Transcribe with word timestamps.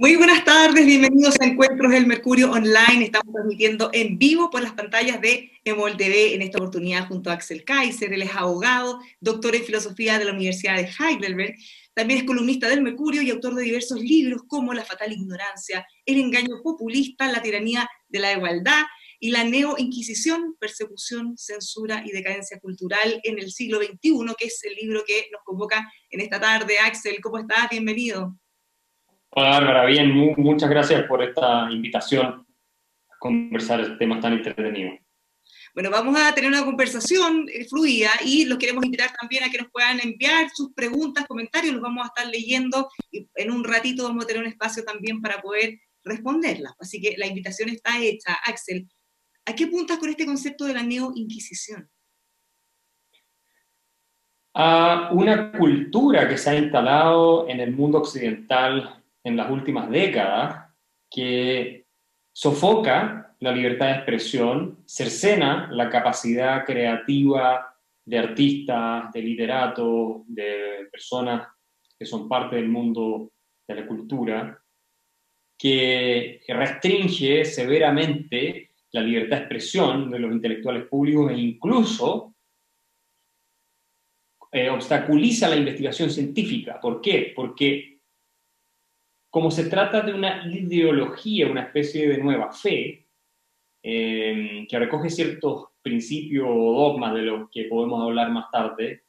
Muy 0.00 0.14
buenas 0.14 0.44
tardes, 0.44 0.86
bienvenidos 0.86 1.34
a 1.40 1.44
Encuentros 1.44 1.90
del 1.90 2.06
Mercurio 2.06 2.52
Online. 2.52 3.06
Estamos 3.06 3.34
transmitiendo 3.34 3.90
en 3.92 4.16
vivo 4.16 4.48
por 4.48 4.62
las 4.62 4.74
pantallas 4.74 5.20
de 5.20 5.50
Emol 5.64 5.96
TV 5.96 6.34
en 6.34 6.42
esta 6.42 6.58
oportunidad 6.58 7.08
junto 7.08 7.30
a 7.30 7.32
Axel 7.32 7.64
Kaiser. 7.64 8.12
Él 8.12 8.22
es 8.22 8.32
abogado, 8.32 9.00
doctor 9.18 9.56
en 9.56 9.64
filosofía 9.64 10.20
de 10.20 10.26
la 10.26 10.34
Universidad 10.34 10.76
de 10.76 10.88
Heidelberg. 10.88 11.56
También 11.94 12.20
es 12.20 12.26
columnista 12.26 12.68
del 12.68 12.80
Mercurio 12.80 13.22
y 13.22 13.30
autor 13.30 13.56
de 13.56 13.64
diversos 13.64 13.98
libros 13.98 14.42
como 14.46 14.72
La 14.72 14.84
fatal 14.84 15.12
ignorancia, 15.12 15.84
El 16.06 16.20
engaño 16.20 16.62
populista, 16.62 17.26
La 17.32 17.42
tiranía 17.42 17.90
de 18.08 18.20
la 18.20 18.34
igualdad 18.34 18.84
y 19.18 19.32
la 19.32 19.42
neo-inquisición, 19.42 20.54
persecución, 20.60 21.36
censura 21.36 22.04
y 22.06 22.12
decadencia 22.12 22.60
cultural 22.60 23.20
en 23.24 23.40
el 23.40 23.50
siglo 23.50 23.78
XXI, 23.78 24.32
que 24.38 24.46
es 24.46 24.62
el 24.62 24.76
libro 24.76 25.02
que 25.04 25.26
nos 25.32 25.42
convoca 25.42 25.92
en 26.08 26.20
esta 26.20 26.40
tarde. 26.40 26.78
Axel, 26.78 27.18
¿cómo 27.20 27.38
estás? 27.38 27.68
Bienvenido. 27.68 28.38
Hola 29.40 29.50
Bárbara, 29.50 29.86
bien, 29.86 30.12
muchas 30.36 30.68
gracias 30.68 31.04
por 31.04 31.22
esta 31.22 31.70
invitación 31.70 32.26
a 32.26 33.18
conversar 33.20 33.78
este 33.78 33.94
temas 33.94 34.20
tan 34.20 34.32
entretenidos. 34.32 34.98
Bueno, 35.72 35.92
vamos 35.92 36.20
a 36.20 36.34
tener 36.34 36.50
una 36.50 36.64
conversación 36.64 37.46
eh, 37.48 37.64
fluida 37.66 38.10
y 38.24 38.46
los 38.46 38.58
queremos 38.58 38.84
invitar 38.84 39.12
también 39.12 39.44
a 39.44 39.48
que 39.48 39.58
nos 39.58 39.70
puedan 39.70 40.00
enviar 40.00 40.50
sus 40.52 40.72
preguntas, 40.74 41.24
comentarios, 41.28 41.72
los 41.72 41.80
vamos 41.80 42.02
a 42.02 42.08
estar 42.08 42.26
leyendo 42.26 42.88
y 43.12 43.28
en 43.36 43.52
un 43.52 43.62
ratito 43.62 44.02
vamos 44.02 44.24
a 44.24 44.26
tener 44.26 44.42
un 44.42 44.48
espacio 44.48 44.82
también 44.82 45.22
para 45.22 45.40
poder 45.40 45.78
responderlas. 46.02 46.72
Así 46.80 47.00
que 47.00 47.14
la 47.16 47.28
invitación 47.28 47.68
está 47.68 47.96
hecha. 48.02 48.36
Axel, 48.44 48.88
¿a 49.46 49.54
qué 49.54 49.68
puntas 49.68 49.98
con 49.98 50.10
este 50.10 50.26
concepto 50.26 50.64
de 50.64 50.74
la 50.74 50.82
neo-inquisición? 50.82 51.88
A 54.54 55.10
una 55.12 55.52
cultura 55.52 56.28
que 56.28 56.36
se 56.36 56.50
ha 56.50 56.58
instalado 56.58 57.48
en 57.48 57.60
el 57.60 57.70
mundo 57.70 57.98
occidental 57.98 58.97
en 59.24 59.36
las 59.36 59.50
últimas 59.50 59.90
décadas 59.90 60.70
que 61.10 61.86
sofoca 62.32 63.36
la 63.40 63.52
libertad 63.52 63.86
de 63.86 63.92
expresión, 63.92 64.82
cercena 64.86 65.68
la 65.70 65.88
capacidad 65.88 66.64
creativa 66.64 67.74
de 68.04 68.18
artistas, 68.18 69.12
de 69.12 69.22
literatos, 69.22 70.22
de 70.26 70.88
personas 70.90 71.48
que 71.98 72.06
son 72.06 72.28
parte 72.28 72.56
del 72.56 72.68
mundo 72.68 73.32
de 73.66 73.74
la 73.74 73.86
cultura, 73.86 74.62
que 75.58 76.40
restringe 76.48 77.44
severamente 77.44 78.70
la 78.92 79.00
libertad 79.02 79.36
de 79.36 79.42
expresión 79.42 80.10
de 80.10 80.18
los 80.18 80.32
intelectuales 80.32 80.86
públicos 80.86 81.30
e 81.30 81.36
incluso 81.36 82.34
eh, 84.50 84.70
obstaculiza 84.70 85.48
la 85.48 85.56
investigación 85.56 86.10
científica. 86.10 86.80
¿Por 86.80 87.00
qué? 87.00 87.32
Porque 87.34 87.97
como 89.38 89.52
se 89.52 89.70
trata 89.70 90.00
de 90.00 90.12
una 90.12 90.44
ideología, 90.52 91.46
una 91.46 91.62
especie 91.62 92.08
de 92.08 92.18
nueva 92.18 92.50
fe, 92.50 93.06
eh, 93.84 94.66
que 94.68 94.78
recoge 94.80 95.10
ciertos 95.10 95.66
principios 95.80 96.44
o 96.50 96.72
dogmas 96.72 97.14
de 97.14 97.22
los 97.22 97.48
que 97.48 97.66
podemos 97.66 98.02
hablar 98.02 98.32
más 98.32 98.46
tarde, 98.50 99.04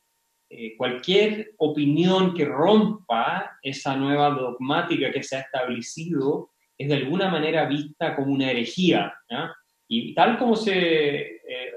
eh, 0.47 0.77
cualquier 0.77 1.55
opinión 1.57 2.35
que 2.35 2.45
rompa 2.45 3.57
esa 3.63 3.95
nueva 3.95 4.29
dogmática 4.29 5.09
que 5.09 5.23
se 5.23 5.37
ha 5.37 5.39
establecido 5.39 6.51
es 6.77 6.89
de 6.89 6.97
alguna 6.97 7.31
manera 7.31 7.65
vista 7.65 8.15
como 8.15 8.31
una 8.31 8.51
herejía. 8.51 9.11
Y 9.87 10.13
tal 10.13 10.37
como 10.37 10.55
se 10.55 11.37
eh, 11.37 11.73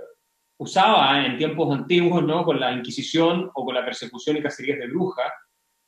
usaba 0.59 1.25
en 1.25 1.39
tiempos 1.39 1.75
antiguos, 1.75 2.23
¿no? 2.23 2.45
con 2.45 2.61
la 2.61 2.71
Inquisición 2.71 3.51
o 3.55 3.65
con 3.65 3.75
la 3.75 3.83
persecución 3.83 4.37
y 4.37 4.43
cacerías 4.43 4.79
de 4.79 4.89
brujas, 4.89 5.33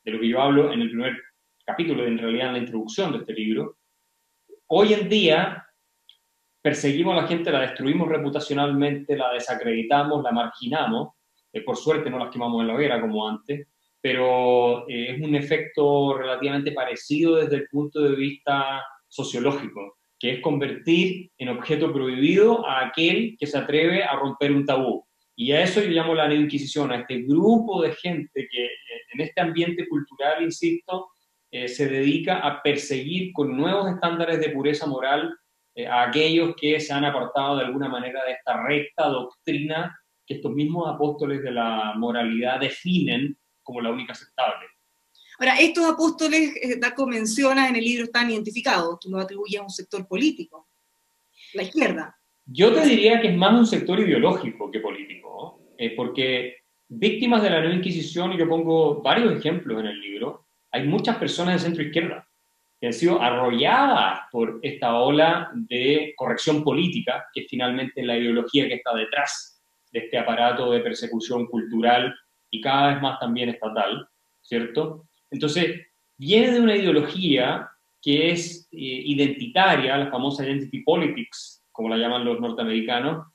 de 0.02 0.12
lo 0.12 0.18
que 0.18 0.28
yo 0.28 0.40
hablo 0.40 0.72
en 0.72 0.80
el 0.80 0.88
primer 0.88 1.14
capítulo, 1.64 2.06
en 2.06 2.18
realidad 2.18 2.48
en 2.48 2.52
la 2.52 2.58
introducción 2.58 3.12
de 3.12 3.18
este 3.18 3.32
libro, 3.32 3.78
hoy 4.68 4.92
en 4.92 5.08
día 5.08 5.66
perseguimos 6.62 7.16
a 7.16 7.22
la 7.22 7.28
gente, 7.28 7.50
la 7.50 7.60
destruimos 7.60 8.08
reputacionalmente, 8.08 9.16
la 9.16 9.32
desacreditamos, 9.32 10.22
la 10.22 10.32
marginamos, 10.32 11.14
eh, 11.52 11.62
por 11.62 11.76
suerte 11.76 12.10
no 12.10 12.18
las 12.18 12.30
quemamos 12.30 12.60
en 12.60 12.68
la 12.68 12.74
hoguera 12.74 13.00
como 13.00 13.28
antes, 13.28 13.68
pero 14.00 14.88
eh, 14.88 15.14
es 15.14 15.22
un 15.22 15.34
efecto 15.34 16.16
relativamente 16.18 16.72
parecido 16.72 17.36
desde 17.36 17.56
el 17.56 17.68
punto 17.68 18.02
de 18.02 18.14
vista 18.14 18.82
sociológico, 19.08 19.98
que 20.18 20.32
es 20.32 20.40
convertir 20.40 21.30
en 21.38 21.48
objeto 21.48 21.92
prohibido 21.92 22.66
a 22.66 22.86
aquel 22.86 23.36
que 23.38 23.46
se 23.46 23.56
atreve 23.56 24.04
a 24.04 24.16
romper 24.16 24.52
un 24.52 24.66
tabú. 24.66 25.06
Y 25.36 25.52
a 25.52 25.62
eso 25.62 25.80
yo 25.80 25.88
llamo 25.88 26.14
la 26.14 26.32
Inquisición, 26.32 26.92
a 26.92 26.96
este 26.96 27.22
grupo 27.22 27.82
de 27.82 27.92
gente 27.92 28.46
que 28.50 28.66
eh, 28.66 28.70
en 29.14 29.20
este 29.20 29.40
ambiente 29.40 29.88
cultural, 29.88 30.42
insisto, 30.42 31.13
eh, 31.56 31.68
se 31.68 31.86
dedica 31.86 32.38
a 32.38 32.60
perseguir 32.60 33.32
con 33.32 33.56
nuevos 33.56 33.88
estándares 33.88 34.40
de 34.40 34.48
pureza 34.48 34.86
moral 34.86 35.38
eh, 35.76 35.86
a 35.86 36.02
aquellos 36.02 36.56
que 36.60 36.80
se 36.80 36.92
han 36.92 37.04
apartado 37.04 37.58
de 37.58 37.64
alguna 37.66 37.88
manera 37.88 38.24
de 38.24 38.32
esta 38.32 38.60
recta 38.66 39.06
doctrina 39.06 39.96
que 40.26 40.34
estos 40.34 40.50
mismos 40.50 40.92
apóstoles 40.92 41.44
de 41.44 41.52
la 41.52 41.92
moralidad 41.96 42.58
definen 42.58 43.38
como 43.62 43.80
la 43.80 43.92
única 43.92 44.14
aceptable. 44.14 44.66
Ahora, 45.38 45.54
estos 45.60 45.84
apóstoles, 45.84 46.56
eh, 46.60 46.76
Daco 46.80 47.06
menciona 47.06 47.68
en 47.68 47.76
el 47.76 47.84
libro, 47.84 48.06
están 48.06 48.32
identificados, 48.32 48.98
tú 48.98 49.10
lo 49.10 49.20
atribuyes 49.20 49.60
a 49.60 49.62
un 49.62 49.70
sector 49.70 50.08
político, 50.08 50.66
la 51.52 51.62
izquierda. 51.62 52.18
Yo 52.46 52.74
te 52.74 52.84
diría 52.84 53.20
que 53.20 53.28
es 53.28 53.36
más 53.36 53.52
un 53.56 53.66
sector 53.66 54.00
ideológico 54.00 54.72
que 54.72 54.80
político, 54.80 55.60
porque 55.96 56.56
víctimas 56.88 57.44
de 57.44 57.50
la 57.50 57.60
nueva 57.60 57.76
Inquisición, 57.76 58.32
y 58.32 58.38
yo 58.38 58.48
pongo 58.48 59.00
varios 59.02 59.38
ejemplos 59.38 59.78
en 59.78 59.86
el 59.86 60.00
libro, 60.00 60.43
hay 60.74 60.88
muchas 60.88 61.16
personas 61.18 61.54
de 61.54 61.68
centro 61.68 61.84
izquierda 61.84 62.28
que 62.80 62.88
han 62.88 62.92
sido 62.92 63.22
arrolladas 63.22 64.22
por 64.32 64.58
esta 64.60 64.98
ola 64.98 65.52
de 65.54 66.12
corrección 66.16 66.64
política, 66.64 67.26
que 67.32 67.42
es 67.42 67.46
finalmente 67.48 68.02
la 68.02 68.18
ideología 68.18 68.66
que 68.66 68.74
está 68.74 68.92
detrás 68.92 69.62
de 69.92 70.00
este 70.00 70.18
aparato 70.18 70.72
de 70.72 70.80
persecución 70.80 71.46
cultural 71.46 72.12
y 72.50 72.60
cada 72.60 72.92
vez 72.92 73.00
más 73.00 73.20
también 73.20 73.50
estatal, 73.50 74.08
¿cierto? 74.42 75.06
Entonces, 75.30 75.80
viene 76.18 76.50
de 76.50 76.60
una 76.60 76.74
ideología 76.74 77.70
que 78.02 78.32
es 78.32 78.68
eh, 78.72 78.76
identitaria, 78.76 79.96
la 79.96 80.10
famosa 80.10 80.44
identity 80.44 80.80
politics, 80.80 81.64
como 81.70 81.88
la 81.88 81.98
llaman 81.98 82.24
los 82.24 82.40
norteamericanos, 82.40 83.28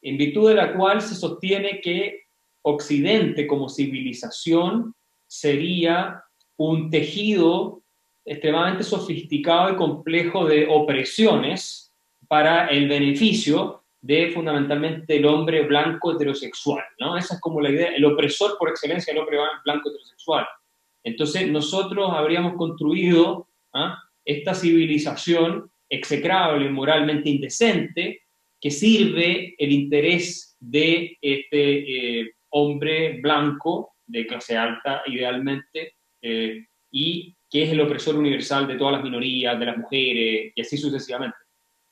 en 0.00 0.16
virtud 0.16 0.48
de 0.48 0.54
la 0.54 0.72
cual 0.72 1.02
se 1.02 1.14
sostiene 1.14 1.82
que 1.82 2.22
Occidente 2.62 3.46
como 3.46 3.68
civilización 3.68 4.94
sería 5.26 6.24
un 6.60 6.90
tejido 6.90 7.82
extremadamente 8.22 8.84
sofisticado 8.84 9.72
y 9.72 9.76
complejo 9.76 10.44
de 10.44 10.66
opresiones 10.68 11.90
para 12.28 12.66
el 12.66 12.86
beneficio 12.86 13.82
de 14.02 14.30
fundamentalmente 14.30 15.16
el 15.16 15.24
hombre 15.24 15.62
blanco 15.62 16.12
heterosexual, 16.12 16.84
¿no? 16.98 17.16
Esa 17.16 17.36
es 17.36 17.40
como 17.40 17.62
la 17.62 17.70
idea, 17.70 17.88
el 17.96 18.04
opresor 18.04 18.58
por 18.58 18.68
excelencia, 18.68 19.10
el 19.10 19.20
hombre 19.20 19.38
blanco 19.64 19.88
heterosexual. 19.88 20.46
Entonces 21.02 21.50
nosotros 21.50 22.10
habríamos 22.12 22.52
construido 22.58 23.48
¿ah? 23.72 23.98
esta 24.22 24.54
civilización 24.54 25.70
execrable, 25.88 26.68
moralmente 26.68 27.30
indecente, 27.30 28.20
que 28.60 28.70
sirve 28.70 29.54
el 29.56 29.72
interés 29.72 30.58
de 30.60 31.16
este 31.22 32.20
eh, 32.20 32.32
hombre 32.50 33.18
blanco 33.22 33.94
de 34.06 34.26
clase 34.26 34.58
alta, 34.58 35.02
idealmente, 35.06 35.94
eh, 36.22 36.66
y 36.90 37.36
que 37.48 37.64
es 37.64 37.70
el 37.70 37.80
opresor 37.80 38.16
universal 38.16 38.66
de 38.66 38.76
todas 38.76 38.94
las 38.94 39.02
minorías, 39.02 39.58
de 39.58 39.66
las 39.66 39.76
mujeres, 39.76 40.52
y 40.54 40.60
así 40.60 40.76
sucesivamente. 40.76 41.36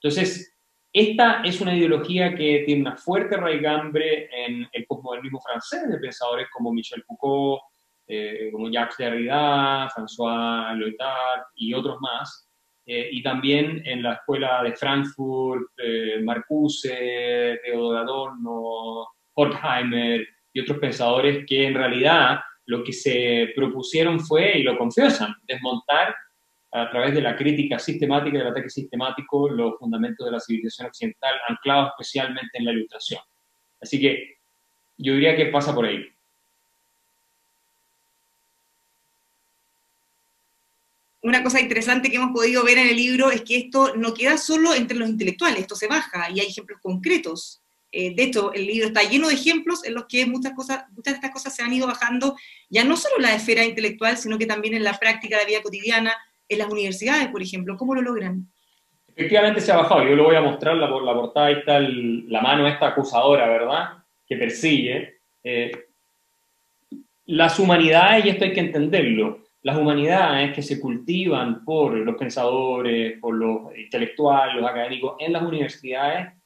Entonces, 0.01 0.57
esta 0.93 1.43
es 1.43 1.61
una 1.61 1.75
ideología 1.77 2.35
que 2.35 2.63
tiene 2.65 2.83
una 2.83 2.97
fuerte 2.97 3.37
raigambre 3.37 4.29
en 4.33 4.69
el 4.73 4.87
postmodernismo 4.87 5.41
francés, 5.41 5.89
de 5.89 5.99
pensadores 5.99 6.49
como 6.53 6.73
Michel 6.73 7.03
Foucault, 7.03 7.63
eh, 8.07 8.49
como 8.53 8.71
Jacques 8.71 8.97
Derrida, 8.97 9.89
François 9.91 10.75
Lyotard 10.77 11.43
y 11.57 11.75
otros 11.75 11.99
más, 12.01 12.49
eh, 12.87 13.09
y 13.13 13.23
también 13.23 13.83
en 13.85 14.03
la 14.03 14.15
escuela 14.15 14.63
de 14.63 14.75
Frankfurt, 14.75 15.69
Marcuse, 16.23 17.61
Theodor 17.63 17.99
Adorno, 17.99 19.09
Horkheimer 19.35 20.27
y 20.53 20.61
otros 20.61 20.79
pensadores 20.79 21.45
que 21.47 21.67
en 21.67 21.75
realidad 21.75 22.41
lo 22.69 22.85
que 22.85 22.93
se 22.93 23.51
propusieron 23.57 24.21
fue, 24.21 24.59
y 24.59 24.63
lo 24.63 24.77
confiesan, 24.77 25.35
desmontar 25.47 26.15
a 26.71 26.91
través 26.91 27.15
de 27.15 27.23
la 27.23 27.35
crítica 27.35 27.79
sistemática 27.79 28.37
y 28.37 28.39
del 28.41 28.49
ataque 28.49 28.69
sistemático 28.69 29.49
los 29.49 29.79
fundamentos 29.79 30.27
de 30.27 30.33
la 30.33 30.39
civilización 30.39 30.89
occidental, 30.89 31.35
anclados 31.49 31.93
especialmente 31.93 32.59
en 32.59 32.67
la 32.67 32.73
ilustración. 32.73 33.23
Así 33.81 33.99
que 33.99 34.37
yo 34.99 35.15
diría 35.15 35.35
que 35.35 35.47
pasa 35.47 35.75
por 35.75 35.87
ahí. 35.87 36.05
Una 41.23 41.43
cosa 41.43 41.63
interesante 41.63 42.11
que 42.11 42.17
hemos 42.17 42.33
podido 42.33 42.63
ver 42.65 42.77
en 42.77 42.89
el 42.89 42.97
libro 42.97 43.31
es 43.31 43.43
que 43.43 43.57
esto 43.57 43.97
no 43.97 44.13
queda 44.13 44.37
solo 44.37 44.75
entre 44.75 44.99
los 44.99 45.09
intelectuales, 45.09 45.61
esto 45.61 45.75
se 45.75 45.89
baja 45.89 46.31
y 46.31 46.41
hay 46.41 46.49
ejemplos 46.49 46.81
concretos. 46.83 47.63
Eh, 47.91 48.15
de 48.15 48.23
hecho, 48.23 48.53
el 48.53 48.67
libro 48.67 48.89
está 48.89 49.03
lleno 49.03 49.29
de 49.29 49.35
ejemplos 49.35 49.85
en 49.85 49.95
los 49.95 50.07
que 50.07 50.27
muchas, 50.27 50.53
cosas, 50.53 50.85
muchas 50.91 51.15
de 51.15 51.17
estas 51.17 51.31
cosas 51.31 51.55
se 51.55 51.63
han 51.63 51.73
ido 51.73 51.87
bajando, 51.87 52.37
ya 52.69 52.85
no 52.85 52.97
solo 52.97 53.17
en 53.17 53.23
la 53.23 53.35
esfera 53.35 53.65
intelectual, 53.65 54.17
sino 54.19 54.39
que 54.39 54.47
también 54.47 54.75
en 54.75 54.85
la 54.85 54.95
práctica 54.95 55.37
de 55.37 55.45
la 55.45 55.49
vida 55.49 55.63
cotidiana, 55.63 56.13
en 56.49 56.59
las 56.59 56.69
universidades, 56.69 57.29
por 57.29 57.43
ejemplo? 57.43 57.77
¿Cómo 57.77 57.95
lo 57.95 58.03
logran? 58.03 58.47
Efectivamente 59.15 59.61
se 59.61 59.73
ha 59.73 59.77
bajado, 59.77 60.05
yo 60.05 60.15
lo 60.15 60.25
voy 60.25 60.37
a 60.37 60.41
mostrar, 60.41 60.77
la, 60.77 60.89
la 60.89 61.15
portada, 61.15 61.47
ahí 61.47 61.55
está 61.55 61.81
la 61.81 62.41
mano 62.41 62.69
esta 62.69 62.89
acusadora, 62.89 63.49
¿verdad? 63.49 63.95
Que 64.27 64.37
persigue. 64.37 65.19
Eh, 65.43 65.73
las 67.27 67.59
humanidades, 67.59 68.25
y 68.25 68.29
esto 68.31 68.45
hay 68.45 68.53
que 68.53 68.61
entenderlo, 68.61 69.45
las 69.63 69.77
humanidades 69.77 70.55
que 70.55 70.63
se 70.63 70.81
cultivan 70.81 71.65
por 71.65 71.95
los 71.95 72.17
pensadores, 72.17 73.19
por 73.19 73.35
los 73.35 73.77
intelectuales, 73.77 74.57
los 74.57 74.71
académicos 74.71 75.17
en 75.19 75.33
las 75.33 75.43
universidades, 75.43 76.38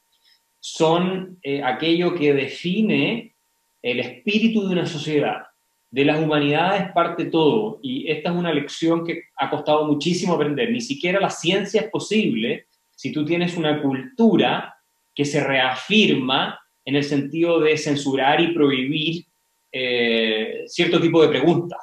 son 0.65 1.39
eh, 1.43 1.61
aquello 1.61 2.15
que 2.15 2.33
define 2.33 3.35
el 3.81 3.99
espíritu 3.99 4.65
de 4.65 4.71
una 4.71 4.85
sociedad. 4.85 5.47
De 5.91 6.05
las 6.05 6.23
humanidades 6.23 6.89
parte 6.93 7.25
todo, 7.25 7.79
y 7.83 8.09
esta 8.09 8.29
es 8.29 8.35
una 8.37 8.53
lección 8.53 9.05
que 9.05 9.23
ha 9.35 9.49
costado 9.49 9.85
muchísimo 9.85 10.35
aprender. 10.35 10.71
Ni 10.71 10.79
siquiera 10.79 11.19
la 11.19 11.29
ciencia 11.29 11.81
es 11.81 11.89
posible 11.89 12.67
si 12.95 13.11
tú 13.11 13.25
tienes 13.25 13.57
una 13.57 13.81
cultura 13.81 14.73
que 15.13 15.25
se 15.25 15.43
reafirma 15.43 16.57
en 16.85 16.95
el 16.95 17.03
sentido 17.03 17.59
de 17.59 17.77
censurar 17.77 18.39
y 18.39 18.53
prohibir 18.53 19.25
eh, 19.69 20.63
cierto 20.67 21.01
tipo 21.01 21.21
de 21.21 21.27
preguntas. 21.27 21.79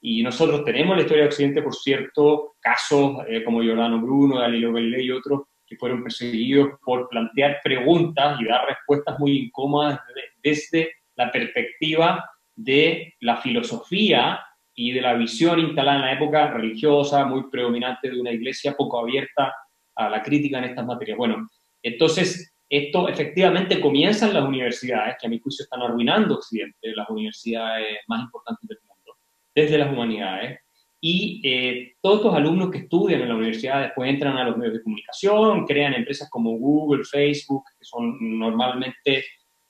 Y 0.00 0.22
nosotros 0.22 0.64
tenemos 0.64 0.94
la 0.94 1.02
historia 1.02 1.24
de 1.24 1.28
Occidente, 1.28 1.60
por 1.60 1.74
cierto, 1.74 2.54
casos 2.60 3.16
eh, 3.28 3.42
como 3.42 3.62
Giordano 3.62 4.00
Bruno, 4.00 4.36
Galileo 4.36 4.72
Galilei 4.72 5.06
y 5.06 5.10
otros, 5.10 5.42
fueron 5.76 6.02
perseguidos 6.02 6.78
por 6.84 7.08
plantear 7.08 7.60
preguntas 7.62 8.40
y 8.40 8.44
dar 8.44 8.66
respuestas 8.66 9.18
muy 9.18 9.38
incómodas 9.46 10.00
desde 10.42 10.92
la 11.16 11.30
perspectiva 11.30 12.24
de 12.54 13.14
la 13.20 13.36
filosofía 13.38 14.40
y 14.74 14.92
de 14.92 15.00
la 15.00 15.14
visión 15.14 15.58
instalada 15.60 15.96
en 15.96 16.02
la 16.02 16.12
época 16.12 16.50
religiosa, 16.50 17.24
muy 17.24 17.48
predominante 17.50 18.10
de 18.10 18.20
una 18.20 18.32
iglesia 18.32 18.74
poco 18.76 19.00
abierta 19.00 19.54
a 19.94 20.08
la 20.08 20.22
crítica 20.22 20.58
en 20.58 20.64
estas 20.64 20.84
materias. 20.84 21.16
Bueno, 21.16 21.48
entonces 21.82 22.54
esto 22.68 23.08
efectivamente 23.08 23.80
comienza 23.80 24.26
en 24.26 24.34
las 24.34 24.44
universidades, 24.44 25.16
que 25.20 25.26
a 25.26 25.30
mi 25.30 25.38
juicio 25.38 25.62
están 25.62 25.82
arruinando 25.82 26.34
Occidente, 26.34 26.94
las 26.94 27.08
universidades 27.08 27.98
más 28.08 28.22
importantes 28.22 28.68
del 28.68 28.78
mundo, 28.88 29.16
desde 29.54 29.78
las 29.78 29.92
humanidades, 29.92 30.60
y 31.06 31.42
eh, 31.44 31.96
todos 32.00 32.16
estos 32.16 32.34
alumnos 32.34 32.70
que 32.70 32.78
estudian 32.78 33.20
en 33.20 33.28
la 33.28 33.34
universidad 33.34 33.82
después 33.82 34.08
entran 34.08 34.38
a 34.38 34.44
los 34.44 34.56
medios 34.56 34.76
de 34.76 34.82
comunicación, 34.82 35.66
crean 35.66 35.92
empresas 35.92 36.30
como 36.30 36.52
Google, 36.52 37.04
Facebook, 37.04 37.62
que 37.78 37.84
son 37.84 38.16
normalmente 38.38 39.22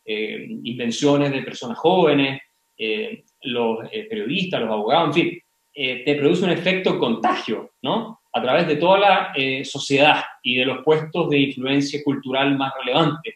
eh, 0.05 0.47
invenciones 0.63 1.33
de 1.33 1.43
personas 1.43 1.77
jóvenes, 1.77 2.41
eh, 2.79 3.25
los 3.43 3.79
periodistas, 3.91 4.61
los 4.61 4.71
abogados, 4.71 5.09
en 5.09 5.25
fin, 5.25 5.41
te 5.75 6.15
produce 6.15 6.45
un 6.45 6.51
efecto 6.51 7.01
contagio, 7.01 7.73
¿no? 7.83 8.21
A 8.33 8.41
través 8.41 8.69
de 8.69 8.77
toda 8.77 9.01
la 9.01 9.33
sociedad 9.65 10.23
y 10.41 10.55
de 10.55 10.67
los 10.67 10.85
puestos 10.85 11.31
de 11.31 11.41
influencia 11.41 12.01
cultural 12.05 12.57
más 12.57 12.73
relevantes. 12.79 13.35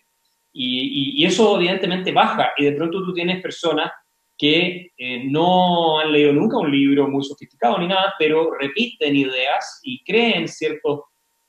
Y, 0.53 1.21
y, 1.21 1.25
eso 1.25 1.57
evidentemente 1.57 2.13
baja 2.13 2.53
y 2.57 2.65
de 2.65 2.73
pronto 2.73 3.03
tú 3.05 3.13
tienes 3.13 3.43
personas 3.43 3.91
que 4.39 4.93
eh, 4.97 5.25
no 5.25 5.99
han 5.99 6.13
leído 6.13 6.33
nunca 6.33 6.59
un 6.59 6.71
libro 6.71 7.09
muy 7.09 7.25
sofisticado 7.25 7.79
ni 7.79 7.89
nada, 7.89 8.15
pero 8.19 8.53
repiten 8.55 9.17
ideas 9.17 9.81
y 9.83 10.03
creen 10.05 10.47
ciertos 10.47 11.01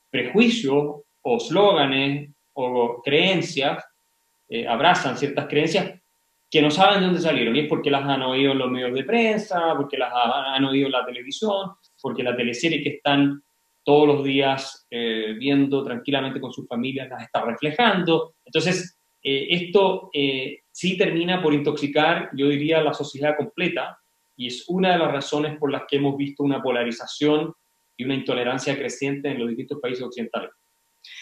prejuicios 0.10 1.02
o 1.22 1.40
slóganes 1.40 2.32
o 2.54 3.02
creencias, 3.04 3.86
eh, 4.50 4.68
abrazan 4.68 5.18
ciertas 5.18 5.48
creencias 5.48 6.00
que 6.50 6.62
no 6.64 6.72
saben 6.72 7.02
de 7.02 7.06
dónde 7.06 7.22
salieron, 7.22 7.56
y 7.56 7.60
es 7.60 7.68
porque 7.68 7.92
las 7.92 8.04
han 8.04 8.24
oído 8.24 8.56
los 8.56 8.72
medios 8.72 8.94
de 8.96 9.04
prensa, 9.04 9.76
porque 9.78 9.98
las 9.98 10.12
han 10.12 10.66
oído 10.66 10.88
en 10.88 10.94
la 10.94 11.06
televisión, 11.06 11.74
porque 12.02 12.24
la 12.24 12.36
teleserie 12.36 12.82
que 12.82 12.90
están 12.96 13.44
todos 13.84 14.08
los 14.08 14.24
días 14.24 14.88
eh, 14.90 15.36
viendo 15.38 15.84
tranquilamente 15.84 16.42
con 16.42 16.52
sus 16.52 16.68
familias 16.68 17.08
las 17.08 17.22
está 17.22 17.46
reflejando. 17.46 18.36
Entonces, 18.44 18.99
esto 19.22 20.10
sí 20.72 20.98
termina 20.98 21.42
por 21.42 21.54
intoxicar, 21.54 22.30
yo 22.34 22.48
diría, 22.48 22.82
la 22.82 22.94
sociedad 22.94 23.36
completa, 23.38 24.00
y 24.36 24.48
es 24.48 24.64
una 24.70 24.94
de 24.94 25.00
las 25.00 25.12
razones 25.12 25.58
por 25.58 25.72
las 25.72 25.84
que 25.90 25.98
hemos 25.98 26.16
visto 26.16 26.44
una 26.44 26.64
polarización 26.64 27.54
y 27.98 28.06
una 28.06 28.16
intolerancia 28.16 28.78
creciente 28.78 29.30
en 29.30 29.40
los 29.40 29.50
distintos 29.50 29.80
países 29.82 30.02
occidentales. 30.02 30.52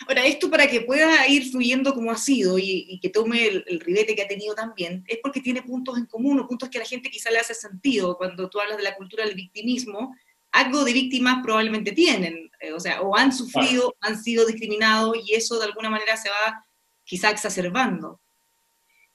Ahora, 0.07 0.25
esto 0.25 0.49
para 0.49 0.67
que 0.67 0.81
pueda 0.81 1.27
ir 1.27 1.49
fluyendo 1.49 1.93
como 1.93 2.11
ha 2.11 2.17
sido 2.17 2.57
y, 2.59 2.99
que 3.01 3.09
tome 3.09 3.47
el, 3.47 3.79
ribete 3.79 4.15
que 4.15 4.21
ha 4.21 4.27
tenido 4.27 4.53
también, 4.53 5.03
es 5.07 5.17
porque 5.21 5.41
tiene 5.41 5.63
puntos 5.63 5.97
en 5.97 6.05
común 6.05 6.39
o 6.39 6.47
puntos 6.47 6.69
que 6.69 6.77
a 6.77 6.81
la 6.81 6.87
gente 6.87 7.09
quizá 7.09 7.31
le 7.31 7.39
hace 7.39 7.55
sentido. 7.55 8.17
Cuando 8.17 8.49
tú 8.49 8.59
hablas 8.59 8.77
de 8.77 8.83
la 8.83 8.95
cultura 8.95 9.25
del 9.25 9.35
victimismo, 9.35 10.15
algo 10.51 10.83
de 10.83 10.93
víctimas 10.93 11.43
probablemente 11.43 11.91
tienen, 11.91 12.51
eh, 12.61 12.73
o 12.73 12.79
sea, 12.79 13.01
o 13.01 13.17
han 13.17 13.33
sufrido, 13.33 13.95
han 14.01 14.21
sido 14.21 14.45
discriminados 14.45 15.17
y 15.25 15.33
eso 15.33 15.57
de 15.59 15.65
alguna 15.65 15.89
manera 15.89 16.15
se 16.17 16.29
va 16.29 16.65
quizá 17.07 17.31
exacerbando. 17.31 18.19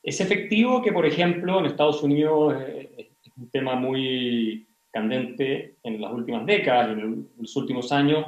Es 0.03 0.21
efectivo 0.21 0.83
que, 0.83 0.93
por 0.93 1.07
ejemplo, 1.07 1.61
en 1.61 1.67
Estados 1.67 2.03
Unidos 2.03 2.57
eh, 2.59 3.11
es 3.23 3.33
un 3.37 3.51
tema 3.51 3.77
muy 3.77 4.67
candente 4.91 5.77
en 5.83 6.01
las 6.01 6.13
últimas 6.13 6.45
décadas, 6.45 6.99
en 6.99 7.29
los 7.39 7.57
últimos 7.57 7.93
años, 7.93 8.27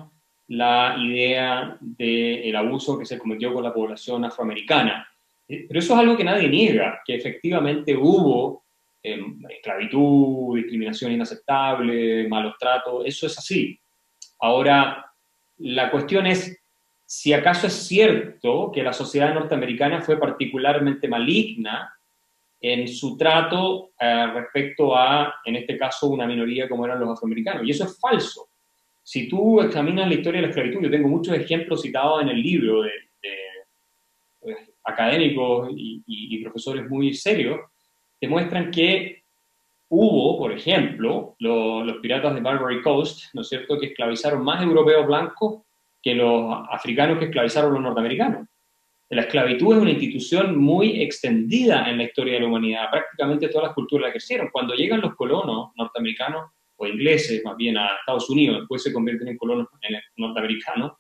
la 0.49 0.96
idea 0.99 1.76
del 1.81 2.55
abuso 2.55 2.99
que 2.99 3.06
se 3.06 3.19
cometió 3.19 3.52
con 3.52 3.64
la 3.64 3.72
población 3.72 4.25
afroamericana. 4.25 5.08
Eh, 5.49 5.64
pero 5.66 5.81
eso 5.81 5.94
es 5.94 6.00
algo 6.00 6.16
que 6.16 6.25
nadie 6.25 6.49
niega, 6.49 7.00
que 7.05 7.14
efectivamente 7.16 7.96
hubo 7.96 8.64
em, 9.02 9.43
esclavitud, 9.49 10.56
discriminación 10.56 11.12
inaceptable, 11.12 12.28
malos 12.28 12.55
tratos, 12.58 13.05
eso 13.06 13.26
es 13.26 13.38
así. 13.38 13.78
Ahora, 14.40 15.05
la 15.58 15.90
cuestión 15.90 16.26
es 16.26 16.63
si 17.16 17.32
acaso 17.32 17.69
es 17.69 17.75
cierto 17.75 18.72
que 18.72 18.82
la 18.82 18.93
sociedad 18.93 19.32
norteamericana 19.32 20.00
fue 20.00 20.19
particularmente 20.19 21.06
maligna 21.06 21.94
en 22.61 22.88
su 22.88 23.16
trato 23.16 23.93
eh, 24.00 24.26
respecto 24.34 24.96
a, 24.96 25.37
en 25.44 25.55
este 25.55 25.78
caso, 25.78 26.08
una 26.08 26.26
minoría 26.26 26.69
como 26.69 26.84
eran 26.84 26.99
los 26.99 27.11
afroamericanos. 27.11 27.64
Y 27.64 27.70
eso 27.70 27.84
es 27.84 28.00
falso. 28.00 28.49
Si 29.00 29.28
tú 29.28 29.61
examinas 29.61 30.08
la 30.08 30.14
historia 30.14 30.40
de 30.40 30.46
la 30.49 30.49
esclavitud, 30.49 30.82
yo 30.82 30.90
tengo 30.90 31.06
muchos 31.06 31.37
ejemplos 31.37 31.82
citados 31.82 32.20
en 32.20 32.31
el 32.31 32.43
libro 32.43 32.82
de, 32.82 32.90
académicos 34.82 35.70
y, 35.76 36.43
profesores 36.43 36.90
muy 36.90 37.14
serios, 37.14 37.61
que 38.20 38.26
muestran 38.26 38.72
que 38.72 39.22
hubo, 39.88 40.37
por 40.37 40.50
ejemplo, 40.50 41.37
los 41.38 41.96
piratas 41.99 42.34
de 42.34 42.40
Barbary 42.40 42.82
Coast, 42.82 43.32
¿no 43.34 43.43
es 43.43 43.49
cierto?, 43.49 43.78
que 43.78 43.87
esclavizaron 43.87 44.43
más 44.43 44.61
europeos 44.62 45.06
blancos 45.06 45.64
que 46.05 46.15
los 46.15 46.55
africanos 46.71 47.19
que 47.19 47.25
esclavizaron 47.25 47.71
a 47.71 47.75
los 47.75 47.83
norteamericanos. 47.83 48.47
La 49.09 49.23
esclavitud 49.23 49.75
es 49.75 49.81
una 49.81 49.90
institución 49.90 50.59
muy 50.59 51.00
extendida 51.02 51.88
en 51.88 51.97
la 51.97 52.05
historia 52.05 52.35
de 52.35 52.40
la 52.40 52.47
humanidad. 52.47 52.90
Prácticamente 52.90 53.49
todas 53.49 53.69
las 53.69 53.75
culturas 53.75 54.09
la 54.09 54.12
crecieron. 54.12 54.50
Cuando 54.52 54.75
llegan 54.75 55.00
los 55.00 55.14
colonos 55.14 55.71
norteamericanos, 55.76 56.50
o 56.76 56.87
ingleses 56.87 57.43
más 57.45 57.57
bien, 57.57 57.78
a 57.78 57.97
Estados 58.00 58.28
Unidos, 58.28 58.59
después 58.59 58.83
se 58.83 58.93
convierten 58.93 59.28
en 59.28 59.38
colonos 59.38 59.69
norteamericanos, 60.17 60.93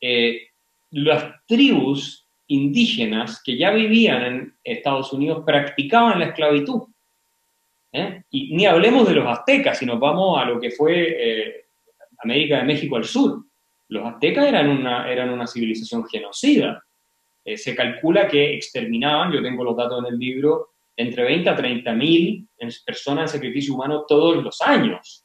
eh, 0.00 0.48
las 0.90 1.44
tribus 1.46 2.26
indígenas 2.48 3.40
que 3.44 3.56
ya 3.56 3.70
vivían 3.70 4.24
en 4.24 4.54
Estados 4.64 5.12
Unidos 5.12 5.44
practicaban 5.46 6.18
la 6.18 6.26
esclavitud. 6.26 6.82
¿eh? 7.92 8.24
Y 8.30 8.56
ni 8.56 8.66
hablemos 8.66 9.06
de 9.06 9.14
los 9.14 9.26
aztecas, 9.26 9.78
si 9.78 9.86
nos 9.86 10.00
vamos 10.00 10.40
a 10.40 10.44
lo 10.44 10.58
que 10.58 10.70
fue 10.70 11.16
eh, 11.18 11.64
América 12.18 12.58
de 12.58 12.64
México 12.64 12.96
al 12.96 13.04
sur. 13.04 13.44
Los 13.90 14.06
aztecas 14.06 14.46
eran 14.46 14.68
una, 14.68 15.10
eran 15.10 15.30
una 15.30 15.48
civilización 15.48 16.06
genocida. 16.06 16.84
Eh, 17.44 17.56
se 17.56 17.74
calcula 17.74 18.28
que 18.28 18.54
exterminaban, 18.54 19.32
yo 19.32 19.42
tengo 19.42 19.64
los 19.64 19.76
datos 19.76 19.98
en 19.98 20.12
el 20.12 20.18
libro, 20.18 20.68
entre 20.96 21.24
20 21.24 21.50
a 21.50 21.56
30 21.56 21.92
mil 21.94 22.48
personas 22.86 23.22
en 23.24 23.40
sacrificio 23.40 23.74
humano 23.74 24.04
todos 24.06 24.42
los 24.44 24.60
años, 24.60 25.24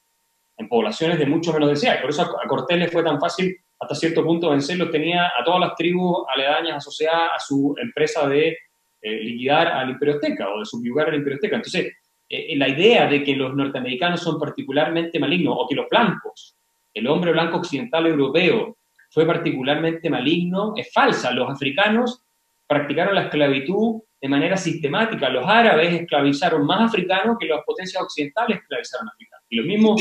en 0.57 0.67
poblaciones 0.67 1.19
de 1.19 1.27
mucho 1.27 1.53
menos 1.53 1.69
deseadas. 1.69 2.01
Por 2.01 2.09
eso 2.09 2.23
a 2.23 2.47
Cortés 2.47 2.79
le 2.79 2.87
fue 2.87 3.03
tan 3.03 3.19
fácil 3.19 3.55
hasta 3.79 3.93
cierto 3.93 4.23
punto 4.23 4.49
vencerlos, 4.49 4.89
tenía 4.89 5.27
a 5.27 5.43
todas 5.43 5.59
las 5.59 5.75
tribus 5.75 6.25
aledañas 6.33 6.77
asociadas 6.77 7.33
a 7.35 7.39
su 7.39 7.75
empresa 7.79 8.27
de 8.27 8.57
eh, 9.01 9.23
liquidar 9.23 9.67
al 9.67 9.91
imperio 9.91 10.15
azteca 10.15 10.49
o 10.49 10.59
de 10.59 10.65
subyugar 10.65 11.09
al 11.09 11.15
imperio 11.15 11.35
azteca. 11.35 11.57
Entonces, 11.57 11.93
eh, 12.27 12.55
la 12.55 12.67
idea 12.67 13.05
de 13.05 13.23
que 13.23 13.35
los 13.35 13.53
norteamericanos 13.53 14.21
son 14.21 14.39
particularmente 14.39 15.19
malignos 15.19 15.55
o 15.55 15.67
que 15.67 15.75
los 15.75 15.87
blancos 15.87 16.54
el 16.95 17.07
hombre 17.07 17.33
blanco 17.33 17.57
occidental 17.57 18.07
europeo 18.07 18.77
fue 19.11 19.27
particularmente 19.27 20.09
maligno, 20.09 20.73
es 20.75 20.91
falsa. 20.91 21.31
Los 21.31 21.49
africanos 21.49 22.23
practicaron 22.67 23.13
la 23.13 23.23
esclavitud 23.23 24.01
de 24.21 24.29
manera 24.29 24.57
sistemática. 24.57 25.29
Los 25.29 25.45
árabes 25.47 25.93
esclavizaron 25.93 26.65
más 26.65 26.89
africanos 26.89 27.37
que 27.39 27.47
las 27.47 27.63
potencias 27.65 28.01
occidentales 28.01 28.59
esclavizaron 28.59 29.09
africanos. 29.09 29.45
Y 29.49 29.55
lo 29.57 29.63
mismo. 29.63 29.95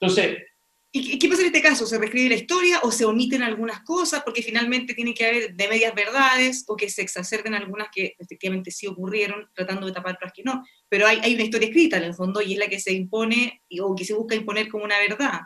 Entonces. 0.00 0.38
¿Y 0.96 1.18
qué 1.18 1.28
pasa 1.28 1.40
en 1.40 1.46
este 1.48 1.60
caso? 1.60 1.86
¿Se 1.86 1.98
reescribe 1.98 2.28
la 2.28 2.36
historia 2.36 2.78
o 2.84 2.92
se 2.92 3.04
omiten 3.04 3.42
algunas 3.42 3.80
cosas? 3.80 4.22
Porque 4.24 4.42
finalmente 4.42 4.94
tiene 4.94 5.12
que 5.12 5.26
haber 5.26 5.54
de 5.54 5.68
medias 5.68 5.92
verdades 5.92 6.64
o 6.68 6.76
que 6.76 6.88
se 6.88 7.02
exacerben 7.02 7.54
algunas 7.54 7.88
que 7.92 8.14
efectivamente 8.16 8.70
sí 8.70 8.86
ocurrieron, 8.86 9.48
tratando 9.52 9.86
de 9.86 9.92
tapar 9.92 10.14
otras 10.14 10.32
que 10.32 10.44
no. 10.44 10.62
Pero 10.88 11.08
hay, 11.08 11.18
hay 11.20 11.34
una 11.34 11.42
historia 11.42 11.66
escrita 11.66 11.96
en 11.96 12.04
el 12.04 12.14
fondo 12.14 12.40
y 12.40 12.52
es 12.52 12.58
la 12.60 12.68
que 12.68 12.78
se 12.78 12.92
impone 12.92 13.62
o 13.80 13.96
que 13.96 14.04
se 14.04 14.14
busca 14.14 14.36
imponer 14.36 14.68
como 14.68 14.84
una 14.84 14.98
verdad. 14.98 15.40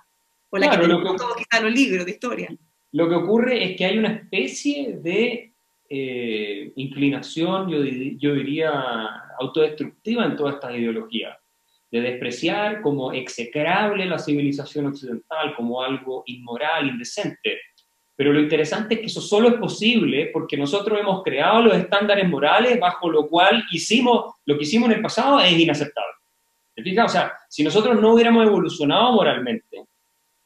O 0.51 0.59
la 0.59 0.71
que 0.71 0.79
tenemos 0.79 1.17
todos 1.17 1.37
quizás 1.37 1.63
los 1.63 1.73
libros 1.73 2.05
de 2.05 2.11
historia. 2.11 2.49
Lo 2.93 3.09
que 3.09 3.15
ocurre 3.15 3.65
es 3.65 3.77
que 3.77 3.85
hay 3.85 3.99
una 3.99 4.13
especie 4.13 4.97
de 4.97 5.53
eh, 5.91 6.73
inclinación, 6.77 7.69
yo, 7.69 7.83
yo 7.83 8.35
diría, 8.35 8.71
autodestructiva 9.39 10.25
en 10.25 10.37
todas 10.37 10.55
estas 10.55 10.75
ideologías, 10.77 11.37
de 11.91 12.01
despreciar 12.01 12.83
como 12.83 13.13
execrable 13.13 14.07
la 14.07 14.19
civilización 14.19 14.87
occidental, 14.87 15.55
como 15.55 15.83
algo 15.83 16.23
inmoral, 16.27 16.89
indecente. 16.89 17.59
Pero 18.17 18.33
lo 18.33 18.41
interesante 18.41 18.95
es 18.95 19.01
que 19.01 19.07
eso 19.07 19.21
solo 19.21 19.49
es 19.49 19.55
posible 19.55 20.31
porque 20.33 20.57
nosotros 20.57 20.99
hemos 20.99 21.23
creado 21.23 21.63
los 21.63 21.77
estándares 21.77 22.29
morales 22.29 22.81
bajo 22.81 23.09
lo 23.09 23.29
cual 23.29 23.65
hicimos 23.71 24.35
lo 24.45 24.57
que 24.57 24.65
hicimos 24.65 24.91
en 24.91 24.97
el 24.97 25.03
pasado 25.03 25.39
es 25.41 25.53
inaceptable. 25.53 26.15
¿Te 26.75 26.83
fijas? 26.83 27.07
O 27.07 27.09
sea, 27.09 27.33
si 27.49 27.63
nosotros 27.63 28.01
no 28.01 28.13
hubiéramos 28.13 28.45
evolucionado 28.45 29.13
moralmente, 29.13 29.85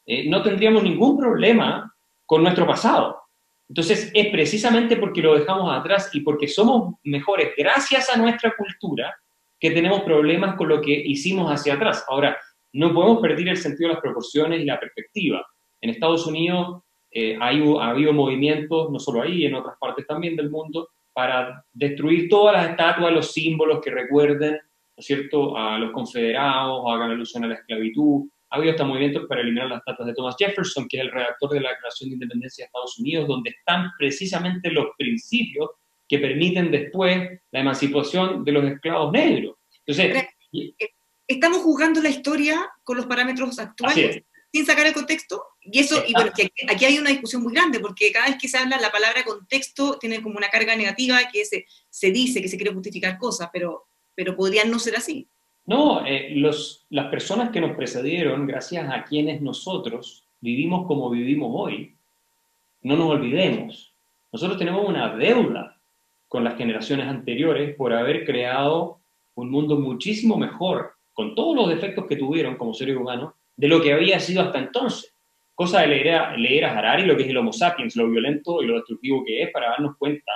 eh, 0.05 0.29
no 0.29 0.41
tendríamos 0.41 0.83
ningún 0.83 1.17
problema 1.17 1.93
con 2.25 2.43
nuestro 2.43 2.65
pasado. 2.65 3.21
Entonces, 3.67 4.11
es 4.13 4.27
precisamente 4.27 4.97
porque 4.97 5.21
lo 5.21 5.35
dejamos 5.35 5.75
atrás 5.75 6.09
y 6.13 6.19
porque 6.21 6.47
somos 6.47 6.95
mejores 7.03 7.53
gracias 7.57 8.09
a 8.09 8.17
nuestra 8.17 8.53
cultura 8.55 9.15
que 9.59 9.71
tenemos 9.71 10.01
problemas 10.01 10.55
con 10.55 10.67
lo 10.67 10.81
que 10.81 10.91
hicimos 10.91 11.51
hacia 11.51 11.75
atrás. 11.75 12.05
Ahora, 12.09 12.37
no 12.73 12.93
podemos 12.93 13.21
perder 13.21 13.49
el 13.49 13.57
sentido 13.57 13.89
de 13.89 13.93
las 13.95 14.01
proporciones 14.01 14.61
y 14.61 14.65
la 14.65 14.79
perspectiva. 14.79 15.45
En 15.79 15.89
Estados 15.89 16.27
Unidos 16.27 16.83
eh, 17.11 17.37
ha 17.39 17.47
habido 17.47 18.13
movimientos, 18.13 18.91
no 18.91 18.99
solo 18.99 19.21
ahí, 19.21 19.45
en 19.45 19.55
otras 19.55 19.77
partes 19.79 20.05
también 20.07 20.35
del 20.35 20.49
mundo, 20.49 20.89
para 21.13 21.63
destruir 21.71 22.27
todas 22.27 22.55
las 22.55 22.69
estatuas, 22.71 23.13
los 23.13 23.31
símbolos 23.31 23.79
que 23.81 23.91
recuerden, 23.91 24.53
¿no 24.53 24.97
es 24.97 25.05
cierto?, 25.05 25.55
a 25.55 25.77
los 25.77 25.91
confederados, 25.91 26.83
hagan 26.87 27.11
alusión 27.11 27.43
a 27.43 27.47
la 27.47 27.55
esclavitud, 27.55 28.23
ha 28.53 28.57
habido 28.57 28.73
hasta 28.73 28.85
movimientos 28.85 29.25
para 29.27 29.41
eliminar 29.41 29.67
las 29.67 29.79
estatuas 29.79 30.07
de 30.07 30.13
Thomas 30.13 30.35
Jefferson, 30.37 30.87
que 30.87 30.97
es 30.97 31.03
el 31.03 31.11
redactor 31.11 31.49
de 31.49 31.59
la 31.59 31.69
Declaración 31.69 32.09
de 32.11 32.13
Independencia 32.13 32.61
de 32.61 32.65
Estados 32.67 32.99
Unidos, 32.99 33.27
donde 33.27 33.49
están 33.49 33.89
precisamente 33.97 34.69
los 34.69 34.89
principios 34.95 35.71
que 36.07 36.19
permiten 36.19 36.69
después 36.69 37.31
la 37.49 37.59
emancipación 37.59 38.45
de 38.45 38.51
los 38.51 38.63
esclavos 38.65 39.11
negros. 39.11 39.55
Entonces, 39.83 40.27
eh, 40.53 40.89
estamos 41.27 41.63
juzgando 41.63 41.99
la 41.99 42.09
historia 42.09 42.69
con 42.83 42.95
los 42.95 43.07
parámetros 43.07 43.57
actuales, 43.57 44.21
sin 44.51 44.65
sacar 44.67 44.85
el 44.85 44.93
contexto, 44.93 45.43
y 45.59 45.79
eso, 45.79 46.03
y 46.07 46.13
bueno, 46.13 46.31
aquí 46.69 46.85
hay 46.85 46.99
una 46.99 47.09
discusión 47.09 47.41
muy 47.41 47.53
grande, 47.53 47.79
porque 47.79 48.11
cada 48.11 48.27
vez 48.27 48.37
que 48.39 48.47
se 48.47 48.59
habla 48.59 48.79
la 48.79 48.91
palabra 48.91 49.23
contexto 49.23 49.97
tiene 49.97 50.21
como 50.21 50.37
una 50.37 50.49
carga 50.49 50.75
negativa 50.75 51.17
que 51.31 51.43
se, 51.43 51.65
se 51.89 52.11
dice 52.11 52.39
que 52.39 52.49
se 52.49 52.57
quiere 52.57 52.71
justificar 52.71 53.17
cosas, 53.17 53.49
pero, 53.51 53.85
pero 54.13 54.35
podrían 54.35 54.69
no 54.69 54.77
ser 54.77 54.95
así. 54.95 55.27
No, 55.65 56.05
eh, 56.05 56.31
los, 56.35 56.85
las 56.89 57.07
personas 57.07 57.49
que 57.49 57.61
nos 57.61 57.75
precedieron, 57.75 58.45
gracias 58.45 58.89
a 58.91 59.03
quienes 59.05 59.41
nosotros 59.41 60.25
vivimos 60.41 60.85
como 60.87 61.09
vivimos 61.09 61.51
hoy, 61.53 61.95
no 62.81 62.97
nos 62.97 63.11
olvidemos. 63.11 63.93
Nosotros 64.31 64.57
tenemos 64.57 64.87
una 64.87 65.15
deuda 65.15 65.77
con 66.27 66.43
las 66.43 66.57
generaciones 66.57 67.07
anteriores 67.07 67.75
por 67.75 67.93
haber 67.93 68.25
creado 68.25 68.99
un 69.35 69.49
mundo 69.49 69.77
muchísimo 69.77 70.37
mejor, 70.37 70.93
con 71.13 71.35
todos 71.35 71.55
los 71.55 71.69
defectos 71.69 72.07
que 72.07 72.15
tuvieron 72.15 72.55
como 72.57 72.73
seres 72.73 72.97
humanos, 72.97 73.33
de 73.55 73.67
lo 73.67 73.81
que 73.81 73.93
había 73.93 74.19
sido 74.19 74.41
hasta 74.41 74.59
entonces. 74.59 75.13
Cosa 75.55 75.81
de 75.81 75.87
leer 75.87 76.15
a, 76.15 76.35
leer 76.35 76.65
a 76.65 76.77
Harari 76.77 77.05
lo 77.05 77.15
que 77.15 77.23
es 77.23 77.29
el 77.29 77.37
Homo 77.37 77.53
sapiens, 77.53 77.95
lo 77.95 78.09
violento 78.09 78.61
y 78.61 78.65
lo 78.65 78.75
destructivo 78.75 79.23
que 79.23 79.43
es, 79.43 79.51
para 79.51 79.69
darnos 79.69 79.95
cuenta, 79.97 80.31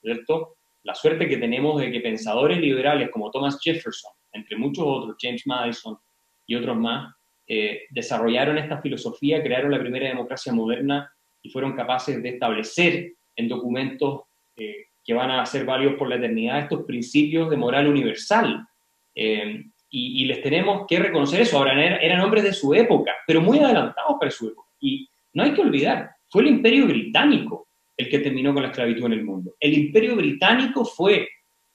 ¿cierto? 0.00 0.56
La 0.82 0.94
suerte 0.94 1.28
que 1.28 1.36
tenemos 1.36 1.80
de 1.80 1.92
que 1.92 2.00
pensadores 2.00 2.58
liberales 2.58 3.10
como 3.10 3.30
Thomas 3.30 3.60
Jefferson, 3.62 4.12
entre 4.32 4.56
muchos 4.56 4.84
otros, 4.86 5.16
James 5.20 5.46
Madison 5.46 5.98
y 6.46 6.54
otros 6.54 6.76
más, 6.76 7.14
eh, 7.46 7.82
desarrollaron 7.90 8.58
esta 8.58 8.80
filosofía, 8.80 9.42
crearon 9.42 9.70
la 9.70 9.80
primera 9.80 10.08
democracia 10.08 10.52
moderna 10.52 11.12
y 11.42 11.50
fueron 11.50 11.74
capaces 11.74 12.22
de 12.22 12.30
establecer 12.30 13.12
en 13.36 13.48
documentos 13.48 14.22
eh, 14.56 14.86
que 15.04 15.14
van 15.14 15.30
a 15.30 15.44
ser 15.44 15.64
válidos 15.64 15.94
por 15.94 16.08
la 16.08 16.16
eternidad 16.16 16.60
estos 16.60 16.84
principios 16.84 17.50
de 17.50 17.56
moral 17.56 17.88
universal. 17.88 18.66
Eh, 19.14 19.64
y, 19.94 20.24
les 20.24 20.40
tenemos 20.40 20.86
que 20.88 20.98
reconocer 20.98 21.42
eso. 21.42 21.58
Ahora, 21.58 21.74
eran, 21.84 22.20
hombres 22.20 22.44
de 22.44 22.54
su 22.54 22.72
época, 22.72 23.12
pero 23.26 23.42
muy 23.42 23.58
adelantados 23.58 24.16
para 24.18 24.30
su 24.30 24.48
época. 24.48 24.70
Y 24.80 25.06
no 25.34 25.42
hay 25.42 25.52
que 25.52 25.60
olvidar, 25.60 26.12
fue 26.30 26.42
el 26.42 26.48
imperio 26.48 26.86
británico 26.86 27.68
el 27.94 28.08
que 28.08 28.20
terminó 28.20 28.54
con 28.54 28.62
la 28.62 28.70
esclavitud 28.70 29.04
en 29.04 29.12
el 29.12 29.24
mundo. 29.24 29.54
El 29.60 29.74
imperio 29.74 30.16
británico 30.16 30.86
fue 30.86 31.28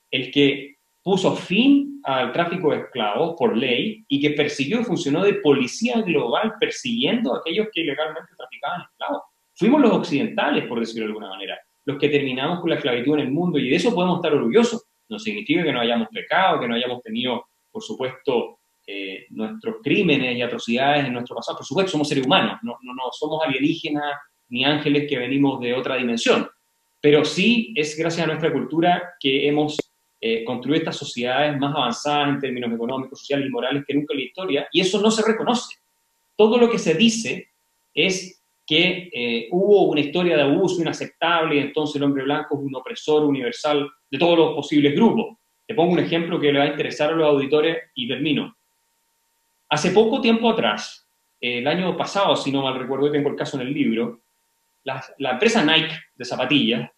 el 0.10 0.32
que 0.32 0.77
puso 1.08 1.38
fin 1.38 2.02
al 2.04 2.34
tráfico 2.34 2.72
de 2.72 2.80
esclavos 2.80 3.34
por 3.40 3.56
ley 3.56 4.04
y 4.10 4.20
que 4.20 4.32
persiguió 4.32 4.82
y 4.82 4.84
funcionó 4.84 5.24
de 5.24 5.36
policía 5.36 6.02
global 6.02 6.56
persiguiendo 6.60 7.34
a 7.34 7.40
aquellos 7.40 7.68
que 7.72 7.80
ilegalmente 7.80 8.34
traficaban 8.38 8.82
esclavos. 8.82 9.22
Fuimos 9.56 9.80
los 9.80 9.94
occidentales, 9.94 10.66
por 10.66 10.82
decirlo 10.82 11.06
de 11.06 11.12
alguna 11.12 11.30
manera, 11.30 11.58
los 11.86 11.98
que 11.98 12.10
terminamos 12.10 12.60
con 12.60 12.72
la 12.72 12.76
esclavitud 12.76 13.14
en 13.14 13.20
el 13.22 13.32
mundo 13.32 13.58
y 13.58 13.70
de 13.70 13.78
eso 13.78 13.96
podemos 13.96 14.18
estar 14.18 14.34
orgullosos. 14.34 14.84
No 15.08 15.18
significa 15.18 15.64
que 15.64 15.72
no 15.72 15.80
hayamos 15.80 16.10
pecado, 16.10 16.60
que 16.60 16.68
no 16.68 16.76
hayamos 16.76 17.02
tenido, 17.02 17.46
por 17.72 17.82
supuesto, 17.82 18.60
eh, 18.86 19.28
nuestros 19.30 19.78
crímenes 19.82 20.36
y 20.36 20.42
atrocidades 20.42 21.06
en 21.06 21.14
nuestro 21.14 21.38
pasado. 21.38 21.60
Por 21.60 21.66
supuesto, 21.66 21.94
somos 21.94 22.10
seres 22.10 22.26
humanos, 22.26 22.60
no, 22.64 22.80
no, 22.82 22.94
no 22.94 23.04
somos 23.14 23.42
alienígenas 23.46 24.14
ni 24.50 24.66
ángeles 24.66 25.08
que 25.08 25.18
venimos 25.18 25.62
de 25.62 25.74
otra 25.74 25.96
dimensión. 25.96 26.50
Pero 27.00 27.24
sí 27.24 27.74
es 27.78 27.98
gracias 27.98 28.26
a 28.26 28.28
nuestra 28.28 28.52
cultura 28.52 29.14
que 29.22 29.48
hemos 29.48 29.78
eh, 30.20 30.44
construir 30.44 30.80
estas 30.80 30.98
sociedades 30.98 31.58
más 31.60 31.76
avanzadas 31.76 32.30
en 32.30 32.40
términos 32.40 32.74
económicos, 32.74 33.20
sociales 33.20 33.48
y 33.48 33.52
morales 33.52 33.84
que 33.88 33.94
nunca 33.94 34.14
en 34.14 34.20
la 34.20 34.26
historia, 34.26 34.68
y 34.72 34.82
eso 34.82 35.02
no 35.02 35.12
se 35.12 35.26
reconoce. 35.26 35.76
Todo 36.36 36.58
lo 36.58 36.70
que 36.70 36.80
se 36.80 36.94
dice 36.96 37.50
es 37.94 38.44
que 38.66 39.10
eh, 39.14 39.48
hubo 39.52 39.84
una 39.84 40.02
historia 40.02 40.36
de 40.36 40.44
abuso 40.44 40.82
inaceptable 40.82 41.56
y 41.56 41.60
entonces 41.60 41.96
el 41.96 42.04
hombre 42.04 42.24
blanco 42.24 42.56
es 42.56 42.66
un 42.66 42.76
opresor 42.76 43.24
universal 43.24 43.90
de 44.12 44.18
todos 44.18 44.38
los 44.38 44.56
posibles 44.56 44.94
grupos. 44.94 45.38
Te 45.66 45.74
pongo 45.74 45.94
un 45.94 46.00
ejemplo 46.00 46.40
que 46.40 46.52
le 46.52 46.60
va 46.60 46.66
a 46.66 46.70
interesar 46.70 47.12
a 47.12 47.16
los 47.16 47.28
auditores 47.28 47.78
y 47.96 48.08
termino. 48.08 48.56
Hace 49.70 49.92
poco 49.92 50.22
tiempo 50.22 50.50
atrás, 50.50 51.08
el 51.40 51.68
año 51.68 51.96
pasado, 51.96 52.36
si 52.36 52.52
no 52.52 52.62
mal 52.62 52.80
recuerdo, 52.80 53.12
tengo 53.12 53.30
el 53.30 53.36
caso 53.36 53.60
en 53.60 53.68
el 53.68 53.74
libro, 53.74 54.20
la, 54.84 55.32
empresa 55.32 55.64
Nike 55.64 55.96
de 56.16 56.26
zapatillas 56.26 56.92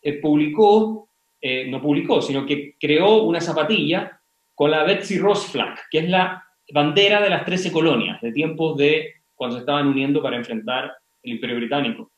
eh, 0.00 0.14
publicó 0.14 1.08
eh, 1.44 1.66
no 1.68 1.82
publicó, 1.82 2.22
sino 2.22 2.46
que 2.46 2.76
creó 2.78 3.24
una 3.24 3.40
zapatilla 3.40 4.20
con 4.54 4.70
la 4.70 4.84
Betsy 4.84 5.18
Ross 5.18 5.46
Flag, 5.46 5.76
que 5.90 5.98
es 5.98 6.08
la 6.08 6.46
bandera 6.72 7.20
de 7.20 7.30
las 7.30 7.44
13 7.44 7.72
colonias, 7.72 8.20
de 8.20 8.30
tiempos 8.30 8.76
de 8.76 9.14
cuando 9.34 9.56
se 9.56 9.60
estaban 9.60 9.88
uniendo 9.88 10.22
para 10.22 10.36
enfrentar 10.36 10.92
el 11.20 11.32
Imperio 11.32 11.56
Británico. 11.56 12.12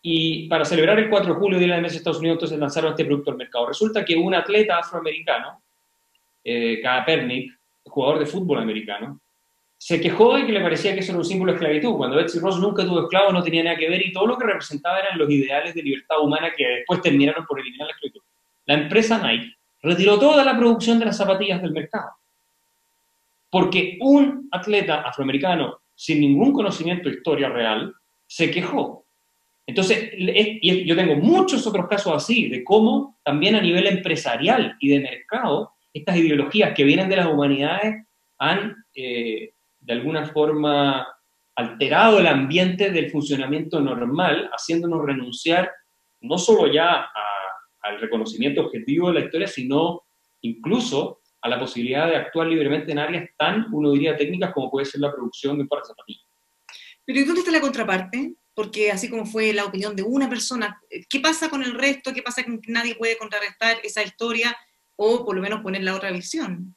Y 0.00 0.48
para 0.48 0.64
celebrar 0.64 0.96
el 1.00 1.10
4 1.10 1.34
de 1.34 1.40
julio, 1.40 1.58
Día 1.58 1.68
de 1.68 1.74
la 1.74 1.82
Mesa 1.82 1.94
de 1.94 1.98
Estados 1.98 2.20
Unidos, 2.20 2.36
entonces 2.36 2.58
lanzaron 2.58 2.92
este 2.92 3.04
producto 3.04 3.32
al 3.32 3.36
mercado. 3.36 3.66
Resulta 3.66 4.04
que 4.04 4.14
un 4.14 4.32
atleta 4.32 4.78
afroamericano, 4.78 5.60
eh, 6.44 6.80
Kaepernick, 6.80 7.52
jugador 7.84 8.20
de 8.20 8.26
fútbol 8.26 8.58
americano, 8.58 9.20
se 9.78 10.00
quejó 10.00 10.36
de 10.36 10.44
que 10.44 10.52
le 10.52 10.60
parecía 10.60 10.92
que 10.92 11.00
eso 11.00 11.12
era 11.12 11.20
un 11.20 11.24
símbolo 11.24 11.52
de 11.52 11.58
esclavitud, 11.58 11.96
cuando 11.96 12.16
Betsy 12.16 12.40
Ross 12.40 12.58
nunca 12.58 12.84
tuvo 12.84 13.02
esclavos, 13.02 13.32
no 13.32 13.42
tenía 13.42 13.62
nada 13.62 13.76
que 13.76 13.88
ver 13.88 14.04
y 14.04 14.12
todo 14.12 14.26
lo 14.26 14.36
que 14.36 14.44
representaba 14.44 14.98
eran 14.98 15.16
los 15.16 15.30
ideales 15.30 15.72
de 15.72 15.82
libertad 15.82 16.20
humana 16.20 16.50
que 16.54 16.66
después 16.66 17.00
terminaron 17.00 17.46
por 17.46 17.60
eliminar 17.60 17.86
la 17.86 17.92
esclavitud. 17.92 18.20
La 18.66 18.74
empresa 18.74 19.18
Nike 19.18 19.54
retiró 19.82 20.18
toda 20.18 20.44
la 20.44 20.58
producción 20.58 20.98
de 20.98 21.06
las 21.06 21.16
zapatillas 21.16 21.62
del 21.62 21.70
mercado. 21.70 22.10
Porque 23.50 23.96
un 24.00 24.48
atleta 24.50 25.02
afroamericano 25.02 25.78
sin 25.94 26.20
ningún 26.20 26.52
conocimiento 26.52 27.08
de 27.08 27.14
historia 27.16 27.48
real 27.48 27.94
se 28.26 28.50
quejó. 28.50 29.04
Entonces, 29.66 30.10
y 30.12 30.84
yo 30.86 30.96
tengo 30.96 31.14
muchos 31.16 31.66
otros 31.66 31.86
casos 31.88 32.14
así, 32.14 32.48
de 32.48 32.64
cómo 32.64 33.18
también 33.22 33.54
a 33.54 33.60
nivel 33.60 33.86
empresarial 33.86 34.76
y 34.80 34.88
de 34.88 35.00
mercado, 35.00 35.72
estas 35.92 36.16
ideologías 36.16 36.74
que 36.74 36.84
vienen 36.84 37.08
de 37.08 37.16
las 37.16 37.26
humanidades 37.26 38.06
han 38.38 38.76
eh, 38.94 39.52
de 39.88 39.94
alguna 39.94 40.26
forma 40.26 41.08
alterado 41.56 42.18
el 42.18 42.26
ambiente 42.26 42.90
del 42.90 43.10
funcionamiento 43.10 43.80
normal, 43.80 44.50
haciéndonos 44.52 45.02
renunciar 45.02 45.72
no 46.20 46.36
solo 46.36 46.70
ya 46.70 47.08
al 47.80 47.98
reconocimiento 47.98 48.60
objetivo 48.60 49.08
de 49.08 49.14
la 49.14 49.24
historia, 49.24 49.46
sino 49.46 50.02
incluso 50.42 51.20
a 51.40 51.48
la 51.48 51.58
posibilidad 51.58 52.06
de 52.06 52.16
actuar 52.16 52.48
libremente 52.48 52.92
en 52.92 52.98
áreas 52.98 53.30
tan, 53.38 53.66
uno 53.72 53.92
diría, 53.92 54.14
técnicas 54.14 54.52
como 54.52 54.70
puede 54.70 54.84
ser 54.84 55.00
la 55.00 55.10
producción 55.10 55.56
de 55.56 55.62
un 55.62 55.68
par 55.68 55.80
de 55.80 55.86
zapatillas. 55.86 56.26
Pero 57.06 57.20
¿y 57.20 57.24
dónde 57.24 57.40
está 57.40 57.50
la 57.50 57.62
contraparte? 57.62 58.34
Porque 58.52 58.92
así 58.92 59.08
como 59.08 59.24
fue 59.24 59.54
la 59.54 59.64
opinión 59.64 59.96
de 59.96 60.02
una 60.02 60.28
persona, 60.28 60.78
¿qué 61.08 61.20
pasa 61.20 61.48
con 61.48 61.62
el 61.62 61.72
resto? 61.72 62.12
¿Qué 62.12 62.20
pasa 62.20 62.44
con 62.44 62.60
que 62.60 62.70
nadie 62.70 62.94
puede 62.94 63.16
contrarrestar 63.16 63.78
esa 63.82 64.02
historia 64.02 64.54
o 64.96 65.24
por 65.24 65.34
lo 65.34 65.40
menos 65.40 65.62
poner 65.62 65.82
la 65.82 65.96
otra 65.96 66.10
visión? 66.10 66.76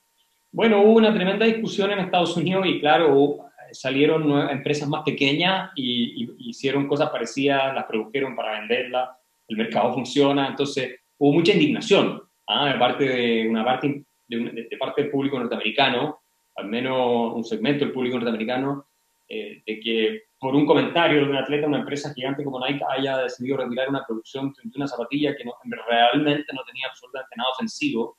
Bueno, 0.53 0.81
hubo 0.81 0.97
una 0.97 1.13
tremenda 1.13 1.45
discusión 1.45 1.91
en 1.91 1.99
Estados 1.99 2.35
Unidos 2.35 2.65
y 2.67 2.81
claro, 2.81 3.45
salieron 3.71 4.49
empresas 4.49 4.87
más 4.89 5.03
pequeñas 5.03 5.71
y, 5.75 6.29
hicieron 6.39 6.87
cosas 6.87 7.09
parecidas, 7.09 7.73
las 7.73 7.85
produjeron 7.85 8.35
para 8.35 8.59
venderlas, 8.59 9.11
el 9.47 9.55
mercado 9.55 9.93
funciona, 9.93 10.47
entonces 10.47 10.99
hubo 11.17 11.31
mucha 11.31 11.53
indignación 11.53 12.21
¿ah? 12.47 12.73
de 12.73 12.77
parte 12.77 13.05
de 13.05 13.49
una 13.49 13.63
parte 13.63 14.03
de, 14.27 14.77
parte 14.77 15.03
del 15.03 15.11
público 15.11 15.39
norteamericano, 15.39 16.19
al 16.57 16.67
menos 16.67 17.33
un 17.33 17.45
segmento 17.45 17.85
del 17.85 17.93
público 17.93 18.17
norteamericano, 18.17 18.87
eh, 19.29 19.61
de 19.65 19.79
que 19.79 20.23
por 20.37 20.53
un 20.53 20.65
comentario 20.65 21.23
de 21.23 21.29
un 21.29 21.37
atleta 21.37 21.61
de 21.61 21.67
una 21.67 21.79
empresa 21.79 22.13
gigante 22.13 22.43
como 22.43 22.59
Nike 22.59 22.83
haya 22.89 23.19
decidido 23.19 23.55
retirar 23.55 23.87
una 23.87 24.05
producción 24.05 24.53
de 24.61 24.75
una 24.75 24.87
zapatilla 24.87 25.33
que 25.33 25.45
no, 25.45 25.53
realmente 25.87 26.51
no 26.53 26.61
tenía 26.65 26.87
absolutamente 26.89 27.35
nada 27.37 27.51
ofensivo. 27.51 28.17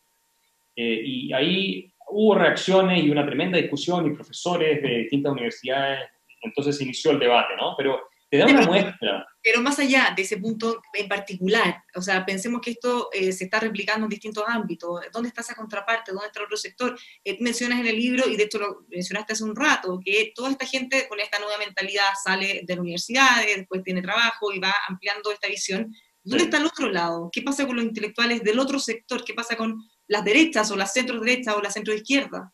Eh, 0.74 1.02
y 1.04 1.32
ahí 1.34 1.92
hubo 2.12 2.34
reacciones 2.34 3.02
y 3.02 3.10
una 3.10 3.26
tremenda 3.26 3.58
discusión 3.58 4.06
y 4.06 4.14
profesores 4.14 4.82
de 4.82 4.98
distintas 4.98 5.32
universidades, 5.32 6.10
entonces 6.42 6.80
inició 6.80 7.12
el 7.12 7.18
debate, 7.18 7.54
¿no? 7.56 7.74
Pero 7.76 8.00
te 8.32 8.38
da 8.38 8.46
una 8.46 8.62
muestra. 8.62 9.26
Pero 9.42 9.60
más 9.60 9.78
allá 9.78 10.14
de 10.16 10.22
ese 10.22 10.38
punto 10.38 10.80
en 10.94 11.06
particular, 11.06 11.84
o 11.94 12.00
sea, 12.00 12.24
pensemos 12.24 12.62
que 12.62 12.70
esto 12.70 13.10
eh, 13.12 13.30
se 13.30 13.44
está 13.44 13.60
replicando 13.60 14.06
en 14.06 14.10
distintos 14.10 14.44
ámbitos. 14.46 15.00
¿Dónde 15.12 15.28
está 15.28 15.42
esa 15.42 15.54
contraparte? 15.54 16.12
¿Dónde 16.12 16.28
está 16.28 16.42
otro 16.42 16.56
sector? 16.56 16.98
Eh, 17.22 17.36
mencionas 17.40 17.80
en 17.80 17.88
el 17.88 17.96
libro, 17.96 18.26
y 18.26 18.36
de 18.36 18.44
hecho 18.44 18.58
lo 18.58 18.86
mencionaste 18.88 19.34
hace 19.34 19.44
un 19.44 19.54
rato, 19.54 20.00
que 20.02 20.32
toda 20.34 20.50
esta 20.50 20.64
gente 20.64 21.06
con 21.08 21.20
esta 21.20 21.38
nueva 21.40 21.58
mentalidad 21.58 22.06
sale 22.24 22.62
de 22.64 22.74
la 22.74 22.80
universidad, 22.80 23.44
después 23.54 23.82
tiene 23.82 24.00
trabajo 24.00 24.50
y 24.50 24.58
va 24.58 24.74
ampliando 24.88 25.30
esta 25.30 25.48
visión. 25.48 25.94
¿Dónde 26.24 26.44
está 26.44 26.56
el 26.56 26.66
otro 26.66 26.88
lado? 26.88 27.28
¿Qué 27.32 27.42
pasa 27.42 27.66
con 27.66 27.76
los 27.76 27.84
intelectuales 27.84 28.42
del 28.42 28.60
otro 28.60 28.78
sector? 28.78 29.24
¿Qué 29.24 29.34
pasa 29.34 29.56
con 29.56 29.76
las 30.08 30.24
derechas 30.24 30.70
o 30.70 30.76
las 30.76 30.92
centro 30.92 31.20
derechas 31.20 31.54
o 31.56 31.62
la 31.62 31.70
centro 31.70 31.94
izquierda? 31.94 32.52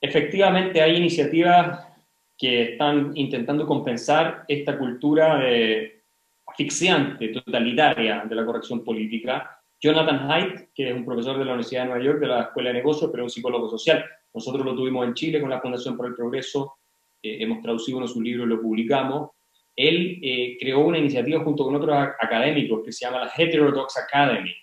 Efectivamente, 0.00 0.80
hay 0.80 0.96
iniciativas 0.96 1.86
que 2.38 2.72
están 2.72 3.12
intentando 3.16 3.66
compensar 3.66 4.44
esta 4.48 4.78
cultura 4.78 5.38
de, 5.38 6.00
asfixiante, 6.50 7.28
totalitaria 7.28 8.24
de 8.28 8.34
la 8.34 8.44
corrección 8.44 8.84
política. 8.84 9.58
Jonathan 9.80 10.30
Haidt, 10.30 10.68
que 10.74 10.90
es 10.90 10.94
un 10.94 11.04
profesor 11.04 11.38
de 11.38 11.44
la 11.44 11.52
Universidad 11.52 11.82
de 11.82 11.88
Nueva 11.88 12.04
York, 12.04 12.20
de 12.20 12.26
la 12.26 12.42
Escuela 12.42 12.70
de 12.70 12.74
Negocios, 12.74 13.10
pero 13.10 13.24
un 13.24 13.30
psicólogo 13.30 13.68
social. 13.68 14.04
Nosotros 14.34 14.64
lo 14.64 14.74
tuvimos 14.74 15.06
en 15.06 15.14
Chile 15.14 15.40
con 15.40 15.50
la 15.50 15.60
Fundación 15.60 15.96
por 15.96 16.06
el 16.06 16.14
Progreso, 16.14 16.74
eh, 17.22 17.38
hemos 17.40 17.62
traducido 17.62 17.98
uno 17.98 18.06
de 18.06 18.12
sus 18.12 18.24
y 18.24 18.32
lo 18.32 18.60
publicamos. 18.60 19.30
Él 19.74 20.18
eh, 20.22 20.56
creó 20.60 20.80
una 20.80 20.98
iniciativa 20.98 21.42
junto 21.42 21.64
con 21.64 21.74
otros 21.74 21.96
académicos 22.20 22.82
que 22.84 22.92
se 22.92 23.06
llama 23.06 23.24
la 23.24 23.32
Heterodox 23.34 23.96
Academy, 23.96 24.54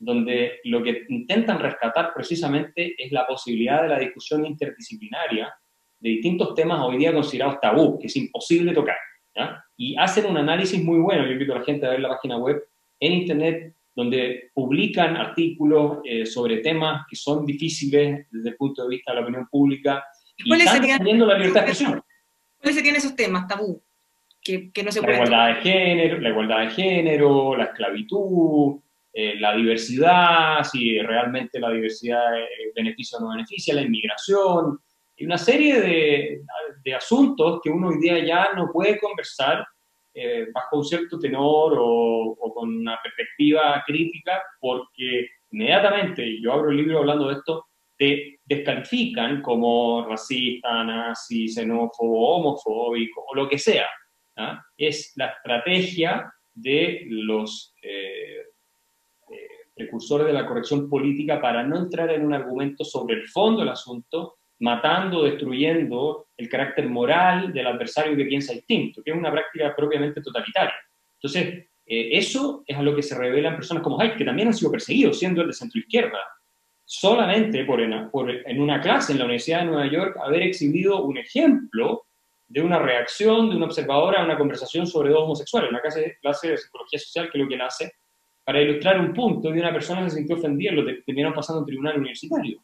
donde 0.00 0.60
lo 0.64 0.82
que 0.82 1.04
intentan 1.10 1.58
rescatar 1.58 2.12
precisamente 2.14 2.94
es 2.98 3.12
la 3.12 3.26
posibilidad 3.26 3.82
de 3.82 3.88
la 3.88 3.98
discusión 3.98 4.46
interdisciplinaria 4.46 5.54
de 5.98 6.08
distintos 6.08 6.54
temas 6.54 6.80
hoy 6.82 6.96
día 6.96 7.12
considerados 7.12 7.60
tabú, 7.60 7.98
que 7.98 8.06
es 8.06 8.16
imposible 8.16 8.72
tocar. 8.72 8.96
Y 9.76 9.96
hacen 9.96 10.26
un 10.26 10.38
análisis 10.38 10.82
muy 10.82 10.98
bueno, 10.98 11.24
yo 11.24 11.32
invito 11.32 11.54
a 11.54 11.58
la 11.58 11.64
gente 11.64 11.86
a 11.86 11.90
ver 11.90 12.00
la 12.00 12.08
página 12.08 12.38
web 12.38 12.62
en 12.98 13.12
Internet, 13.12 13.74
donde 13.94 14.50
publican 14.54 15.16
artículos 15.16 15.98
eh, 16.04 16.24
sobre 16.24 16.58
temas 16.58 17.06
que 17.08 17.16
son 17.16 17.44
difíciles 17.44 18.26
desde 18.30 18.50
el 18.50 18.56
punto 18.56 18.82
de 18.82 18.88
vista 18.88 19.12
de 19.12 19.16
la 19.16 19.22
opinión 19.22 19.46
pública 19.48 20.04
y 20.36 20.52
están 20.54 20.80
defendiendo 20.80 21.26
la 21.26 21.36
libertad 21.36 21.62
de 21.62 21.70
expresión. 21.70 22.02
¿Cuáles 22.58 22.76
serían 22.76 22.96
esos 22.96 23.14
temas 23.14 23.46
tabú? 23.46 23.82
Que, 24.42 24.70
que 24.72 24.82
no 24.82 24.90
se 24.90 25.02
la 25.02 25.12
igualdad 25.12 25.48
de 25.48 25.54
género, 25.56 26.18
la 26.18 26.28
igualdad 26.30 26.60
de 26.60 26.70
género, 26.70 27.56
la 27.56 27.64
esclavitud, 27.64 28.80
eh, 29.12 29.34
la 29.38 29.54
diversidad, 29.56 30.62
si 30.64 30.98
realmente 31.00 31.58
la 31.58 31.70
diversidad 31.70 32.24
beneficia 32.74 33.18
o 33.18 33.22
no 33.22 33.30
beneficia, 33.30 33.74
la 33.74 33.82
inmigración, 33.82 34.78
y 35.20 35.26
una 35.26 35.36
serie 35.36 35.80
de, 36.82 36.94
asuntos 36.96 37.60
que 37.62 37.68
uno 37.68 37.88
hoy 37.88 38.00
día 38.00 38.24
ya 38.24 38.52
no 38.56 38.70
puede 38.72 38.98
conversar 38.98 39.64
eh, 40.14 40.46
bajo 40.52 40.78
un 40.78 40.84
cierto 40.84 41.18
tenor 41.18 41.76
o, 41.78 42.36
con 42.54 42.74
una 42.74 42.98
perspectiva 43.02 43.82
crítica, 43.86 44.42
porque 44.58 45.28
inmediatamente, 45.50 46.40
yo 46.40 46.54
abro 46.54 46.70
el 46.70 46.78
libro 46.78 47.00
hablando 47.00 47.28
de 47.28 47.34
esto, 47.34 47.66
te 47.98 48.40
descalifican 48.42 49.42
como 49.42 50.06
racista, 50.08 50.82
nazi, 50.84 51.48
xenófobo, 51.48 52.36
homofóbico 52.36 53.22
o 53.28 53.34
lo 53.34 53.46
que 53.46 53.58
sea. 53.58 53.86
¿ah? 54.38 54.58
Es 54.74 55.12
la 55.16 55.26
estrategia 55.26 56.32
de 56.54 57.04
los 57.08 57.74
eh, 57.82 58.38
eh, 58.38 58.44
precursores 59.80 60.26
de 60.26 60.32
la 60.32 60.46
corrección 60.46 60.88
política 60.90 61.40
para 61.40 61.62
no 61.62 61.78
entrar 61.78 62.10
en 62.10 62.24
un 62.24 62.34
argumento 62.34 62.84
sobre 62.84 63.14
el 63.16 63.28
fondo 63.28 63.60
del 63.60 63.70
asunto, 63.70 64.36
matando, 64.58 65.24
destruyendo 65.24 66.26
el 66.36 66.48
carácter 66.48 66.86
moral 66.88 67.52
del 67.52 67.66
adversario 67.66 68.16
que 68.16 68.26
piensa 68.26 68.52
distinto, 68.52 69.02
que 69.02 69.10
es 69.10 69.16
una 69.16 69.32
práctica 69.32 69.74
propiamente 69.74 70.20
totalitaria. 70.20 70.74
Entonces, 71.14 71.66
eh, 71.86 72.08
eso 72.12 72.62
es 72.66 72.76
a 72.76 72.82
lo 72.82 72.94
que 72.94 73.02
se 73.02 73.16
revelan 73.16 73.56
personas 73.56 73.82
como 73.82 73.98
Hayek, 73.98 74.18
que 74.18 74.24
también 74.24 74.48
han 74.48 74.54
sido 74.54 74.70
perseguidos, 74.70 75.18
siendo 75.18 75.40
el 75.40 75.48
de 75.48 75.54
centroizquierda, 75.54 76.20
solamente 76.84 77.64
por 77.64 77.80
en, 77.80 78.10
por 78.10 78.30
en 78.30 78.60
una 78.60 78.80
clase 78.80 79.12
en 79.12 79.18
la 79.18 79.24
Universidad 79.24 79.60
de 79.60 79.66
Nueva 79.66 79.86
York 79.86 80.16
haber 80.22 80.42
exhibido 80.42 81.02
un 81.04 81.16
ejemplo 81.16 82.04
de 82.46 82.60
una 82.60 82.78
reacción 82.78 83.48
de 83.48 83.56
un 83.56 83.62
observador 83.62 84.18
a 84.18 84.24
una 84.24 84.36
conversación 84.36 84.86
sobre 84.86 85.10
dos 85.10 85.22
homosexuales, 85.22 85.70
una 85.70 85.80
clase, 85.80 86.18
clase 86.20 86.50
de 86.50 86.58
psicología 86.58 86.98
social, 86.98 87.30
que 87.30 87.38
lo 87.38 87.48
que 87.48 87.54
él 87.54 87.62
hace, 87.62 87.92
para 88.44 88.62
ilustrar 88.62 89.00
un 89.00 89.12
punto 89.12 89.50
de 89.50 89.60
una 89.60 89.72
persona 89.72 90.02
que 90.04 90.10
se 90.10 90.16
sintió 90.16 90.36
ofendida, 90.36 90.72
lo 90.72 90.84
terminaron 90.84 91.34
pasando 91.34 91.58
en 91.58 91.62
un 91.62 91.66
tribunal 91.66 91.98
universitario. 91.98 92.62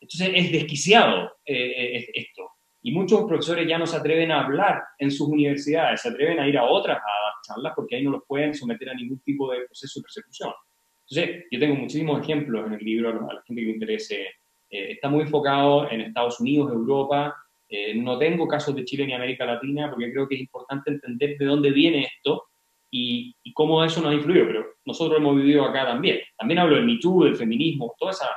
Entonces 0.00 0.30
es 0.34 0.52
desquiciado 0.52 1.32
eh, 1.44 1.96
eh, 1.96 2.10
esto. 2.14 2.50
Y 2.82 2.92
muchos 2.92 3.24
profesores 3.24 3.66
ya 3.68 3.78
no 3.78 3.86
se 3.86 3.96
atreven 3.96 4.30
a 4.30 4.44
hablar 4.44 4.82
en 4.98 5.10
sus 5.10 5.28
universidades, 5.28 6.00
se 6.00 6.08
atreven 6.08 6.38
a 6.38 6.48
ir 6.48 6.56
a 6.56 6.64
otras 6.64 6.96
a 6.96 7.00
dar 7.00 7.32
charlas 7.42 7.72
porque 7.74 7.96
ahí 7.96 8.04
no 8.04 8.12
los 8.12 8.22
pueden 8.26 8.54
someter 8.54 8.90
a 8.90 8.94
ningún 8.94 9.18
tipo 9.20 9.50
de 9.50 9.66
proceso 9.66 9.98
de 9.98 10.04
persecución. 10.04 10.52
Entonces, 11.10 11.46
yo 11.50 11.58
tengo 11.58 11.74
muchísimos 11.74 12.22
ejemplos 12.22 12.66
en 12.66 12.74
el 12.74 12.84
libro 12.84 13.10
a 13.10 13.34
la 13.34 13.42
gente 13.42 13.60
que 13.60 13.66
le 13.66 13.72
interese. 13.72 14.22
Eh, 14.70 14.92
está 14.92 15.08
muy 15.08 15.22
enfocado 15.22 15.90
en 15.90 16.02
Estados 16.02 16.40
Unidos, 16.40 16.70
Europa. 16.72 17.34
no 17.96 18.18
tengo 18.18 18.46
casos 18.46 18.74
de 18.74 18.84
Chile 18.84 19.06
ni 19.06 19.12
América 19.12 19.44
Latina 19.44 19.90
porque 19.90 20.10
creo 20.12 20.26
que 20.28 20.36
es 20.36 20.40
importante 20.40 20.90
entender 20.90 21.36
de 21.36 21.44
dónde 21.44 21.70
viene 21.70 22.04
esto 22.04 22.44
y, 22.90 23.34
y 23.42 23.52
cómo 23.52 23.84
eso 23.84 24.00
nos 24.00 24.12
ha 24.12 24.14
influido. 24.14 24.46
Pero 24.46 24.66
nosotros 24.84 25.18
hemos 25.18 25.36
vivido 25.36 25.64
acá 25.64 25.86
también. 25.86 26.18
También 26.36 26.60
hablo 26.60 26.76
del 26.76 26.86
Me 26.86 26.98
Too, 26.98 27.24
del 27.24 27.36
feminismo, 27.36 27.94
toda 27.98 28.12
esa 28.12 28.28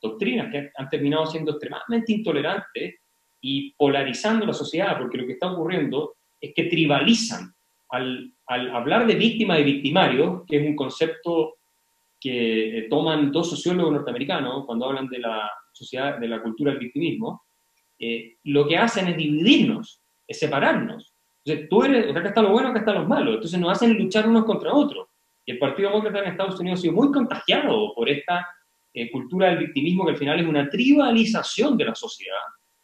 doctrinas 0.00 0.50
que 0.50 0.70
han 0.76 0.88
terminado 0.88 1.26
siendo 1.26 1.52
extremadamente 1.52 2.12
intolerantes 2.12 2.96
y 3.40 3.72
polarizando 3.74 4.46
la 4.46 4.52
sociedad, 4.52 4.98
porque 4.98 5.18
lo 5.18 5.26
que 5.26 5.32
está 5.32 5.52
ocurriendo 5.52 6.16
es 6.40 6.52
que 6.54 6.64
tribalizan 6.64 7.52
al, 7.90 8.32
hablar 8.46 9.06
de 9.06 9.14
víctima 9.14 9.58
y 9.58 9.64
victimario, 9.64 10.44
que 10.46 10.58
es 10.58 10.66
un 10.66 10.76
concepto 10.76 11.56
que 12.20 12.78
eh, 12.78 12.82
toman 12.88 13.30
dos 13.30 13.50
sociólogos 13.50 13.92
norteamericanos 13.92 14.66
cuando 14.66 14.86
hablan 14.86 15.08
de 15.08 15.18
la 15.20 15.50
sociedad, 15.72 16.18
de 16.18 16.28
la 16.28 16.42
cultura 16.42 16.72
del 16.72 16.80
victimismo, 16.80 17.42
eh, 17.98 18.36
lo 18.44 18.66
que 18.66 18.76
hacen 18.76 19.08
es 19.08 19.16
dividirnos, 19.16 20.02
es 20.26 20.38
separarnos. 20.38 21.14
Entonces, 21.48 21.68
tú 21.70 21.82
eres, 21.82 22.14
acá 22.14 22.28
está 22.28 22.42
lo 22.42 22.50
bueno, 22.50 22.68
acá 22.68 22.80
están 22.80 22.96
los 22.96 23.08
malos. 23.08 23.36
Entonces 23.36 23.58
nos 23.58 23.72
hacen 23.72 23.96
luchar 23.96 24.28
unos 24.28 24.44
contra 24.44 24.72
otros. 24.72 25.08
Y 25.46 25.52
el 25.52 25.58
Partido 25.58 25.88
Demócrata 25.88 26.18
en 26.18 26.30
Estados 26.30 26.60
Unidos 26.60 26.78
ha 26.78 26.82
sido 26.82 26.92
muy 26.94 27.10
contagiado 27.10 27.94
por 27.94 28.08
esta 28.08 28.46
eh, 28.92 29.10
cultura 29.10 29.48
del 29.48 29.58
victimismo 29.58 30.04
que 30.04 30.12
al 30.12 30.18
final 30.18 30.40
es 30.40 30.46
una 30.46 30.68
tribalización 30.68 31.76
de 31.78 31.86
la 31.86 31.94
sociedad, 31.94 32.36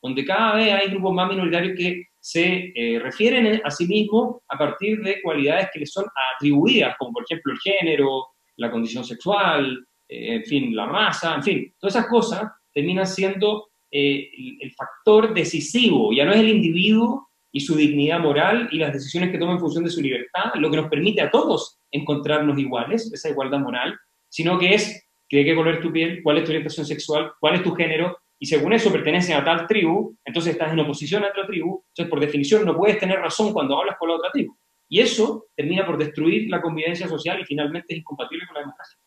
donde 0.02 0.24
cada 0.24 0.54
vez 0.54 0.72
hay 0.72 0.88
grupos 0.88 1.12
más 1.12 1.28
minoritarios 1.28 1.76
que 1.76 2.06
se 2.18 2.72
eh, 2.74 2.98
refieren 3.00 3.60
a 3.62 3.70
sí 3.70 3.86
mismos 3.86 4.38
a 4.48 4.56
partir 4.56 5.02
de 5.02 5.20
cualidades 5.20 5.68
que 5.72 5.80
les 5.80 5.92
son 5.92 6.06
atribuidas, 6.34 6.96
como 6.98 7.12
por 7.12 7.24
ejemplo 7.24 7.52
el 7.52 7.58
género, 7.58 8.28
la 8.56 8.70
condición 8.70 9.04
sexual, 9.04 9.86
eh, 10.08 10.36
en 10.36 10.44
fin, 10.44 10.74
la 10.74 10.86
raza, 10.86 11.34
en 11.34 11.42
fin, 11.42 11.74
todas 11.78 11.96
esas 11.96 12.08
cosas 12.08 12.50
terminan 12.72 13.06
siendo 13.06 13.68
el 13.96 14.72
factor 14.72 15.32
decisivo, 15.32 16.12
ya 16.12 16.24
no 16.24 16.32
es 16.32 16.40
el 16.40 16.48
individuo 16.48 17.28
y 17.54 17.60
su 17.60 17.76
dignidad 17.76 18.18
moral 18.18 18.68
y 18.72 18.78
las 18.78 18.92
decisiones 18.92 19.30
que 19.30 19.38
toma 19.38 19.52
en 19.52 19.60
función 19.60 19.84
de 19.84 19.90
su 19.90 20.02
libertad, 20.02 20.50
lo 20.56 20.68
que 20.70 20.76
nos 20.76 20.90
permite 20.90 21.22
a 21.22 21.30
todos 21.30 21.78
encontrarnos 21.92 22.58
iguales, 22.58 23.12
esa 23.12 23.30
igualdad 23.30 23.60
moral, 23.60 23.96
sino 24.28 24.58
que 24.58 24.74
es 24.74 25.06
de 25.30 25.44
qué 25.44 25.54
color 25.54 25.80
tu 25.80 25.92
piel, 25.92 26.20
cuál 26.22 26.38
es 26.38 26.44
tu 26.44 26.50
orientación 26.50 26.84
sexual, 26.84 27.32
cuál 27.38 27.54
es 27.54 27.62
tu 27.62 27.72
género, 27.72 28.18
y 28.40 28.46
según 28.46 28.72
eso 28.72 28.90
perteneces 28.90 29.36
a 29.36 29.44
tal 29.44 29.68
tribu, 29.68 30.16
entonces 30.24 30.52
estás 30.52 30.72
en 30.72 30.80
oposición 30.80 31.22
a 31.24 31.28
otra 31.28 31.46
tribu, 31.46 31.84
entonces 31.90 32.10
por 32.10 32.18
definición 32.18 32.64
no 32.64 32.76
puedes 32.76 32.98
tener 32.98 33.20
razón 33.20 33.52
cuando 33.52 33.78
hablas 33.78 33.96
con 33.98 34.08
la 34.08 34.16
otra 34.16 34.32
tribu. 34.32 34.56
Y 34.88 34.98
eso 34.98 35.46
termina 35.54 35.86
por 35.86 35.96
destruir 35.96 36.50
la 36.50 36.60
convivencia 36.60 37.06
social 37.06 37.40
y 37.40 37.44
finalmente 37.44 37.94
es 37.94 38.00
incompatible 38.00 38.46
con 38.46 38.54
la 38.54 38.60
democracia 38.62 38.98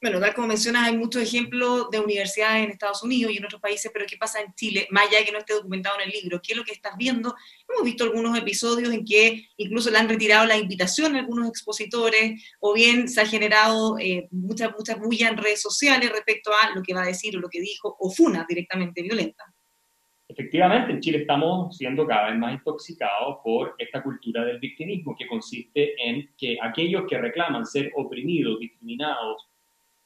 bueno, 0.00 0.20
tal 0.20 0.32
como 0.32 0.46
mencionas, 0.46 0.86
hay 0.86 0.96
muchos 0.96 1.22
ejemplos 1.22 1.90
de 1.90 1.98
universidades 1.98 2.64
en 2.64 2.70
Estados 2.70 3.02
Unidos 3.02 3.32
y 3.32 3.38
en 3.38 3.44
otros 3.44 3.60
países, 3.60 3.90
pero 3.92 4.06
¿qué 4.08 4.16
pasa 4.16 4.40
en 4.40 4.54
Chile? 4.54 4.86
Más 4.90 5.08
allá 5.08 5.18
de 5.18 5.24
que 5.24 5.32
no 5.32 5.38
esté 5.38 5.54
documentado 5.54 5.96
en 6.00 6.08
el 6.08 6.10
libro, 6.10 6.40
¿qué 6.40 6.52
es 6.52 6.58
lo 6.58 6.64
que 6.64 6.72
estás 6.72 6.96
viendo? 6.96 7.34
Hemos 7.68 7.84
visto 7.84 8.04
algunos 8.04 8.38
episodios 8.38 8.92
en 8.92 9.04
que 9.04 9.44
incluso 9.56 9.90
le 9.90 9.98
han 9.98 10.08
retirado 10.08 10.46
la 10.46 10.56
invitación 10.56 11.16
a 11.16 11.18
algunos 11.18 11.48
expositores, 11.48 12.40
o 12.60 12.74
bien 12.74 13.08
se 13.08 13.20
ha 13.20 13.26
generado 13.26 13.98
eh, 13.98 14.28
mucha, 14.30 14.70
mucha 14.70 14.94
bulla 14.94 15.30
en 15.30 15.36
redes 15.36 15.62
sociales 15.62 16.12
respecto 16.12 16.52
a 16.52 16.74
lo 16.76 16.82
que 16.82 16.94
va 16.94 17.02
a 17.02 17.06
decir 17.06 17.36
o 17.36 17.40
lo 17.40 17.48
que 17.48 17.60
dijo, 17.60 17.96
o 17.98 18.10
funa 18.10 18.46
directamente 18.48 19.02
violenta. 19.02 19.52
Efectivamente, 20.28 20.92
en 20.92 21.00
Chile 21.00 21.18
estamos 21.18 21.76
siendo 21.76 22.06
cada 22.06 22.30
vez 22.30 22.38
más 22.38 22.52
intoxicados 22.52 23.38
por 23.42 23.74
esta 23.78 24.02
cultura 24.02 24.44
del 24.44 24.60
victimismo, 24.60 25.16
que 25.18 25.26
consiste 25.26 25.94
en 26.00 26.30
que 26.36 26.56
aquellos 26.62 27.04
que 27.08 27.18
reclaman 27.18 27.64
ser 27.64 27.90
oprimidos, 27.96 28.60
discriminados, 28.60 29.48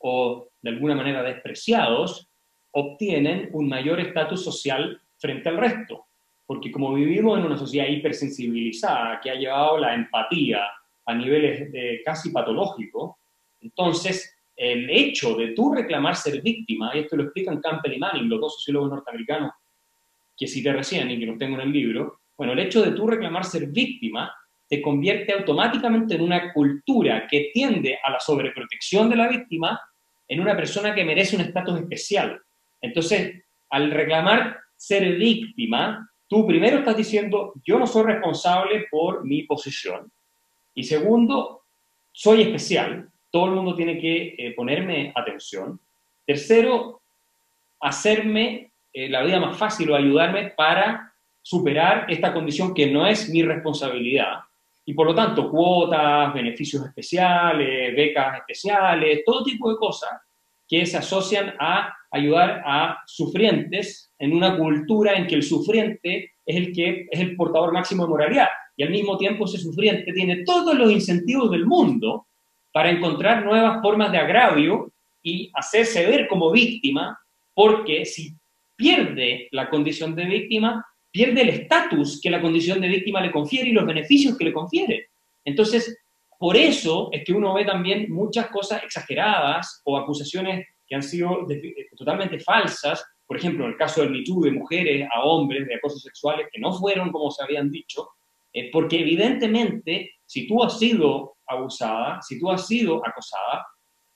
o 0.03 0.49
de 0.61 0.71
alguna 0.71 0.95
manera 0.95 1.23
despreciados, 1.23 2.29
obtienen 2.73 3.51
un 3.53 3.69
mayor 3.69 4.01
estatus 4.01 4.45
social 4.45 5.01
frente 5.19 5.49
al 5.49 5.59
resto. 5.59 6.07
porque 6.53 6.71
como 6.71 6.93
vivimos 6.93 7.39
en 7.39 7.47
una 7.47 7.57
sociedad 7.57 7.89
hipersensibilizada 7.89 9.21
que 9.23 9.31
ha 9.31 9.35
llevado 9.35 9.79
la 9.79 9.95
empatía 9.95 10.61
a 11.07 11.15
niveles 11.15 11.71
casi 12.05 12.31
patológicos, 12.31 13.15
entonces 13.61 14.37
el 14.55 14.91
hecho 14.91 15.35
de 15.35 15.49
tú 15.49 15.73
reclamar 15.73 16.15
ser 16.15 16.43
víctima, 16.43 16.93
y 16.95 17.01
esto 17.01 17.17
lo 17.17 17.23
explican 17.25 17.61
Campbell 17.61 17.95
y 17.95 17.99
Manning, 17.99 18.29
los 18.29 18.41
dos 18.41 18.57
sociólogos 18.57 18.91
norteamericanos 18.91 19.53
que 20.37 20.47
cité 20.47 20.73
recién 20.75 21.11
y 21.11 21.19
que 21.19 21.27
los 21.27 21.39
tengo 21.39 21.55
en 21.55 21.63
el 21.63 21.73
libro, 21.73 22.21
bueno, 22.37 22.53
el 22.53 22.59
hecho 22.59 22.83
de 22.83 22.93
tú 22.93 23.07
reclamar 23.07 23.45
ser 23.45 23.69
víctima 23.69 24.35
te 24.69 24.83
convierte 24.83 25.33
automáticamente 25.33 26.17
en 26.17 26.21
una 26.23 26.53
cultura 26.53 27.27
que 27.27 27.51
tiende 27.53 27.99
a 28.03 28.11
la 28.11 28.21
sobreprotección 28.21 29.09
de 29.09 29.17
la 29.17 29.29
víctima 29.29 29.81
en 30.29 30.41
una 30.41 30.57
persona 30.57 30.95
que 30.95 31.05
merece 31.05 31.37
un 31.37 31.43
estatus 31.43 31.81
especial. 31.81 32.41
Entonces, 32.81 33.43
al 33.71 33.91
reclamar 33.91 34.59
ser 34.77 35.17
víctima, 35.17 36.11
tú 36.29 36.47
primero 36.47 36.79
estás 36.79 36.97
diciendo, 36.97 37.55
yo 37.65 37.79
no 37.79 37.87
soy 37.87 38.05
responsable 38.05 38.87
por 38.91 39.25
mi 39.25 39.43
posición. 39.43 40.11
Y 40.75 40.85
segundo, 40.85 41.63
soy 42.13 42.43
especial, 42.43 43.09
todo 43.31 43.47
el 43.47 43.53
mundo 43.53 43.75
tiene 43.75 43.99
que 43.99 44.35
eh, 44.39 44.53
ponerme 44.55 45.13
atención. 45.15 45.81
Tercero, 46.27 47.01
hacerme 47.81 48.71
eh, 48.93 49.09
la 49.09 49.23
vida 49.23 49.41
más 49.41 49.57
fácil 49.57 49.91
o 49.91 49.97
ayudarme 49.97 50.51
para 50.51 51.13
superar 51.43 52.07
esta 52.09 52.33
condición 52.33 52.75
que 52.75 52.91
no 52.91 53.07
es 53.07 53.29
mi 53.29 53.43
responsabilidad. 53.43 54.41
Y 54.85 54.95
por 54.95 55.07
lo 55.07 55.15
tanto, 55.15 55.51
cuotas, 55.51 56.35
beneficios 56.35 56.85
especiales, 56.85 57.95
becas 57.95 58.39
especiales, 58.39 59.23
todo 59.25 59.45
tipo 59.45 59.71
de 59.71 59.77
cosas 59.77 60.11
que 60.69 60.85
se 60.87 60.97
asocian 60.97 61.55
a 61.59 61.95
ayudar 62.11 62.63
a 62.65 63.03
sufrientes 63.07 64.13
en 64.19 64.33
una 64.33 64.57
cultura 64.57 65.15
en 65.15 65.27
que 65.27 65.35
el 65.35 65.43
sufriente 65.43 66.33
es 66.45 66.57
el 66.57 66.73
que 66.73 67.07
es 67.11 67.21
el 67.21 67.37
portador 67.37 67.73
máximo 67.73 68.05
de 68.05 68.11
moralidad. 68.11 68.49
Y 68.77 68.83
al 68.83 68.91
mismo 68.91 69.17
tiempo 69.17 69.45
ese 69.45 69.59
sufriente 69.59 70.13
tiene 70.13 70.45
todos 70.45 70.75
los 70.75 70.91
incentivos 70.91 71.51
del 71.51 71.67
mundo 71.67 72.27
para 72.73 72.91
encontrar 72.91 73.45
nuevas 73.45 73.81
formas 73.83 74.11
de 74.11 74.19
agravio 74.19 74.91
y 75.23 75.51
hacerse 75.55 76.07
ver 76.07 76.27
como 76.27 76.51
víctima, 76.51 77.19
porque 77.55 78.05
si 78.05 78.35
pierde 78.77 79.49
la 79.53 79.71
condición 79.71 80.17
de 80.17 80.25
víctima, 80.25 80.85
pierde 81.13 81.43
el 81.43 81.51
estatus 81.51 82.21
que 82.21 82.31
la 82.31 82.41
condición 82.41 82.81
de 82.81 82.89
víctima 82.89 83.21
le 83.21 83.31
confiere 83.31 83.69
y 83.69 83.73
los 83.73 83.87
beneficios 83.87 84.37
que 84.37 84.47
le 84.47 84.53
confiere. 84.53 85.11
Entonces, 85.45 85.99
por 86.39 86.57
eso 86.57 87.11
es 87.13 87.23
que 87.25 87.33
uno 87.33 87.55
ve 87.55 87.65
también 87.65 88.11
muchas 88.11 88.49
cosas 88.49 88.83
exageradas 88.83 89.83
o 89.85 89.97
acusaciones 89.97 90.67
que 90.87 90.95
han 90.95 91.03
sido 91.03 91.47
totalmente 91.97 92.41
falsas, 92.41 93.05
por 93.27 93.37
ejemplo, 93.37 93.65
en 93.65 93.73
el 93.73 93.77
caso 93.77 94.01
del 94.01 94.11
MeToo 94.11 94.43
de 94.43 94.51
mujeres 94.51 95.09
a 95.15 95.23
hombres 95.23 95.67
de 95.67 95.75
acosos 95.75 96.03
sexuales 96.03 96.49
que 96.53 96.61
no 96.61 96.73
fueron 96.73 97.13
como 97.13 97.31
se 97.31 97.45
habían 97.45 97.71
dicho, 97.71 98.09
eh, 98.53 98.71
porque 98.73 99.01
evidentemente 99.01 100.17
si 100.27 100.47
tú 100.47 100.63
has 100.63 100.79
sido 100.79 101.37
abusada, 101.47 102.21
si 102.23 102.39
tú 102.39 102.51
has 102.51 102.67
sido 102.67 103.07
acosada, 103.07 103.67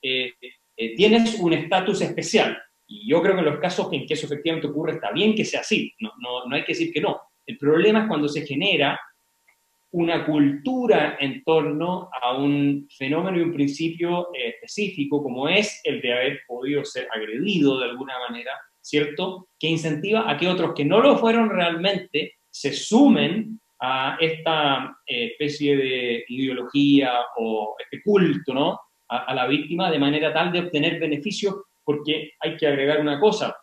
eh, 0.02 0.32
eh, 0.76 0.94
tienes 0.96 1.38
un 1.40 1.52
estatus 1.52 2.00
especial. 2.00 2.58
Y 2.86 3.08
yo 3.08 3.20
creo 3.22 3.34
que 3.34 3.40
en 3.40 3.46
los 3.46 3.58
casos 3.58 3.88
en 3.92 4.06
que 4.06 4.14
eso 4.14 4.26
efectivamente 4.26 4.68
ocurre 4.68 4.92
está 4.92 5.10
bien 5.10 5.34
que 5.34 5.44
sea 5.44 5.60
así, 5.60 5.92
no, 6.00 6.12
no, 6.20 6.46
no 6.46 6.56
hay 6.56 6.62
que 6.64 6.72
decir 6.72 6.92
que 6.92 7.00
no. 7.00 7.20
El 7.44 7.58
problema 7.58 8.02
es 8.02 8.08
cuando 8.08 8.28
se 8.28 8.46
genera 8.46 8.98
una 9.92 10.26
cultura 10.26 11.16
en 11.18 11.42
torno 11.42 12.10
a 12.20 12.36
un 12.36 12.88
fenómeno 12.96 13.38
y 13.38 13.42
un 13.42 13.52
principio 13.52 14.28
eh, 14.34 14.48
específico, 14.48 15.22
como 15.22 15.48
es 15.48 15.80
el 15.84 16.00
de 16.00 16.12
haber 16.12 16.40
podido 16.46 16.84
ser 16.84 17.08
agredido 17.14 17.78
de 17.78 17.86
alguna 17.86 18.14
manera, 18.28 18.50
¿cierto? 18.80 19.48
Que 19.58 19.68
incentiva 19.68 20.30
a 20.30 20.36
que 20.36 20.48
otros 20.48 20.74
que 20.74 20.84
no 20.84 21.00
lo 21.00 21.16
fueron 21.16 21.48
realmente 21.48 22.34
se 22.50 22.72
sumen 22.72 23.60
a 23.80 24.16
esta 24.20 24.98
eh, 25.06 25.28
especie 25.32 25.76
de 25.76 26.24
ideología 26.28 27.12
o 27.38 27.76
este 27.78 28.02
culto, 28.02 28.52
¿no? 28.52 28.80
A, 29.08 29.18
a 29.18 29.34
la 29.34 29.46
víctima 29.46 29.90
de 29.90 29.98
manera 29.98 30.32
tal 30.32 30.52
de 30.52 30.60
obtener 30.60 30.98
beneficios 30.98 31.54
porque 31.86 32.32
hay 32.40 32.56
que 32.56 32.66
agregar 32.66 33.00
una 33.00 33.20
cosa, 33.20 33.56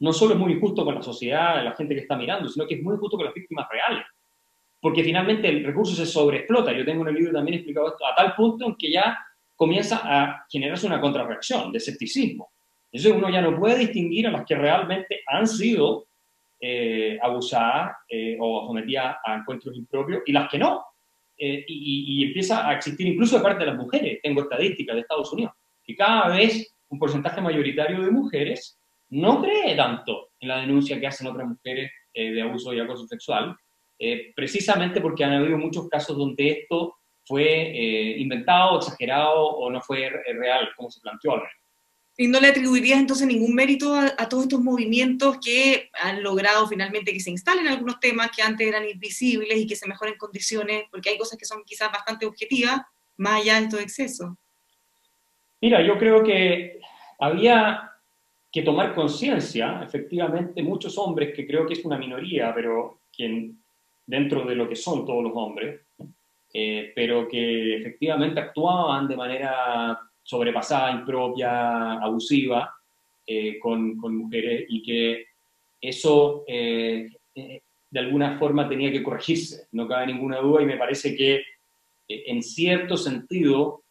no 0.00 0.12
solo 0.12 0.34
es 0.34 0.40
muy 0.40 0.54
injusto 0.54 0.84
con 0.84 0.96
la 0.96 1.02
sociedad, 1.02 1.62
la 1.62 1.76
gente 1.76 1.94
que 1.94 2.00
está 2.00 2.16
mirando, 2.16 2.48
sino 2.48 2.66
que 2.66 2.74
es 2.74 2.82
muy 2.82 2.94
injusto 2.96 3.16
con 3.16 3.26
las 3.26 3.34
víctimas 3.34 3.68
reales, 3.70 4.04
porque 4.80 5.04
finalmente 5.04 5.48
el 5.48 5.64
recurso 5.64 5.94
se 5.94 6.04
sobreexplota. 6.04 6.72
Yo 6.72 6.84
tengo 6.84 7.02
en 7.02 7.10
el 7.10 7.14
libro 7.14 7.32
también 7.32 7.58
explicado 7.58 7.92
esto, 7.92 8.04
a 8.04 8.16
tal 8.16 8.34
punto 8.34 8.66
en 8.66 8.74
que 8.74 8.90
ya 8.90 9.16
comienza 9.54 10.00
a 10.02 10.44
generarse 10.50 10.88
una 10.88 11.00
contrarreacción 11.00 11.70
de 11.70 11.78
escepticismo. 11.78 12.50
Entonces 12.90 13.12
uno 13.16 13.30
ya 13.30 13.40
no 13.40 13.56
puede 13.56 13.78
distinguir 13.78 14.26
a 14.26 14.32
las 14.32 14.44
que 14.44 14.56
realmente 14.56 15.20
han 15.28 15.46
sido 15.46 16.06
eh, 16.60 17.16
abusadas 17.22 17.98
eh, 18.08 18.36
o 18.40 18.66
sometidas 18.66 19.18
a 19.24 19.36
encuentros 19.36 19.76
impropios 19.76 20.22
y 20.26 20.32
las 20.32 20.50
que 20.50 20.58
no. 20.58 20.84
Eh, 21.38 21.64
y, 21.66 22.22
y, 22.22 22.24
empieza 22.24 22.68
a 22.68 22.74
existir 22.74 23.06
incluso 23.06 23.36
de 23.36 23.42
parte 23.42 23.60
de 23.60 23.70
las 23.70 23.78
mujeres. 23.78 24.18
Tengo 24.20 24.42
estadísticas 24.42 24.96
de 24.96 25.00
Estados 25.00 25.32
Unidos, 25.32 25.52
que 25.84 25.94
cada 25.94 26.28
vez 26.28 26.72
un 26.92 26.98
porcentaje 26.98 27.40
mayoritario 27.40 28.02
de 28.02 28.10
mujeres 28.10 28.78
no 29.08 29.40
cree 29.40 29.74
tanto 29.74 30.30
en 30.38 30.48
la 30.48 30.60
denuncia 30.60 31.00
que 31.00 31.06
hacen 31.06 31.26
otras 31.26 31.48
mujeres 31.48 31.90
eh, 32.12 32.32
de 32.32 32.42
abuso 32.42 32.72
y 32.74 32.80
acoso 32.80 33.06
sexual, 33.06 33.56
eh, 33.98 34.32
precisamente 34.36 35.00
porque 35.00 35.24
han 35.24 35.32
habido 35.32 35.56
muchos 35.56 35.88
casos 35.88 36.16
donde 36.16 36.50
esto 36.50 36.96
fue 37.24 37.44
eh, 37.44 38.18
inventado, 38.18 38.78
exagerado 38.78 39.42
o 39.42 39.70
no 39.70 39.80
fue 39.80 40.10
real, 40.10 40.68
como 40.76 40.90
se 40.90 41.00
planteó 41.00 41.32
al 41.32 41.42
¿Y 42.18 42.28
no 42.28 42.40
le 42.40 42.48
atribuirías 42.48 43.00
entonces 43.00 43.26
ningún 43.26 43.54
mérito 43.54 43.94
a, 43.94 44.12
a, 44.18 44.28
todos 44.28 44.42
estos 44.42 44.60
movimientos 44.60 45.38
que 45.42 45.88
han 45.94 46.22
logrado 46.22 46.68
finalmente 46.68 47.10
que 47.14 47.20
se 47.20 47.30
instalen 47.30 47.68
algunos 47.68 48.00
temas 48.00 48.30
que 48.36 48.42
antes 48.42 48.68
eran 48.68 48.86
invisibles 48.86 49.58
y 49.58 49.66
que 49.66 49.76
se 49.76 49.88
mejoren 49.88 50.18
condiciones? 50.18 50.84
Porque 50.90 51.08
hay 51.08 51.16
cosas 51.16 51.38
que 51.38 51.46
son 51.46 51.62
quizás 51.64 51.90
bastante 51.90 52.26
objetivas, 52.26 52.82
más 53.16 53.40
allá 53.40 53.56
de 53.56 53.64
estos 53.64 53.80
excesos. 53.80 54.28
Mira, 55.62 55.80
yo 55.80 55.96
creo 55.96 56.22
que 56.22 56.80
había 57.20 57.92
que 58.50 58.62
tomar 58.62 58.94
conciencia, 58.94 59.80
efectivamente, 59.82 60.62
muchos 60.62 60.98
hombres, 60.98 61.34
que 61.34 61.46
creo 61.46 61.66
que 61.66 61.74
es 61.74 61.84
una 61.84 61.96
minoría, 61.96 62.52
pero 62.54 62.98
quien, 63.14 63.62
dentro 64.04 64.44
de 64.44 64.56
lo 64.56 64.68
que 64.68 64.76
son 64.76 65.06
todos 65.06 65.22
los 65.22 65.32
hombres, 65.34 65.80
eh, 66.52 66.92
pero 66.94 67.26
que 67.26 67.76
efectivamente 67.76 68.40
actuaban 68.40 69.08
de 69.08 69.16
manera 69.16 69.98
sobrepasada, 70.22 70.90
impropia, 70.90 71.92
abusiva 71.92 72.74
eh, 73.26 73.58
con, 73.58 73.96
con, 73.96 74.16
mujeres 74.16 74.66
y 74.68 74.82
que 74.82 75.26
eso 75.80 76.44
eh, 76.46 77.08
eh 77.34 77.62
de 77.92 78.00
alguna 78.00 78.38
forma 78.38 78.66
tenía 78.66 78.90
que 78.90 79.02
corregirse, 79.02 79.68
no 79.72 79.86
cabe 79.86 80.06
ninguna 80.06 80.38
duda 80.38 80.62
y 80.62 80.66
me 80.66 80.78
parece 80.78 81.14
que 81.14 81.34
eh, 82.08 82.24
en 82.26 82.42
cierto 82.42 82.96
sentido 82.96 83.81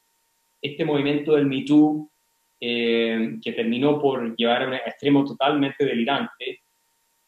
este 0.62 0.86
movimiento 0.86 1.34
del 1.34 1.46
Me 1.46 1.64
Too, 1.64 2.12
eh, 2.60 3.38
que 3.42 3.54
terminó 3.54 4.00
por 4.00 4.36
llevar 4.36 4.64
a 4.64 4.68
un 4.68 5.26
totalmente 5.26 5.84
delirante, 5.84 6.62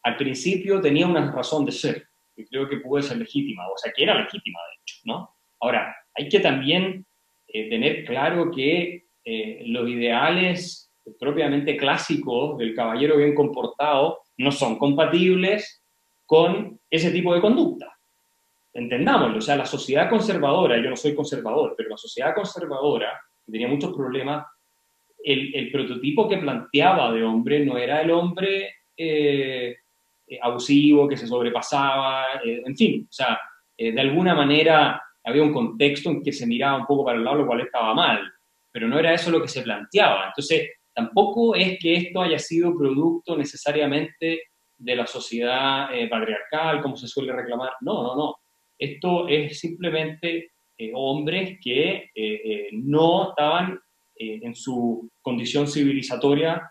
al 0.04 0.16
principio 0.16 0.80
tenía 0.80 1.06
una 1.06 1.32
razón 1.32 1.64
de 1.64 1.72
ser, 1.72 2.06
que 2.36 2.44
creo 2.46 2.68
que 2.68 2.76
pudo 2.76 3.02
ser 3.02 3.16
legítima, 3.16 3.66
o 3.66 3.76
sea, 3.76 3.92
que 3.92 4.04
era 4.04 4.14
legítima, 4.14 4.60
de 4.60 4.80
hecho, 4.80 4.96
¿no? 5.04 5.34
Ahora, 5.60 5.96
hay 6.14 6.28
que 6.28 6.40
también 6.40 7.06
eh, 7.48 7.68
tener 7.68 8.04
claro 8.04 8.50
que 8.50 9.06
eh, 9.24 9.62
los 9.66 9.88
ideales 9.88 10.92
propiamente 11.18 11.76
clásicos 11.76 12.58
del 12.58 12.74
caballero 12.74 13.16
bien 13.16 13.34
comportado 13.34 14.20
no 14.36 14.52
son 14.52 14.78
compatibles 14.78 15.82
con 16.26 16.80
ese 16.90 17.10
tipo 17.10 17.34
de 17.34 17.40
conducta. 17.40 17.93
Entendámoslo, 18.74 19.38
o 19.38 19.40
sea, 19.40 19.56
la 19.56 19.66
sociedad 19.66 20.10
conservadora, 20.10 20.76
yo 20.82 20.90
no 20.90 20.96
soy 20.96 21.14
conservador, 21.14 21.74
pero 21.76 21.90
la 21.90 21.96
sociedad 21.96 22.34
conservadora 22.34 23.20
tenía 23.46 23.68
muchos 23.68 23.94
problemas, 23.94 24.44
el, 25.22 25.54
el 25.54 25.70
prototipo 25.70 26.28
que 26.28 26.38
planteaba 26.38 27.12
de 27.12 27.22
hombre 27.22 27.64
no 27.64 27.78
era 27.78 28.02
el 28.02 28.10
hombre 28.10 28.74
eh, 28.96 29.76
eh 30.26 30.38
abusivo, 30.42 31.08
que 31.08 31.16
se 31.16 31.26
sobrepasaba, 31.26 32.42
eh, 32.44 32.62
en 32.64 32.76
fin, 32.76 33.06
o 33.08 33.12
sea, 33.12 33.38
eh, 33.76 33.92
de 33.92 34.00
alguna 34.00 34.34
manera 34.34 35.02
había 35.22 35.42
un 35.42 35.52
contexto 35.52 36.10
en 36.10 36.22
que 36.22 36.32
se 36.32 36.46
miraba 36.46 36.78
un 36.78 36.86
poco 36.86 37.04
para 37.04 37.16
el 37.16 37.24
lado, 37.24 37.38
lo 37.38 37.46
cual 37.46 37.60
estaba 37.60 37.94
mal, 37.94 38.30
pero 38.70 38.88
no 38.88 38.98
era 38.98 39.14
eso 39.14 39.30
lo 39.30 39.40
que 39.40 39.48
se 39.48 39.62
planteaba. 39.62 40.26
Entonces, 40.26 40.70
tampoco 40.92 41.54
es 41.54 41.78
que 41.78 41.94
esto 41.94 42.20
haya 42.20 42.38
sido 42.38 42.76
producto 42.76 43.36
necesariamente 43.36 44.42
de 44.76 44.96
la 44.96 45.06
sociedad 45.06 45.88
patriarcal, 46.10 46.82
como 46.82 46.96
se 46.96 47.08
suele 47.08 47.32
reclamar, 47.32 47.72
no, 47.80 48.02
no, 48.02 48.16
no. 48.16 48.36
Esto 48.78 49.28
es 49.28 49.60
simplemente 49.60 50.52
eh, 50.76 50.90
hombres 50.94 51.58
que 51.62 51.90
eh, 51.92 52.10
eh, 52.14 52.68
no 52.72 53.30
estaban 53.30 53.78
en 54.16 54.54
su 54.54 55.10
condición 55.20 55.66
civilizatoria, 55.66 56.70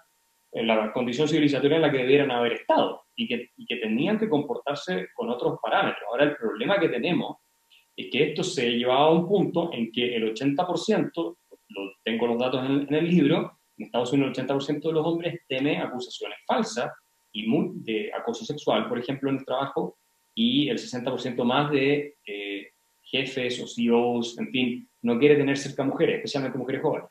en 0.50 0.66
la 0.66 0.94
condición 0.94 1.28
civilizatoria 1.28 1.76
en 1.76 1.82
la 1.82 1.92
que 1.92 1.98
debieran 1.98 2.32
haber 2.32 2.54
estado 2.54 3.02
y 3.18 3.28
que, 3.28 3.50
y 3.58 3.66
que 3.66 3.76
tenían 3.76 4.18
que 4.18 4.30
comportarse 4.30 5.10
con 5.14 5.30
otros 5.30 5.60
parámetros. 5.62 6.04
Ahora, 6.10 6.24
el 6.24 6.38
problema 6.38 6.80
que 6.80 6.88
tenemos 6.88 7.38
es 7.98 8.10
que 8.10 8.30
esto 8.30 8.44
se 8.44 8.72
llevaba 8.72 9.08
a 9.08 9.12
un 9.12 9.28
punto 9.28 9.72
en 9.74 9.92
que 9.92 10.16
el 10.16 10.34
80%, 10.34 11.12
lo, 11.14 11.92
tengo 12.02 12.28
los 12.28 12.40
datos 12.40 12.66
en, 12.66 12.88
en, 12.88 12.94
el 12.94 13.10
libro, 13.10 13.60
en 13.78 13.86
Estados 13.86 14.14
Unidos 14.14 14.38
el 14.38 14.48
80% 14.48 14.82
de 14.82 14.94
los 14.94 15.06
hombres 15.06 15.42
teme 15.48 15.80
acusaciones 15.80 16.38
falsas 16.48 16.92
y 17.34 17.46
muy, 17.48 17.72
de 17.84 18.12
acoso 18.14 18.46
sexual, 18.46 18.88
por 18.88 19.00
ejemplo, 19.00 19.30
en 19.30 19.38
el 19.38 19.46
trabajo, 19.46 19.98
y 20.36 20.70
el 20.70 20.78
60% 20.78 21.44
más 21.44 21.72
de 21.72 22.16
eh, 22.26 22.72
jefes 23.04 23.62
o 23.62 23.68
CEOs, 23.68 24.38
en 24.40 24.50
fin, 24.50 24.90
no 25.04 25.20
quiere 25.20 25.36
tener 25.36 25.58
cerca 25.58 25.84
mujeres, 25.84 26.16
especialmente 26.16 26.58
mujeres 26.58 26.82
jóvenes. 26.82 27.10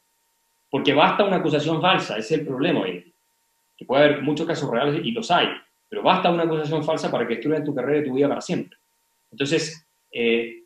Porque 0.69 0.95
basta 0.95 1.25
una 1.25 1.37
acusación 1.37 1.81
falsa, 1.81 2.17
ese 2.17 2.35
es 2.35 2.41
el 2.41 2.47
problema 2.47 2.81
hoy. 2.81 3.13
Que 3.77 3.85
puede 3.85 4.05
haber 4.05 4.23
muchos 4.23 4.47
casos 4.47 4.71
reales 4.71 5.05
y 5.05 5.13
los 5.13 5.31
hay, 5.31 5.49
pero 5.89 6.03
basta 6.03 6.31
una 6.31 6.45
acusación 6.45 6.83
falsa 6.83 7.11
para 7.11 7.27
que 7.27 7.35
destruyan 7.35 7.65
tu 7.65 7.75
carrera 7.75 8.01
y 8.01 8.09
tu 8.09 8.15
vida 8.15 8.29
para 8.29 8.41
siempre. 8.41 8.79
Entonces, 9.31 9.87
eh, 10.11 10.63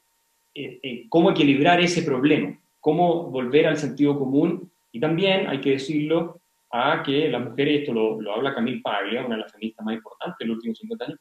eh, 0.55 0.81
eh, 0.83 1.07
¿cómo 1.09 1.31
equilibrar 1.31 1.81
ese 1.81 2.03
problema? 2.03 2.59
¿Cómo 2.81 3.25
volver 3.25 3.67
al 3.67 3.77
sentido 3.77 4.19
común? 4.19 4.71
Y 4.93 5.01
también 5.01 5.49
hay 5.49 5.61
que 5.61 5.73
decirlo 5.73 6.41
a 6.71 7.03
que 7.03 7.29
las 7.29 7.43
mujeres, 7.43 7.81
esto 7.81 7.93
lo, 7.93 8.21
lo 8.21 8.33
habla 8.33 8.55
Camille 8.55 8.81
Paglia, 8.81 9.27
una 9.27 9.37
de 9.37 9.43
las 9.43 9.53
feministas 9.53 9.85
más 9.85 9.97
importantes 9.97 10.39
de 10.39 10.47
los 10.47 10.57
últimos 10.57 10.79
50 10.79 11.05
años, 11.05 11.19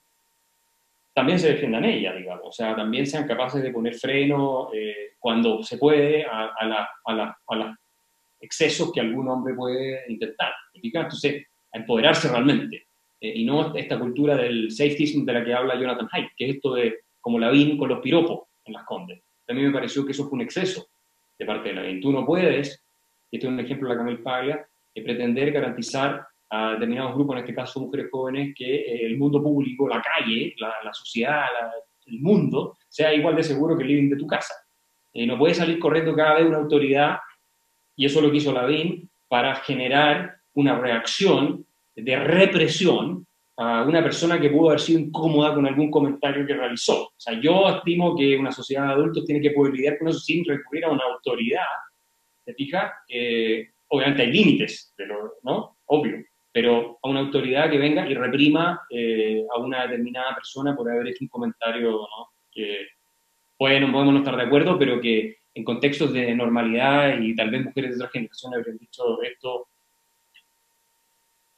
también 1.16 1.40
se 1.40 1.48
defiendan 1.48 1.86
ellas, 1.86 2.14
digamos, 2.18 2.44
o 2.44 2.52
sea, 2.52 2.76
también 2.76 3.08
sean 3.08 3.26
capaces 3.26 3.64
de 3.64 3.72
poner 3.72 3.94
freno 3.96 4.70
eh, 4.74 5.14
cuando 5.18 5.64
se 5.64 5.78
puede 5.78 6.26
a, 6.26 6.52
a, 6.58 7.56
los 7.56 7.76
excesos 8.42 8.92
que 8.92 9.00
algún 9.00 9.30
hombre 9.30 9.54
puede 9.54 10.04
intentar. 10.10 10.52
Entonces, 10.74 11.46
a 11.74 11.78
empoderarse 11.78 12.28
realmente. 12.28 12.88
Eh, 13.22 13.32
y 13.34 13.46
no 13.46 13.74
esta 13.76 13.98
cultura 13.98 14.36
del 14.36 14.70
safetyism 14.70 15.24
de 15.24 15.34
la 15.34 15.46
que 15.46 15.54
habla 15.54 15.80
Jonathan 15.80 16.10
Haidt, 16.12 16.32
que 16.36 16.50
es 16.50 16.56
esto 16.56 16.74
de 16.74 17.00
como 17.22 17.40
la 17.40 17.50
vin 17.50 17.78
con 17.78 17.88
los 17.88 18.02
piropos 18.02 18.50
en 18.66 18.74
las 18.74 18.84
condes. 18.84 19.22
Mí 19.48 19.62
me 19.62 19.72
pareció 19.72 20.06
que 20.06 20.12
eso 20.12 20.28
fue 20.28 20.36
un 20.36 20.42
exceso 20.42 20.86
de 21.40 21.46
parte 21.46 21.70
de 21.70 21.76
la 21.76 21.84
VIN. 21.84 22.02
Tú 22.02 22.12
no 22.12 22.26
puedes, 22.26 22.84
este 23.32 23.48
es 23.48 23.52
un 23.54 23.60
ejemplo 23.62 23.88
de 23.88 23.96
la 23.96 24.00
Camille 24.02 24.22
Paglia, 24.22 24.68
de 24.94 25.02
pretender 25.02 25.54
garantizar 25.54 26.28
a 26.50 26.74
determinados 26.74 27.16
grupos, 27.16 27.36
en 27.36 27.42
este 27.44 27.56
caso 27.56 27.80
mujeres 27.80 28.08
jóvenes, 28.12 28.54
que 28.56 28.76
eh, 28.76 29.06
el 29.06 29.18
mundo 29.18 29.42
público, 29.42 29.88
la 29.88 30.02
calle, 30.02 30.54
la, 30.58 30.94
sociedad, 30.94 31.46
el 32.06 32.20
mundo, 32.20 32.78
sea 32.88 33.14
igual 33.14 33.36
de 33.36 33.44
seguro 33.44 33.76
que 33.76 33.84
el 33.84 33.90
living 33.90 34.10
de 34.10 34.18
tu 34.18 34.28
casa. 34.28 34.54
Eh, 35.14 35.26
no 35.26 35.38
puede 35.38 35.54
salir 35.54 35.80
corriendo 35.80 36.16
cada 36.16 36.36
vez 36.36 36.46
una 36.46 36.58
autoridad, 36.58 37.18
y 37.96 38.06
eso 38.06 38.20
es 38.20 38.26
lo 38.26 38.32
que 38.32 38.38
hizo 38.38 38.52
Lavín, 38.52 39.10
para 39.28 39.56
generar 39.56 40.36
una 40.54 40.78
reacción 40.78 41.66
de 41.96 42.16
represión 42.18 43.26
a 43.58 43.84
una 43.84 44.04
persona 44.04 44.40
que 44.40 44.50
pudo 44.50 44.70
haber 44.70 44.82
sido 44.82 45.00
incómoda 45.00 45.54
con 45.56 45.66
algún 45.66 45.90
comentario 45.90 46.46
que 46.46 46.54
realizó. 46.54 47.06
O 47.06 47.14
sea, 47.16 47.40
yo 47.40 47.70
estimo 47.70 48.16
que 48.16 48.36
una 48.36 48.52
sociedad 48.52 48.88
de 48.88 48.94
adultos 48.94 49.26
tiene 49.26 49.42
que 49.42 49.52
poder 49.52 49.74
lidiar 49.74 49.98
con 49.98 50.10
eso 50.10 50.20
sin 50.20 50.44
recurrir 50.44 50.86
a 50.86 50.92
una 50.92 51.06
autoridad. 51.06 51.64
¿Te 52.44 52.54
fijas? 52.54 52.92
Eh, 53.08 53.70
obviamente 53.88 54.24
hay 54.24 54.32
límites, 54.32 54.94
pero, 54.96 55.36
¿no? 55.44 55.78
Obvio 55.86 56.18
pero 56.56 57.00
a 57.04 57.10
una 57.10 57.20
autoridad 57.20 57.70
que 57.70 57.78
venga 57.78 58.10
y 58.10 58.14
reprima 58.14 58.88
eh, 58.90 59.46
a 59.54 59.60
una 59.60 59.82
determinada 59.82 60.34
persona 60.36 60.74
por 60.74 60.90
haber 60.90 61.10
hecho 61.10 61.26
un 61.26 61.28
comentario 61.28 61.92
¿no? 61.92 62.30
que 62.50 62.88
puede, 63.58 63.82
no 63.82 63.92
podemos 63.92 64.14
no 64.14 64.20
estar 64.20 64.38
de 64.38 64.44
acuerdo, 64.44 64.80
pero 64.80 65.02
que 65.02 65.40
en 65.54 65.66
contextos 65.66 66.14
de 66.14 66.34
normalidad 66.34 67.20
y 67.20 67.36
tal 67.36 67.50
vez 67.50 67.66
mujeres 67.66 67.90
de 67.90 67.96
otra 67.98 68.10
generación 68.10 68.54
habrían 68.54 68.78
dicho 68.78 69.22
esto 69.22 69.68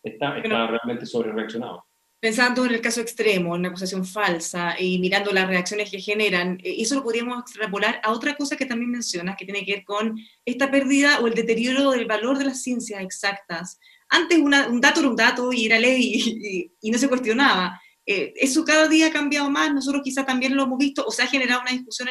está, 0.02 0.40
está 0.40 0.66
realmente 0.66 1.06
sobre 1.06 1.32
reaccionado. 1.32 1.86
Pensando 2.20 2.66
en 2.66 2.74
el 2.74 2.82
caso 2.82 3.00
extremo, 3.00 3.54
en 3.54 3.60
una 3.60 3.70
acusación 3.70 4.04
falsa 4.04 4.78
y 4.80 4.98
mirando 4.98 5.32
las 5.32 5.48
reacciones 5.48 5.92
que 5.92 6.00
generan, 6.00 6.58
eh, 6.64 6.78
eso 6.80 6.96
lo 6.96 7.04
podríamos 7.04 7.42
extrapolar 7.42 8.02
a 8.04 8.12
otra 8.12 8.36
cosa 8.36 8.58
que 8.58 8.66
también 8.66 8.90
mencionas, 8.90 9.38
que 9.38 9.46
tiene 9.46 9.64
que 9.64 9.76
ver 9.76 9.84
con 9.84 10.18
esta 10.44 10.72
pérdida 10.72 11.20
o 11.20 11.28
el 11.28 11.36
deterioro 11.36 11.92
del 11.92 12.08
valor 12.08 12.40
de 12.40 12.46
las 12.46 12.64
ciencias 12.64 13.04
exactas 13.04 13.80
antes 14.10 14.38
un 14.40 14.82
dato 14.82 15.00
era 15.00 15.10
un 15.10 15.16
dato 15.16 15.52
y 15.52 15.66
era 15.66 15.80
ley 15.80 16.72
y, 16.82 16.92
no 16.92 16.98
se 16.98 17.10
cuestionaba. 17.10 17.80
Eh, 18.06 18.34
eso 18.38 18.64
cada 18.64 18.88
día 18.88 19.08
ha 19.08 19.12
cambiado 19.12 19.50
más, 19.50 19.74
nosotros 19.74 20.02
quizá 20.04 20.26
también 20.26 20.56
lo 20.56 20.64
hemos 20.64 20.78
visto, 20.78 21.04
o 21.06 21.12
se 21.12 21.24
ha 21.24 21.28
generado 21.28 21.62
una 21.62 21.72
discusión 21.72 22.08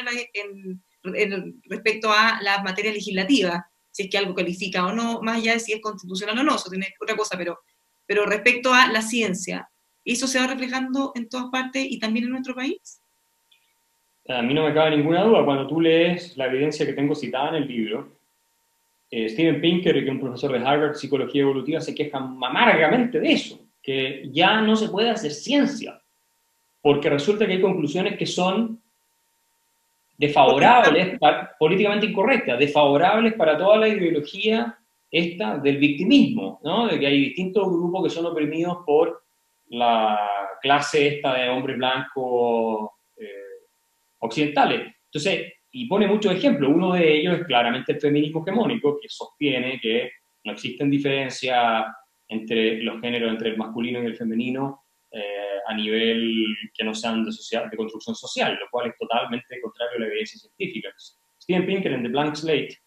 en 1.03 1.61
respecto 1.65 2.11
a 2.11 2.39
la 2.41 2.61
materia 2.61 2.91
legislativa, 2.91 3.67
si 3.97 4.03
es 4.03 4.09
que 4.11 4.17
algo 4.19 4.35
califica 4.35 4.85
o 4.85 4.93
no, 4.93 5.21
más 5.21 5.37
allá 5.37 5.53
de 5.53 5.59
si 5.59 5.73
es 5.73 5.81
constitucional 5.81 6.37
o 6.37 6.43
no, 6.43 6.55
eso 6.55 6.69
tiene 6.69 6.93
otra 7.01 7.15
cosa, 7.15 7.35
pero, 7.35 7.59
pero 8.05 8.27
respecto 8.27 8.71
a 8.71 8.87
la 8.91 9.01
ciencia, 9.01 9.69
¿eso 10.05 10.27
se 10.27 10.39
va 10.39 10.45
reflejando 10.45 11.13
en 11.15 11.27
todas 11.27 11.47
partes 11.47 11.83
y 11.89 11.97
también 11.97 12.25
en 12.25 12.31
nuestro 12.31 12.53
país? 12.53 13.01
A 14.29 14.43
mí 14.43 14.53
no 14.53 14.65
me 14.67 14.73
cabe 14.73 14.97
ninguna 14.97 15.23
duda, 15.23 15.43
cuando 15.43 15.67
tú 15.67 15.81
lees 15.81 16.37
la 16.37 16.45
evidencia 16.45 16.85
que 16.85 16.93
tengo 16.93 17.15
citada 17.15 17.49
en 17.49 17.63
el 17.63 17.67
libro, 17.67 18.16
eh, 19.09 19.29
Steven 19.29 19.61
Pinker, 19.61 19.93
que 19.93 20.05
es 20.05 20.09
un 20.09 20.19
profesor 20.19 20.51
de 20.51 20.65
Harvard, 20.65 20.95
Psicología 20.95 21.43
Evolutiva, 21.43 21.79
se 21.79 21.95
queja 21.95 22.17
amargamente 22.17 23.19
de 23.19 23.31
eso, 23.31 23.59
que 23.81 24.27
ya 24.31 24.61
no 24.61 24.75
se 24.75 24.89
puede 24.89 25.09
hacer 25.09 25.31
ciencia, 25.31 26.01
porque 26.81 27.09
resulta 27.09 27.45
que 27.45 27.53
hay 27.53 27.61
conclusiones 27.61 28.17
que 28.17 28.25
son 28.25 28.81
desfavorables, 30.17 31.17
políticamente 31.59 32.07
incorrectas, 32.07 32.59
desfavorables 32.59 33.33
para 33.33 33.57
toda 33.57 33.77
la 33.77 33.87
ideología 33.87 34.77
esta 35.09 35.57
del 35.57 35.77
victimismo, 35.77 36.59
¿no? 36.63 36.87
de 36.87 36.99
que 36.99 37.07
hay 37.07 37.19
distintos 37.19 37.67
grupos 37.67 38.03
que 38.03 38.09
son 38.09 38.25
oprimidos 38.25 38.79
por 38.85 39.23
la 39.69 40.19
clase 40.61 41.07
esta 41.07 41.33
de 41.35 41.49
hombres 41.49 41.77
blancos 41.77 42.89
eh, 43.17 43.67
occidentales. 44.19 44.93
Entonces, 45.05 45.53
y 45.77 45.85
pone 45.85 46.07
muchos 46.07 46.33
ejemplos. 46.33 46.71
Uno 46.73 46.93
de 46.93 47.19
ellos 47.19 47.39
es 47.39 47.45
claramente 47.45 47.91
el 47.91 48.01
feminismo 48.01 48.41
hegemónico, 48.41 48.99
que 48.99 49.07
sostiene 49.07 49.79
que 49.79 50.11
no 50.43 50.53
existen 50.53 50.89
diferencias 50.89 51.85
entre 52.27 52.81
los 52.81 52.99
géneros, 52.99 53.31
entre 53.31 53.49
el 53.49 53.57
masculino 53.57 54.01
y 54.01 54.07
el 54.07 54.17
femenino, 54.17 54.85
eh, 55.11 55.59
a 55.67 55.75
nivel 55.75 56.55
que 56.73 56.83
no 56.83 56.95
sean 56.95 57.23
de, 57.23 57.31
social, 57.31 57.69
de 57.69 57.77
construcción 57.77 58.15
social, 58.15 58.57
lo 58.59 58.67
cual 58.71 58.87
es 58.87 58.97
totalmente 58.97 59.61
contrario 59.61 59.97
a 59.97 59.99
la 59.99 60.07
evidencia 60.07 60.39
científica. 60.39 60.89
Steven 61.39 61.65
Pinker 61.67 61.93
en 61.93 62.03
The 62.03 62.09
Blank 62.09 62.35
Slate, 62.35 62.77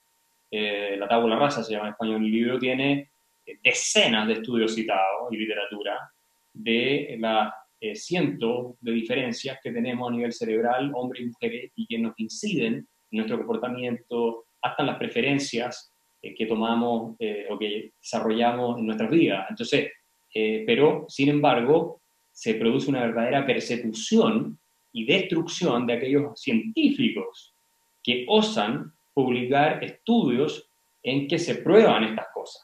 eh, 0.50 0.96
La 0.98 1.06
tabla 1.06 1.36
rasa 1.36 1.62
se 1.62 1.72
llama 1.72 1.86
en 1.86 1.92
español 1.92 2.24
el 2.24 2.30
libro, 2.30 2.58
tiene 2.58 3.12
eh, 3.46 3.58
decenas 3.62 4.26
de 4.26 4.32
estudios 4.34 4.74
citados 4.74 5.32
y 5.32 5.36
literatura 5.36 6.10
de 6.52 7.16
la 7.20 7.54
eh, 7.82 7.94
cientos 7.94 8.74
de 8.80 8.92
diferencias 8.92 9.58
que 9.62 9.72
tenemos 9.72 10.08
a 10.08 10.12
nivel 10.12 10.32
cerebral, 10.32 10.92
hombres 10.94 11.22
y 11.22 11.26
mujeres, 11.26 11.72
y 11.74 11.86
que 11.86 11.98
nos 11.98 12.12
inciden 12.18 12.74
en 12.74 12.86
nuestro 13.10 13.38
comportamiento, 13.38 14.44
hasta 14.60 14.82
en 14.82 14.86
las 14.88 14.98
preferencias 14.98 15.90
eh, 16.20 16.34
que 16.34 16.44
tomamos 16.44 17.16
eh, 17.18 17.46
o 17.48 17.58
que 17.58 17.92
desarrollamos 17.98 18.78
en 18.78 18.86
nuestras 18.86 19.10
vidas. 19.10 19.46
Entonces, 19.48 19.90
pero, 20.32 21.06
sin 21.08 21.28
embargo, 21.28 22.02
se 22.30 22.54
produce 22.54 22.88
una 22.88 23.00
verdadera 23.00 23.44
persecución 23.44 24.60
y 24.92 25.04
destrucción 25.04 25.88
de 25.88 25.94
aquellos 25.94 26.40
científicos 26.40 27.52
que 28.00 28.24
osan 28.28 28.92
publicar 29.12 29.82
estudios 29.82 30.70
en 31.02 31.26
que 31.26 31.38
se 31.38 31.56
prueban 31.56 32.04
estas 32.04 32.26
cosas. 32.32 32.62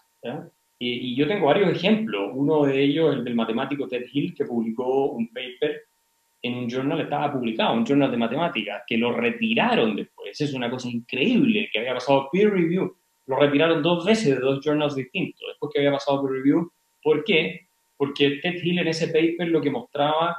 Y, 0.79 1.15
yo 1.17 1.27
tengo 1.27 1.47
varios 1.47 1.71
ejemplos. 1.71 2.31
Uno 2.35 2.65
de 2.65 2.83
ellos, 2.83 3.15
el 3.15 3.25
del 3.25 3.35
matemático 3.35 3.89
Ted 3.89 4.07
Hill, 4.13 4.35
que 4.35 4.45
publicó 4.45 5.11
un 5.11 5.29
paper 5.29 5.83
en 6.43 6.55
un 6.55 6.69
journal, 6.69 7.01
estaba 7.01 7.33
publicado, 7.33 7.75
un 7.75 7.85
journal 7.85 8.11
de 8.11 8.17
matemáticas, 8.17 8.83
que 8.87 8.99
lo 8.99 9.13
retiraron 9.13 9.97
después. 9.97 10.41
Es 10.41 10.55
una 10.55 10.71
cosa 10.71 10.89
increíble, 10.89 11.69
que 11.73 11.79
había 11.79 11.95
pasado 11.95 12.29
peer 12.31 12.51
review. 12.53 12.95
Lo 13.27 13.37
retiraron 13.37 13.83
dos 13.83 14.05
veces 14.05 14.37
de 14.37 14.41
dos 14.41 14.61
journals 14.65 14.95
distintos, 14.95 15.49
después 15.49 15.73
que 15.73 15.81
había 15.81 15.93
pasado 15.93 16.23
peer 16.23 16.35
review. 16.35 16.71
¿Por 17.03 17.25
qué? 17.25 17.69
Porque 17.97 18.39
Ted 18.43 18.63
Hill 18.63 18.79
en 18.79 18.89
ese 18.89 19.09
paper 19.09 19.49
lo 19.49 19.61
que 19.61 19.71
mostraba 19.71 20.37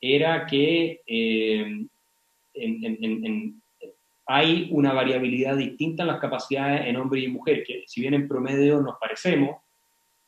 era 0.00 0.46
que 0.46 1.00
eh, 1.06 1.86
hay 4.26 4.68
una 4.70 4.92
variabilidad 4.92 5.56
distinta 5.56 6.02
en 6.02 6.08
las 6.08 6.20
capacidades 6.20 6.86
en 6.86 6.96
hombres 6.96 7.24
y 7.24 7.28
mujeres, 7.28 7.66
que 7.66 7.84
si 7.86 8.00
bien 8.00 8.14
en 8.14 8.28
promedio 8.28 8.80
nos 8.80 8.96
parecemos, 8.98 9.63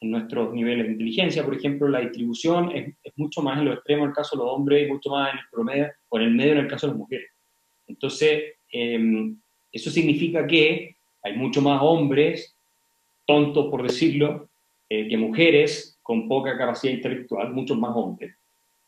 en 0.00 0.10
nuestros 0.10 0.52
niveles 0.52 0.86
de 0.86 0.92
inteligencia, 0.92 1.44
por 1.44 1.54
ejemplo, 1.54 1.88
la 1.88 2.00
distribución 2.00 2.70
es, 2.72 2.94
mucho 3.16 3.42
más 3.42 3.58
en 3.58 3.66
lo 3.66 3.72
extremo 3.72 4.04
en 4.04 4.10
el 4.10 4.14
caso 4.14 4.36
de 4.36 4.44
los 4.44 4.52
hombres 4.52 4.86
y 4.86 4.92
mucho 4.92 5.10
más 5.10 5.32
en 5.32 5.38
el 5.38 5.44
promedio 5.50 5.92
o 6.08 6.18
en 6.18 6.24
el 6.24 6.34
medio 6.34 6.52
en 6.52 6.58
el 6.58 6.68
caso 6.68 6.86
de 6.86 6.92
las 6.92 6.98
mujeres. 6.98 7.30
Entonces, 7.88 8.54
em, 8.70 9.36
eso 9.72 9.90
significa 9.90 10.46
que 10.46 10.96
hay 11.22 11.36
mucho 11.36 11.62
más 11.62 11.80
hombres, 11.82 12.54
tontos 13.26 13.66
por 13.68 13.82
decirlo, 13.82 14.48
eh, 14.88 15.08
que 15.08 15.16
mujeres 15.16 15.98
con 16.02 16.28
poca 16.28 16.56
capacidad 16.56 16.92
intelectual, 16.92 17.52
muchos 17.52 17.78
más 17.78 17.92
hombres. 17.96 18.34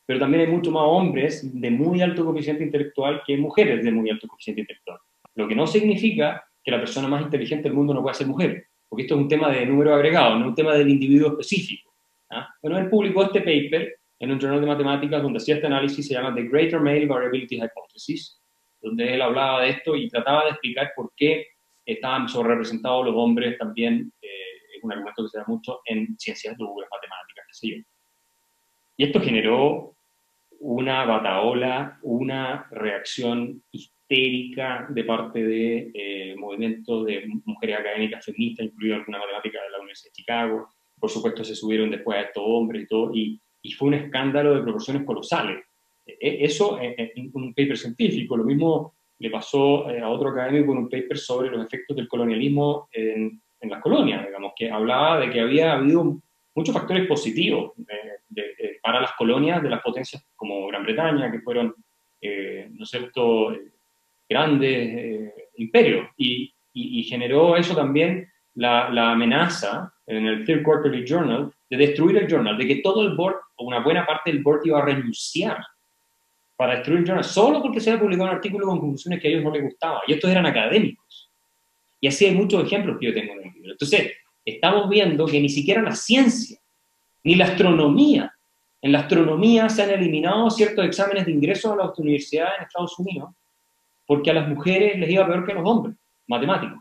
Pero 0.06 0.20
también 0.20 0.44
hay 0.44 0.52
muchos 0.52 0.72
más 0.72 0.84
hombres 0.86 1.60
de 1.60 1.70
muy 1.70 2.00
alto 2.00 2.24
coeficiente 2.24 2.64
intelectual 2.64 3.22
que 3.26 3.36
mujeres 3.36 3.82
de 3.84 3.90
muy 3.90 4.08
alto 4.10 4.28
coeficiente 4.28 4.60
intelectual. 4.60 4.98
Lo 5.34 5.48
que 5.48 5.54
no 5.54 5.66
significa 5.66 6.44
que 6.62 6.70
la 6.70 6.78
persona 6.78 7.08
más 7.08 7.22
inteligente 7.22 7.64
del 7.64 7.74
mundo 7.74 7.94
no 7.94 8.02
pueda 8.02 8.14
ser 8.14 8.26
mujer 8.26 8.67
porque 8.88 9.02
esto 9.02 9.14
es 9.14 9.20
un 9.20 9.28
tema 9.28 9.50
de 9.50 9.66
número 9.66 9.94
agregado, 9.94 10.36
no 10.36 10.48
un 10.48 10.54
tema 10.54 10.74
del 10.74 10.88
individuo 10.88 11.30
específico. 11.30 11.92
¿ah? 12.30 12.48
Bueno, 12.62 12.78
él 12.78 12.88
publicó 12.88 13.24
este 13.24 13.40
paper 13.40 13.96
en 14.20 14.32
un 14.32 14.40
journal 14.40 14.60
de 14.60 14.66
matemáticas 14.66 15.22
donde 15.22 15.36
hacía 15.38 15.56
este 15.56 15.66
análisis, 15.66 16.06
se 16.06 16.14
llama 16.14 16.34
The 16.34 16.44
Greater 16.44 16.80
Male 16.80 17.06
Variability 17.06 17.56
Hypothesis, 17.56 18.40
donde 18.80 19.14
él 19.14 19.22
hablaba 19.22 19.62
de 19.62 19.70
esto 19.70 19.94
y 19.94 20.08
trataba 20.08 20.44
de 20.44 20.50
explicar 20.50 20.92
por 20.96 21.12
qué 21.16 21.46
estaban 21.84 22.28
sobrerepresentados 22.28 23.06
los 23.06 23.14
hombres 23.16 23.56
también, 23.58 24.12
eh, 24.20 24.28
es 24.76 24.82
un 24.82 24.92
argumento 24.92 25.22
que 25.22 25.28
se 25.28 25.38
da 25.38 25.44
mucho 25.46 25.80
en 25.86 26.18
ciencias 26.18 26.56
duras, 26.56 26.88
matemáticas, 26.90 27.44
qué 27.48 27.54
sé 27.54 27.68
yo. 27.68 27.82
Y 28.96 29.04
esto 29.04 29.20
generó 29.20 29.94
una 30.60 31.04
bataola, 31.04 31.98
una 32.02 32.66
reacción 32.70 33.62
histérica 34.08 34.86
de 34.88 35.04
parte 35.04 35.44
de 35.44 35.90
eh, 35.92 36.34
movimientos 36.36 37.04
de 37.04 37.24
mujeres 37.44 37.78
académicas 37.78 38.24
feministas, 38.24 38.66
incluida 38.66 38.96
alguna 38.96 39.18
matemática 39.18 39.62
de 39.62 39.70
la 39.70 39.78
Universidad 39.78 40.10
de 40.10 40.16
Chicago. 40.16 40.68
Por 40.98 41.10
supuesto, 41.10 41.44
se 41.44 41.54
subieron 41.54 41.90
después 41.90 42.18
a 42.18 42.22
estos 42.22 42.42
hombres 42.46 42.84
y 42.84 42.86
todo, 42.86 43.14
y, 43.14 43.40
y 43.62 43.72
fue 43.72 43.88
un 43.88 43.94
escándalo 43.94 44.54
de 44.54 44.62
proporciones 44.62 45.04
colosales. 45.04 45.62
E, 46.06 46.16
e, 46.20 46.44
eso 46.44 46.78
en 46.80 47.30
un 47.34 47.54
paper 47.54 47.76
científico, 47.76 48.36
lo 48.36 48.44
mismo 48.44 48.94
le 49.18 49.30
pasó 49.30 49.90
eh, 49.90 50.00
a 50.00 50.08
otro 50.08 50.30
académico 50.30 50.68
con 50.68 50.78
un 50.78 50.88
paper 50.88 51.18
sobre 51.18 51.50
los 51.50 51.64
efectos 51.64 51.96
del 51.96 52.08
colonialismo 52.08 52.88
en, 52.92 53.40
en 53.60 53.70
las 53.70 53.82
colonias, 53.82 54.24
digamos, 54.26 54.52
que 54.56 54.70
hablaba 54.70 55.20
de 55.20 55.30
que 55.30 55.40
había 55.40 55.74
habido 55.74 56.18
muchos 56.54 56.74
factores 56.74 57.06
positivos 57.06 57.72
eh, 57.88 58.78
para 58.82 59.00
las 59.00 59.12
colonias 59.12 59.62
de 59.62 59.68
las 59.68 59.82
potencias 59.82 60.24
como 60.34 60.66
Gran 60.68 60.84
Bretaña, 60.84 61.30
que 61.30 61.40
fueron, 61.40 61.74
eh, 62.20 62.68
¿no 62.70 62.84
es 62.84 62.90
cierto?, 62.90 63.52
grandes 64.28 65.34
imperios, 65.56 66.08
y, 66.16 66.52
generó 67.08 67.56
eso 67.56 67.74
también 67.74 68.28
la, 68.54 68.88
la, 68.90 69.12
amenaza 69.12 69.92
en 70.06 70.26
el 70.26 70.44
Third 70.44 70.62
Quarterly 70.62 71.04
Journal 71.04 71.50
de 71.70 71.76
destruir 71.76 72.16
el 72.16 72.28
journal, 72.28 72.56
de 72.56 72.66
que 72.66 72.76
todo 72.76 73.02
el 73.02 73.14
board, 73.14 73.36
o 73.56 73.64
una 73.64 73.80
buena 73.80 74.06
parte 74.06 74.30
del 74.30 74.42
board 74.42 74.60
iba 74.64 74.78
a 74.78 74.84
renunciar 74.84 75.58
para 76.56 76.76
destruir 76.76 77.00
el 77.00 77.06
journal 77.06 77.24
solo 77.24 77.62
porque 77.62 77.80
se 77.80 77.90
había 77.90 78.02
publicado 78.02 78.30
un 78.30 78.36
artículo 78.36 78.66
con 78.66 78.80
conclusiones 78.80 79.20
que 79.20 79.28
a 79.28 79.30
ellos 79.30 79.44
no 79.44 79.50
les 79.50 79.62
gustaban. 79.62 80.00
Y 80.06 80.12
estos 80.12 80.30
eran 80.30 80.46
académicos. 80.46 81.30
Y 82.00 82.08
así 82.08 82.26
hay 82.26 82.34
muchos 82.34 82.64
ejemplos 82.64 82.96
que 82.98 83.06
yo 83.06 83.14
tengo 83.14 83.34
en 83.34 83.46
el 83.46 83.52
libro. 83.54 83.72
Entonces, 83.72 84.12
estamos 84.44 84.88
viendo 84.88 85.26
que 85.26 85.40
ni 85.40 85.48
siquiera 85.48 85.82
la 85.82 85.94
ciencia, 85.94 86.58
ni 87.24 87.34
la 87.34 87.46
astronomía, 87.46 88.32
en 88.80 88.92
la 88.92 89.00
astronomía 89.00 89.68
se 89.68 89.82
han 89.82 89.90
eliminado 89.90 90.48
ciertos 90.50 90.84
exámenes 90.84 91.26
de 91.26 91.32
ingreso 91.32 91.72
a 91.72 91.76
las 91.76 91.98
universidades 91.98 92.54
en 92.58 92.64
Estados 92.64 92.98
Unidos 92.98 93.30
porque 94.08 94.30
a 94.30 94.34
las 94.34 94.48
mujeres 94.48 94.98
les 94.98 95.10
iba 95.10 95.26
peor 95.26 95.44
que 95.44 95.52
a 95.52 95.56
los 95.56 95.68
hombres, 95.68 95.94
matemáticos. 96.26 96.78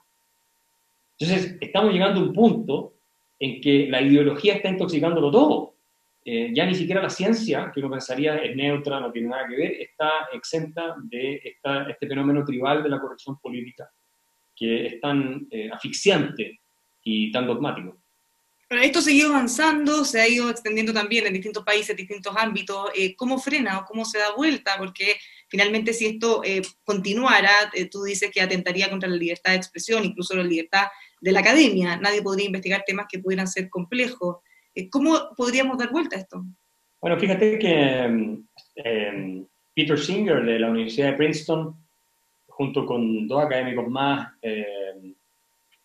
Entonces, 1.20 1.58
estamos 1.60 1.92
llegando 1.92 2.22
a 2.22 2.24
un 2.24 2.32
punto 2.32 2.94
en 3.38 3.60
que 3.60 3.88
la 3.90 4.02
ideología 4.02 4.54
está 4.54 4.70
intoxicándolo 4.70 5.30
todo. 5.30 5.76
Eh, 6.24 6.52
ya 6.54 6.66
ni 6.66 6.74
siquiera 6.74 7.02
la 7.02 7.10
ciencia, 7.10 7.70
que 7.74 7.82
uno 7.82 7.90
pensaría 7.90 8.38
es 8.38 8.56
neutra, 8.56 9.02
no 9.02 9.12
tiene 9.12 9.28
nada 9.28 9.46
que 9.46 9.58
ver, 9.58 9.72
está 9.74 10.30
exenta 10.32 10.96
de 11.04 11.42
este 11.90 12.08
fenómeno 12.08 12.46
tribal 12.46 12.82
de 12.82 12.90
la 12.90 13.00
corrección 13.00 13.38
política, 13.40 13.92
que 14.56 14.86
es 14.86 15.02
tan 15.02 15.48
eh, 15.52 15.70
asfixiante 15.70 16.62
y 17.04 17.30
tan 17.30 17.46
dogmático. 17.46 17.98
Bueno, 18.70 18.84
esto 18.86 19.02
ido 19.10 19.30
avanzando, 19.30 20.06
se 20.06 20.22
ha 20.22 20.28
ido 20.30 20.50
extendiendo 20.50 20.94
también 20.94 21.28
en 21.28 21.34
distintos 21.34 21.64
países, 21.64 21.96
distintos 21.96 22.34
ámbitos. 22.38 22.90
Eh, 22.96 23.16
¿Cómo 23.18 23.38
frena 23.38 23.80
o 23.80 23.86
cómo 23.86 24.06
se 24.06 24.18
da 24.18 24.34
vuelta? 24.36 24.76
Porque 24.78 25.18
finalmente 25.48 25.94
si 25.94 26.06
esto 26.06 26.42
continuara, 26.84 27.50
tú 27.92 28.04
dices 28.04 28.32
que 28.34 28.42
atentaría 28.42 28.90
contra 28.90 29.10
la 29.10 29.16
libertad 29.16 29.52
de 29.52 29.58
expresión, 29.58 30.06
incluso 30.06 30.36
la 30.36 30.44
libertad 30.44 30.88
de 31.22 31.32
la 31.32 31.40
academia. 31.40 31.98
Nadie 31.98 32.22
podría 32.22 32.46
investigar 32.46 32.84
temas 32.86 33.08
que 33.10 33.20
pudieran 33.20 33.48
ser 33.48 33.70
complejos. 33.70 34.38
Eh, 34.76 34.90
¿Cómo 34.90 35.30
podríamos 35.36 35.78
dar 35.78 35.92
vuelta 35.92 36.16
a 36.16 36.20
esto? 36.20 36.44
Bueno, 37.02 37.20
fíjate 37.20 37.60
que 37.60 38.44
em, 38.76 39.46
Peter 39.76 39.98
Singer 39.98 40.44
de 40.44 40.60
la 40.60 40.70
Universidad 40.70 41.12
de 41.12 41.18
Princeton, 41.18 41.76
junto 42.48 42.86
con 42.86 43.28
dos 43.28 43.44
académicos 43.44 43.88
más, 43.88 44.30
em, 44.42 45.14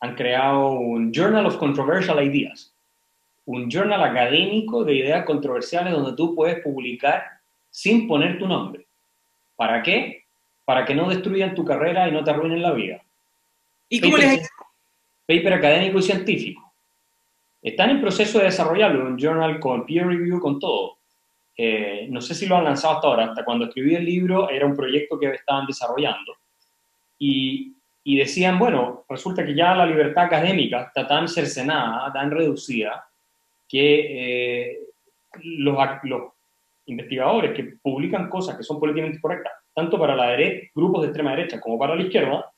han 0.01 0.15
creado 0.15 0.73
un 0.73 1.13
Journal 1.13 1.47
of 1.47 1.57
Controversial 1.57 2.23
Ideas, 2.25 2.75
un 3.45 3.71
journal 3.71 4.03
académico 4.03 4.85
de 4.85 4.97
ideas 4.97 5.25
controversiales 5.25 5.93
donde 5.93 6.17
tú 6.17 6.35
puedes 6.35 6.63
publicar 6.63 7.25
sin 7.71 8.07
poner 8.07 8.39
tu 8.39 8.47
nombre. 8.47 8.87
¿Para 9.63 9.81
qué? 9.81 10.25
Para 10.65 10.85
que 10.85 10.93
no 10.93 11.09
destruyan 11.09 11.55
tu 11.55 11.65
carrera 11.65 12.09
y 12.09 12.11
no 12.11 12.25
te 12.25 12.33
arruinen 12.33 12.63
la 12.63 12.73
vida. 12.73 13.01
¿Y 13.89 14.01
cómo 14.01 14.17
paper, 14.17 14.31
les 14.31 14.51
Paper 15.25 15.53
académico 15.53 16.01
y 16.01 16.03
científico. 16.03 16.73
Están 17.63 17.91
en 17.91 18.01
proceso 18.01 18.41
de 18.41 18.47
desarrollarlo, 18.47 19.07
un 19.07 19.17
journal 19.17 19.61
con 19.61 19.87
peer 19.87 20.09
review, 20.09 20.41
con 20.41 20.59
todo. 20.59 20.97
Eh, 21.57 22.09
no 22.11 22.21
sé 22.21 22.35
si 22.35 22.47
lo 22.47 22.57
han 22.57 22.65
lanzado 22.65 22.95
hasta 22.95 23.07
ahora, 23.07 23.25
hasta 23.27 23.45
cuando 23.45 23.67
escribí 23.67 23.95
el 23.95 24.05
libro 24.05 24.51
era 24.51 24.67
un 24.67 24.75
proyecto 24.75 25.17
que 25.17 25.31
estaban 25.31 25.65
desarrollando. 25.65 26.35
Y, 27.21 27.73
y 28.03 28.17
decían, 28.17 28.59
bueno, 28.59 29.05
resulta 29.09 29.47
que 29.47 29.55
ya 29.55 29.77
la 29.77 29.87
libertad 29.87 30.25
académica 30.25 30.87
está 30.89 31.07
tan 31.07 31.29
cercenada, 31.29 32.13
tan 32.13 32.33
reducida, 32.33 33.07
que 33.69 34.73
eh, 34.73 34.81
los, 35.41 35.79
los, 36.03 36.32
investigadores 36.87 37.53
que 37.53 37.77
publican 37.83 38.29
cosas 38.29 38.57
que 38.57 38.63
son 38.63 38.81
políticamente 38.81 39.21
correctas, 39.21 39.53
tanto 39.75 39.99
para 39.99 40.15
la 40.15 40.31
derecha, 40.31 40.69
grupos 40.75 41.03
de 41.03 41.09
extrema 41.09 41.31
derecha 41.31 41.61
como 41.61 41.79
para 41.79 41.95
la 41.95 42.03
izquierda, 42.03 42.53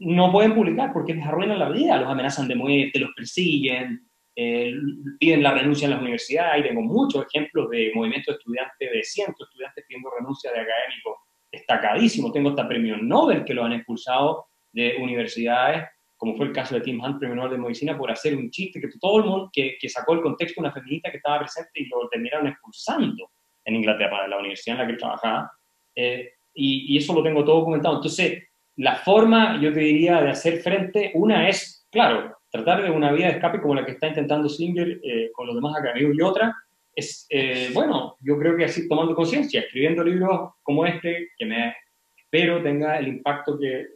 no 0.00 0.30
pueden 0.30 0.54
publicar 0.54 0.92
porque 0.92 1.14
les 1.14 1.26
arruinan 1.26 1.58
la 1.58 1.70
vida, 1.70 1.96
los 1.96 2.08
amenazan 2.08 2.46
de 2.46 2.54
muerte, 2.54 3.00
los 3.00 3.10
persiguen, 3.16 4.08
eh, 4.36 4.72
piden 5.18 5.42
la 5.42 5.52
renuncia 5.52 5.86
en 5.86 5.90
las 5.90 6.00
universidades. 6.00 6.60
Y 6.60 6.68
tengo 6.68 6.82
muchos 6.82 7.26
ejemplos 7.26 7.68
de 7.70 7.90
movimientos 7.94 8.34
de 8.34 8.38
estudiantes, 8.38 8.92
de 8.92 9.02
cientos 9.02 9.38
de 9.38 9.44
estudiantes 9.44 9.84
pidiendo 9.88 10.10
renuncia 10.16 10.52
de 10.52 10.60
académicos 10.60 11.16
destacadísimos. 11.50 12.32
Tengo 12.32 12.50
hasta 12.50 12.68
premios 12.68 13.02
Nobel 13.02 13.44
que 13.44 13.54
lo 13.54 13.64
han 13.64 13.72
expulsado 13.72 14.46
de 14.72 14.96
universidades, 15.00 15.88
como 16.18 16.36
fue 16.36 16.46
el 16.46 16.52
caso 16.52 16.74
de 16.74 16.82
Tim 16.82 17.00
Hunt, 17.02 17.18
premio 17.18 17.36
Nobel 17.36 17.52
de 17.52 17.58
Medicina, 17.58 17.96
por 17.96 18.10
hacer 18.10 18.36
un 18.36 18.50
chiste 18.50 18.80
que 18.80 18.88
todo 19.00 19.18
el 19.18 19.24
mundo, 19.24 19.50
que, 19.52 19.78
que 19.80 19.88
sacó 19.88 20.12
el 20.12 20.20
contexto 20.20 20.60
una 20.60 20.72
feminista 20.72 21.10
que 21.10 21.16
estaba 21.16 21.38
presente 21.38 21.70
y 21.80 21.88
lo 21.88 22.08
terminaron 22.08 22.48
expulsando 22.48 23.30
en 23.64 23.76
Inglaterra, 23.76 24.22
de 24.24 24.28
la 24.28 24.38
universidad 24.38 24.80
en 24.80 24.82
la 24.82 24.92
que 24.92 24.98
trabajaba. 24.98 25.52
Eh, 25.94 26.32
y, 26.52 26.94
y, 26.94 26.98
eso 26.98 27.14
lo 27.14 27.22
tengo 27.22 27.44
todo 27.44 27.64
comentado. 27.64 27.96
Entonces, 27.96 28.42
la 28.76 28.96
forma, 28.96 29.60
yo 29.60 29.72
te 29.72 29.80
diría, 29.80 30.20
de 30.20 30.30
hacer 30.30 30.58
frente, 30.58 31.12
una 31.14 31.48
es, 31.48 31.86
claro, 31.90 32.36
tratar 32.50 32.82
de 32.82 32.90
una 32.90 33.12
vía 33.12 33.26
de 33.26 33.32
escape 33.34 33.60
como 33.60 33.74
la 33.74 33.84
que 33.84 33.92
está 33.92 34.08
intentando 34.08 34.48
Singer 34.48 35.00
eh, 35.02 35.30
con 35.32 35.46
los 35.46 35.54
demás 35.54 35.76
académicos 35.76 36.16
y 36.16 36.22
otra 36.22 36.54
es, 36.94 37.26
eh, 37.30 37.70
bueno, 37.72 38.16
yo 38.20 38.36
creo 38.38 38.56
que 38.56 38.64
así 38.64 38.88
tomando 38.88 39.14
conciencia, 39.14 39.60
escribiendo 39.60 40.02
libros 40.02 40.50
como 40.62 40.84
este, 40.84 41.28
que 41.36 41.46
me 41.46 41.76
espero 42.16 42.62
tenga 42.62 42.98
el 42.98 43.06
impacto 43.06 43.58
que 43.58 43.86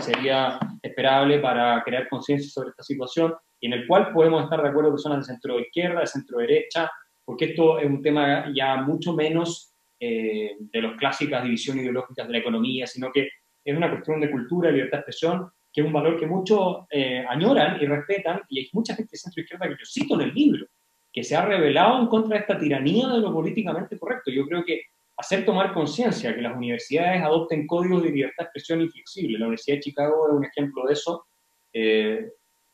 sería 0.00 0.58
esperable 0.82 1.38
para 1.38 1.82
crear 1.84 2.08
conciencia 2.08 2.50
sobre 2.50 2.70
esta 2.70 2.82
situación 2.82 3.34
y 3.60 3.66
en 3.66 3.72
el 3.74 3.86
cual 3.86 4.12
podemos 4.12 4.44
estar 4.44 4.62
de 4.62 4.68
acuerdo 4.68 4.90
personas 4.90 5.18
de 5.18 5.32
centro 5.32 5.58
izquierda, 5.58 6.00
de 6.00 6.06
centro 6.06 6.38
derecha, 6.38 6.90
porque 7.24 7.46
esto 7.46 7.78
es 7.78 7.86
un 7.86 8.02
tema 8.02 8.52
ya 8.54 8.76
mucho 8.76 9.12
menos 9.12 9.74
eh, 10.00 10.56
de 10.58 10.82
las 10.82 10.96
clásicas 10.96 11.42
divisiones 11.42 11.82
ideológicas 11.82 12.26
de 12.26 12.32
la 12.32 12.38
economía, 12.38 12.86
sino 12.86 13.10
que 13.12 13.28
es 13.64 13.76
una 13.76 13.90
cuestión 13.90 14.20
de 14.20 14.30
cultura, 14.30 14.70
libertad 14.70 14.98
de 14.98 15.02
expresión, 15.02 15.50
que 15.72 15.80
es 15.80 15.86
un 15.86 15.92
valor 15.92 16.18
que 16.18 16.26
muchos 16.26 16.86
eh, 16.90 17.24
añoran 17.28 17.82
y 17.82 17.86
respetan, 17.86 18.40
y 18.48 18.60
hay 18.60 18.68
mucha 18.72 18.94
gente 18.94 19.10
de 19.12 19.18
centro 19.18 19.42
izquierda 19.42 19.66
que 19.66 19.74
yo 19.74 19.84
cito 19.84 20.14
en 20.14 20.22
el 20.22 20.34
libro, 20.34 20.66
que 21.12 21.24
se 21.24 21.36
ha 21.36 21.44
revelado 21.44 22.00
en 22.00 22.06
contra 22.06 22.36
de 22.36 22.42
esta 22.42 22.58
tiranía 22.58 23.08
de 23.08 23.18
lo 23.18 23.32
políticamente 23.32 23.98
correcto. 23.98 24.30
Yo 24.30 24.46
creo 24.46 24.64
que 24.64 24.82
hacer 25.18 25.44
tomar 25.44 25.74
conciencia 25.74 26.34
que 26.34 26.40
las 26.40 26.56
universidades 26.56 27.22
adopten 27.22 27.66
códigos 27.66 28.04
de 28.04 28.10
libertad 28.10 28.36
de 28.38 28.44
expresión 28.44 28.80
inflexibles. 28.80 29.40
La 29.40 29.46
Universidad 29.46 29.76
de 29.76 29.82
Chicago 29.82 30.28
es 30.28 30.34
un 30.34 30.44
ejemplo 30.44 30.86
de 30.86 30.92
eso. 30.92 31.26
Eh, 31.72 32.30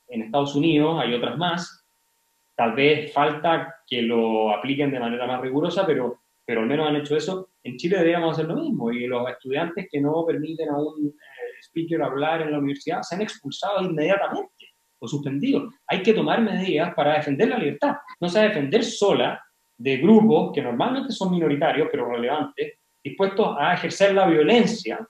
en 0.08 0.22
Estados 0.22 0.54
Unidos 0.54 1.00
hay 1.00 1.14
otras 1.14 1.38
más. 1.38 1.84
Tal 2.54 2.74
vez 2.74 3.12
falta 3.12 3.76
que 3.86 4.02
lo 4.02 4.52
apliquen 4.54 4.90
de 4.90 5.00
manera 5.00 5.26
más 5.26 5.40
rigurosa, 5.40 5.86
pero, 5.86 6.20
pero 6.44 6.60
al 6.60 6.66
menos 6.66 6.86
han 6.86 6.96
hecho 6.96 7.16
eso. 7.16 7.48
En 7.62 7.78
Chile 7.78 7.96
deberíamos 7.96 8.32
hacer 8.32 8.46
lo 8.46 8.56
mismo 8.56 8.92
y 8.92 9.06
los 9.06 9.28
estudiantes 9.28 9.88
que 9.90 10.00
no 10.00 10.24
permiten 10.26 10.68
a 10.68 10.76
un 10.76 11.08
eh, 11.08 11.60
speaker 11.62 12.02
hablar 12.02 12.42
en 12.42 12.52
la 12.52 12.58
universidad 12.58 13.00
se 13.02 13.14
han 13.14 13.22
expulsado 13.22 13.82
inmediatamente 13.82 14.68
o 14.98 15.08
suspendido. 15.08 15.70
Hay 15.86 16.02
que 16.02 16.12
tomar 16.12 16.42
medidas 16.42 16.94
para 16.94 17.14
defender 17.14 17.48
la 17.48 17.58
libertad, 17.58 17.96
no 18.20 18.28
se 18.28 18.40
defender 18.40 18.84
sola 18.84 19.42
de 19.76 19.96
grupos 19.98 20.52
que 20.54 20.62
normalmente 20.62 21.12
son 21.12 21.30
minoritarios 21.30 21.88
pero 21.90 22.08
relevantes, 22.08 22.74
dispuestos 23.02 23.56
a 23.58 23.74
ejercer 23.74 24.14
la 24.14 24.26
violencia 24.26 25.06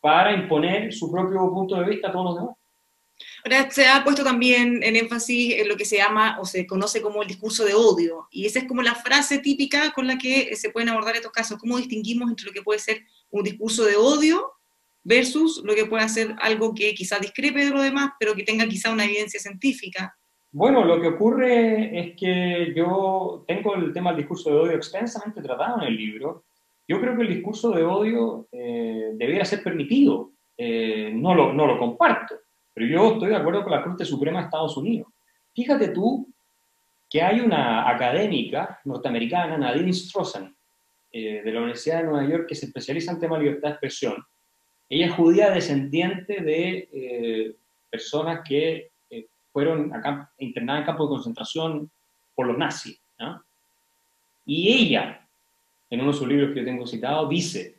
para 0.00 0.32
imponer 0.32 0.92
su 0.92 1.10
propio 1.10 1.50
punto 1.50 1.76
de 1.76 1.88
vista 1.88 2.08
a 2.08 2.12
todos 2.12 2.24
los 2.26 2.34
demás. 2.36 2.56
Ahora, 3.44 3.70
se 3.70 3.86
ha 3.86 4.02
puesto 4.02 4.24
también 4.24 4.82
en 4.82 4.96
énfasis 4.96 5.54
en 5.58 5.68
lo 5.68 5.76
que 5.76 5.84
se 5.84 5.98
llama 5.98 6.38
o 6.40 6.44
se 6.44 6.66
conoce 6.66 7.00
como 7.00 7.22
el 7.22 7.28
discurso 7.28 7.64
de 7.64 7.74
odio, 7.74 8.26
y 8.30 8.46
esa 8.46 8.58
es 8.60 8.64
como 8.66 8.82
la 8.82 8.94
frase 8.94 9.38
típica 9.38 9.92
con 9.92 10.06
la 10.06 10.18
que 10.18 10.56
se 10.56 10.70
pueden 10.70 10.88
abordar 10.88 11.14
estos 11.14 11.32
casos. 11.32 11.58
¿Cómo 11.58 11.78
distinguimos 11.78 12.28
entre 12.30 12.46
lo 12.46 12.52
que 12.52 12.62
puede 12.62 12.80
ser 12.80 13.04
un 13.30 13.44
discurso 13.44 13.84
de 13.84 13.96
odio 13.96 14.52
versus 15.02 15.62
lo 15.64 15.74
que 15.74 15.84
puede 15.84 16.08
ser 16.08 16.34
algo 16.40 16.74
que 16.74 16.94
quizá 16.94 17.18
discrepe 17.18 17.64
de 17.64 17.70
lo 17.70 17.82
demás, 17.82 18.12
pero 18.18 18.34
que 18.34 18.42
tenga 18.42 18.66
quizá 18.66 18.90
una 18.90 19.04
evidencia 19.04 19.38
científica? 19.38 20.16
Bueno, 20.54 20.84
lo 20.84 21.00
que 21.00 21.08
ocurre 21.08 21.98
es 21.98 22.16
que 22.16 22.72
yo 22.74 23.44
tengo 23.46 23.74
el 23.74 23.92
tema 23.92 24.10
del 24.10 24.18
discurso 24.18 24.50
de 24.50 24.56
odio 24.56 24.76
extensamente 24.76 25.42
tratado 25.42 25.82
en 25.82 25.88
el 25.88 25.96
libro. 25.96 26.44
Yo 26.86 27.00
creo 27.00 27.16
que 27.16 27.22
el 27.22 27.34
discurso 27.34 27.70
de 27.72 27.82
odio 27.82 28.46
eh, 28.52 29.10
debiera 29.14 29.44
ser 29.44 29.62
permitido. 29.62 30.30
Eh, 30.56 31.10
no, 31.12 31.34
lo, 31.34 31.52
no 31.52 31.66
lo 31.66 31.78
comparto 31.78 32.36
pero 32.74 32.86
yo 32.88 33.12
estoy 33.12 33.28
de 33.28 33.36
acuerdo 33.36 33.62
con 33.62 33.72
la 33.72 33.84
Corte 33.84 34.04
Suprema 34.04 34.40
de 34.40 34.46
Estados 34.46 34.76
Unidos. 34.76 35.08
Fíjate 35.54 35.88
tú 35.88 36.28
que 37.08 37.22
hay 37.22 37.38
una 37.38 37.88
académica 37.88 38.80
norteamericana, 38.84 39.56
Nadine 39.56 39.92
Strossen, 39.92 40.54
eh, 41.12 41.42
de 41.44 41.52
la 41.52 41.60
Universidad 41.60 41.98
de 41.98 42.08
Nueva 42.08 42.28
York 42.28 42.46
que 42.48 42.56
se 42.56 42.66
especializa 42.66 43.12
en 43.12 43.20
temas 43.20 43.38
de 43.38 43.44
libertad 43.44 43.68
de 43.68 43.72
expresión. 43.74 44.16
Ella 44.88 45.06
es 45.06 45.12
judía 45.12 45.50
descendiente 45.50 46.42
de 46.42 46.88
eh, 46.92 47.54
personas 47.88 48.40
que 48.44 48.90
fueron 49.54 49.92
internadas 50.38 50.80
en 50.80 50.86
campos 50.86 51.08
de 51.08 51.14
concentración 51.14 51.90
por 52.34 52.48
los 52.48 52.58
nazis. 52.58 53.00
Y 54.44 54.68
ella, 54.68 55.26
en 55.88 56.00
uno 56.00 56.10
de 56.10 56.18
sus 56.18 56.26
libros 56.26 56.50
que 56.52 56.58
yo 56.58 56.64
tengo 56.64 56.88
citado, 56.88 57.28
dice 57.28 57.76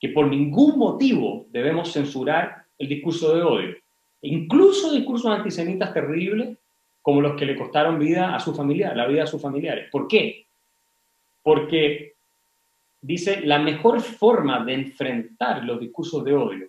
que 0.00 0.10
por 0.10 0.28
ningún 0.28 0.78
motivo 0.78 1.46
debemos 1.50 1.92
censurar 1.92 2.66
el 2.78 2.88
discurso 2.88 3.34
de 3.34 3.42
odio, 3.42 3.76
incluso 4.22 4.92
discursos 4.92 5.30
antisemitas 5.30 5.92
terribles 5.92 6.56
como 7.02 7.20
los 7.20 7.34
que 7.34 7.46
le 7.46 7.56
costaron 7.56 7.98
vida 7.98 8.36
a 8.36 8.38
su 8.38 8.54
familia, 8.54 8.94
la 8.94 9.08
vida 9.08 9.24
a 9.24 9.26
sus 9.26 9.42
familiares. 9.42 9.90
¿Por 9.90 10.06
qué? 10.06 10.46
Porque 11.42 12.14
dice, 13.00 13.40
la 13.40 13.58
mejor 13.58 14.00
forma 14.00 14.64
de 14.64 14.74
enfrentar 14.74 15.64
los 15.64 15.80
discursos 15.80 16.24
de 16.24 16.32
odio 16.32 16.68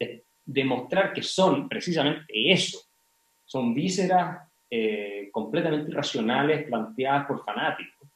es 0.00 0.20
demostrar 0.44 1.12
que 1.12 1.22
son 1.22 1.68
precisamente 1.68 2.24
eso, 2.28 2.87
son 3.48 3.74
vísceras 3.74 4.46
eh, 4.70 5.30
completamente 5.32 5.90
irracionales 5.90 6.66
planteadas 6.66 7.26
por 7.26 7.44
fanáticos, 7.44 8.08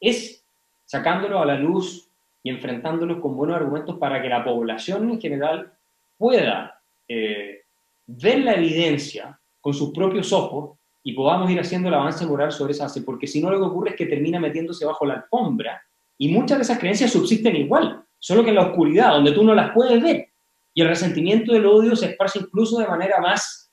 es 0.00 0.42
sacándolo 0.84 1.40
a 1.40 1.46
la 1.46 1.56
luz 1.56 2.08
y 2.42 2.50
enfrentándolos 2.50 3.20
con 3.20 3.36
buenos 3.36 3.56
argumentos 3.56 3.98
para 3.98 4.22
que 4.22 4.28
la 4.28 4.42
población 4.42 5.10
en 5.10 5.20
general 5.20 5.70
pueda 6.16 6.80
eh, 7.06 7.60
ver 8.06 8.38
la 8.38 8.54
evidencia 8.54 9.38
con 9.60 9.74
sus 9.74 9.92
propios 9.92 10.32
ojos 10.32 10.78
y 11.02 11.12
podamos 11.12 11.50
ir 11.50 11.60
haciendo 11.60 11.88
el 11.88 11.94
avance 11.94 12.24
moral 12.24 12.50
sobre 12.52 12.72
esa 12.72 12.84
base, 12.84 13.02
porque 13.02 13.26
si 13.26 13.42
no 13.42 13.50
lo 13.50 13.58
que 13.58 13.64
ocurre 13.64 13.90
es 13.90 13.96
que 13.96 14.06
termina 14.06 14.40
metiéndose 14.40 14.86
bajo 14.86 15.04
la 15.04 15.14
alfombra 15.14 15.82
y 16.16 16.28
muchas 16.28 16.58
de 16.58 16.62
esas 16.62 16.78
creencias 16.78 17.12
subsisten 17.12 17.54
igual, 17.56 18.02
solo 18.18 18.42
que 18.42 18.48
en 18.48 18.56
la 18.56 18.66
oscuridad, 18.66 19.12
donde 19.12 19.32
tú 19.32 19.44
no 19.44 19.54
las 19.54 19.70
puedes 19.72 20.02
ver. 20.02 20.28
Y 20.72 20.80
el 20.80 20.88
resentimiento 20.88 21.52
del 21.52 21.66
odio 21.66 21.94
se 21.94 22.06
esparce 22.06 22.40
incluso 22.40 22.78
de 22.78 22.86
manera 22.86 23.20
más 23.20 23.67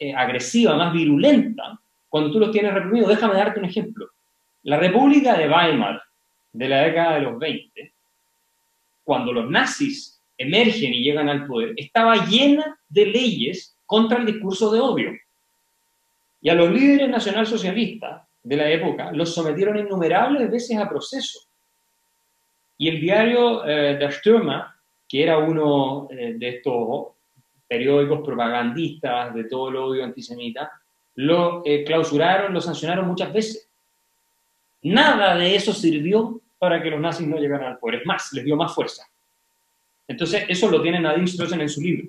eh, 0.00 0.14
agresiva, 0.14 0.74
más 0.76 0.94
virulenta, 0.94 1.78
cuando 2.08 2.32
tú 2.32 2.40
los 2.40 2.50
tienes 2.50 2.72
reprimidos. 2.72 3.10
Déjame 3.10 3.34
darte 3.34 3.60
un 3.60 3.66
ejemplo. 3.66 4.08
La 4.62 4.78
República 4.78 5.36
de 5.36 5.46
Weimar, 5.46 6.02
de 6.52 6.68
la 6.68 6.82
década 6.84 7.16
de 7.16 7.20
los 7.20 7.38
20, 7.38 7.92
cuando 9.04 9.32
los 9.32 9.50
nazis 9.50 10.18
emergen 10.38 10.94
y 10.94 11.02
llegan 11.02 11.28
al 11.28 11.46
poder, 11.46 11.74
estaba 11.76 12.26
llena 12.26 12.78
de 12.88 13.06
leyes 13.06 13.76
contra 13.84 14.18
el 14.18 14.24
discurso 14.24 14.72
de 14.72 14.80
odio. 14.80 15.10
Y 16.40 16.48
a 16.48 16.54
los 16.54 16.70
líderes 16.70 17.10
nacionalsocialistas 17.10 18.22
de 18.42 18.56
la 18.56 18.70
época 18.70 19.12
los 19.12 19.34
sometieron 19.34 19.78
innumerables 19.78 20.50
veces 20.50 20.78
a 20.78 20.88
proceso. 20.88 21.40
Y 22.78 22.88
el 22.88 23.00
diario 23.00 23.66
eh, 23.66 23.96
Der 23.98 24.12
Stürmer, 24.12 24.62
que 25.06 25.22
era 25.22 25.36
uno 25.36 26.08
eh, 26.10 26.36
de 26.38 26.48
estos 26.48 27.08
periódicos 27.70 28.26
propagandistas 28.26 29.32
de 29.32 29.44
todo 29.44 29.68
el 29.68 29.76
odio 29.76 30.04
antisemita, 30.04 30.72
lo 31.14 31.62
eh, 31.64 31.84
clausuraron, 31.84 32.52
lo 32.52 32.60
sancionaron 32.60 33.06
muchas 33.06 33.32
veces. 33.32 33.70
Nada 34.82 35.36
de 35.36 35.54
eso 35.54 35.72
sirvió 35.72 36.40
para 36.58 36.82
que 36.82 36.90
los 36.90 37.00
nazis 37.00 37.28
no 37.28 37.36
llegaran 37.36 37.68
al 37.68 37.78
poder. 37.78 38.00
Es 38.00 38.06
más, 38.06 38.32
les 38.32 38.44
dio 38.44 38.56
más 38.56 38.74
fuerza. 38.74 39.04
Entonces, 40.08 40.46
eso 40.48 40.68
lo 40.68 40.82
tiene 40.82 40.98
Nadine 40.98 41.28
Strossen 41.28 41.60
en 41.60 41.68
su 41.68 41.80
libro. 41.80 42.08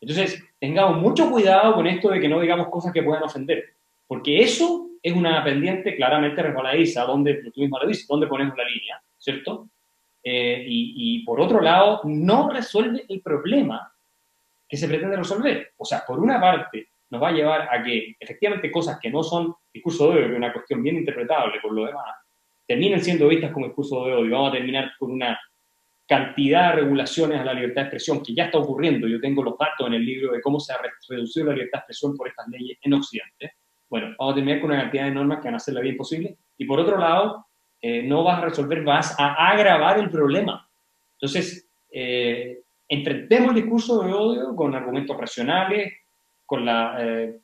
Entonces, 0.00 0.42
tengamos 0.58 1.00
mucho 1.00 1.30
cuidado 1.30 1.72
con 1.76 1.86
esto 1.86 2.10
de 2.10 2.18
que 2.18 2.28
no 2.28 2.40
digamos 2.40 2.66
cosas 2.68 2.92
que 2.92 3.04
puedan 3.04 3.22
ofender, 3.22 3.74
porque 4.08 4.42
eso 4.42 4.88
es 5.00 5.14
una 5.14 5.44
pendiente 5.44 5.94
claramente 5.94 6.42
resbaladiza, 6.42 7.04
donde 7.04 7.34
tú 7.52 7.60
mismo 7.60 7.78
lo 7.78 7.86
dices, 7.86 8.08
donde 8.08 8.26
ponemos 8.26 8.56
la 8.56 8.64
línea, 8.64 9.00
¿cierto? 9.18 9.68
Eh, 10.24 10.64
y, 10.66 10.94
y 10.96 11.24
por 11.24 11.40
otro 11.40 11.60
lado, 11.60 12.00
no 12.04 12.50
resuelve 12.50 13.04
el 13.08 13.20
problema 13.20 13.93
que 14.74 14.78
se 14.78 14.88
pretende 14.88 15.16
resolver. 15.16 15.72
O 15.76 15.84
sea, 15.84 16.02
por 16.04 16.18
una 16.18 16.40
parte, 16.40 16.88
nos 17.08 17.22
va 17.22 17.28
a 17.28 17.32
llevar 17.32 17.68
a 17.70 17.80
que 17.80 18.16
efectivamente 18.18 18.72
cosas 18.72 18.98
que 19.00 19.08
no 19.08 19.22
son 19.22 19.54
discurso 19.72 20.10
de 20.10 20.16
odio, 20.16 20.26
que 20.26 20.32
es 20.32 20.36
una 20.36 20.52
cuestión 20.52 20.82
bien 20.82 20.96
interpretable 20.96 21.60
por 21.62 21.72
lo 21.72 21.86
demás, 21.86 22.12
terminen 22.66 23.00
siendo 23.00 23.28
vistas 23.28 23.52
como 23.52 23.66
discurso 23.66 24.04
de 24.04 24.14
odio. 24.14 24.32
Vamos 24.32 24.48
a 24.48 24.56
terminar 24.56 24.90
con 24.98 25.12
una 25.12 25.38
cantidad 26.08 26.70
de 26.70 26.82
regulaciones 26.82 27.40
a 27.40 27.44
la 27.44 27.54
libertad 27.54 27.82
de 27.82 27.86
expresión 27.86 28.20
que 28.20 28.34
ya 28.34 28.46
está 28.46 28.58
ocurriendo. 28.58 29.06
Yo 29.06 29.20
tengo 29.20 29.44
los 29.44 29.56
datos 29.56 29.86
en 29.86 29.94
el 29.94 30.04
libro 30.04 30.32
de 30.32 30.40
cómo 30.40 30.58
se 30.58 30.72
ha 30.72 30.78
reducido 31.08 31.46
la 31.46 31.52
libertad 31.52 31.78
de 31.78 31.82
expresión 31.82 32.16
por 32.16 32.26
estas 32.26 32.48
leyes 32.48 32.76
en 32.82 32.94
Occidente. 32.94 33.52
Bueno, 33.88 34.16
vamos 34.18 34.32
a 34.32 34.34
terminar 34.34 34.60
con 34.60 34.72
una 34.72 34.80
cantidad 34.80 35.04
de 35.04 35.10
normas 35.12 35.38
que 35.38 35.44
van 35.44 35.54
a 35.54 35.58
hacer 35.58 35.74
la 35.74 35.82
vida 35.82 35.92
imposible. 35.92 36.36
Y 36.58 36.64
por 36.64 36.80
otro 36.80 36.98
lado, 36.98 37.46
eh, 37.80 38.02
no 38.02 38.24
vas 38.24 38.38
a 38.38 38.46
resolver, 38.46 38.82
vas 38.82 39.14
a 39.20 39.50
agravar 39.50 40.00
el 40.00 40.10
problema. 40.10 40.68
Entonces, 41.12 41.70
eh, 41.92 42.63
enfrentemos 42.88 43.50
el 43.50 43.62
discurso 43.62 44.02
de 44.02 44.12
odio 44.12 44.56
con 44.56 44.74
argumentos 44.74 45.16
racionales, 45.16 45.92
con, 46.44 46.64
la, 46.64 46.96
eh, 47.00 47.40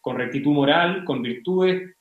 con 0.00 0.16
rectitud 0.16 0.52
moral, 0.52 1.04
con 1.04 1.22
virtudes, 1.22 1.96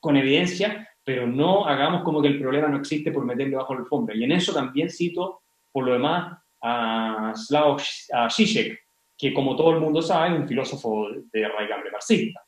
con 0.00 0.16
evidencia, 0.16 0.88
pero 1.04 1.26
no 1.26 1.66
hagamos 1.66 2.02
como 2.02 2.22
que 2.22 2.28
el 2.28 2.40
problema 2.40 2.68
no 2.68 2.78
existe 2.78 3.12
por 3.12 3.24
meterle 3.24 3.56
bajo 3.56 3.74
la 3.74 3.80
alfombra. 3.80 4.14
Y 4.14 4.24
en 4.24 4.32
eso 4.32 4.52
también 4.52 4.88
cito 4.88 5.42
por 5.72 5.84
lo 5.84 5.94
demás, 5.94 6.38
a 6.60 7.32
Slavoj 7.34 7.82
Žižek, 8.28 8.78
que 9.16 9.32
como 9.32 9.56
todo 9.56 9.72
el 9.72 9.80
mundo 9.80 10.02
sabe, 10.02 10.34
es 10.34 10.40
un 10.40 10.46
filósofo 10.46 11.08
de 11.32 11.48
raigambre 11.48 11.90
marxista. 11.90 12.40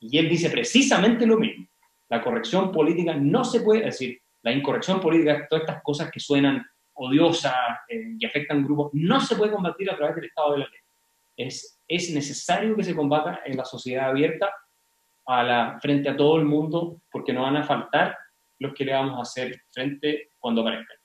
Y 0.00 0.18
él 0.18 0.28
dice 0.28 0.50
precisamente 0.50 1.24
lo 1.24 1.38
mismo. 1.38 1.66
La 2.08 2.22
corrección 2.22 2.72
política 2.72 3.14
no 3.14 3.44
se 3.44 3.60
puede, 3.60 3.84
decir, 3.84 4.20
la 4.42 4.52
incorrección 4.52 5.00
política, 5.00 5.46
todas 5.48 5.62
estas 5.62 5.82
cosas 5.82 6.10
que 6.10 6.20
suenan 6.20 6.64
odiosas 6.98 7.54
eh, 7.88 8.16
y 8.18 8.26
afectan 8.26 8.64
grupos, 8.64 8.90
no 8.92 9.20
se 9.20 9.36
puede 9.36 9.52
combatir 9.52 9.90
a 9.90 9.96
través 9.96 10.16
del 10.16 10.26
Estado 10.26 10.52
de 10.52 10.58
la 10.58 10.64
ley. 10.66 10.80
Es, 11.36 11.80
es 11.86 12.12
necesario 12.12 12.76
que 12.76 12.84
se 12.84 12.94
combata 12.94 13.40
en 13.44 13.56
la 13.56 13.64
sociedad 13.64 14.10
abierta 14.10 14.52
a 15.26 15.42
la, 15.42 15.78
frente 15.80 16.08
a 16.08 16.16
todo 16.16 16.36
el 16.36 16.44
mundo, 16.44 17.02
porque 17.10 17.32
no 17.32 17.42
van 17.42 17.56
a 17.56 17.64
faltar 17.64 18.16
los 18.58 18.74
que 18.74 18.84
le 18.84 18.92
vamos 18.92 19.18
a 19.18 19.22
hacer 19.22 19.62
frente 19.70 20.32
cuando 20.38 20.62
aparezcan. 20.62 20.97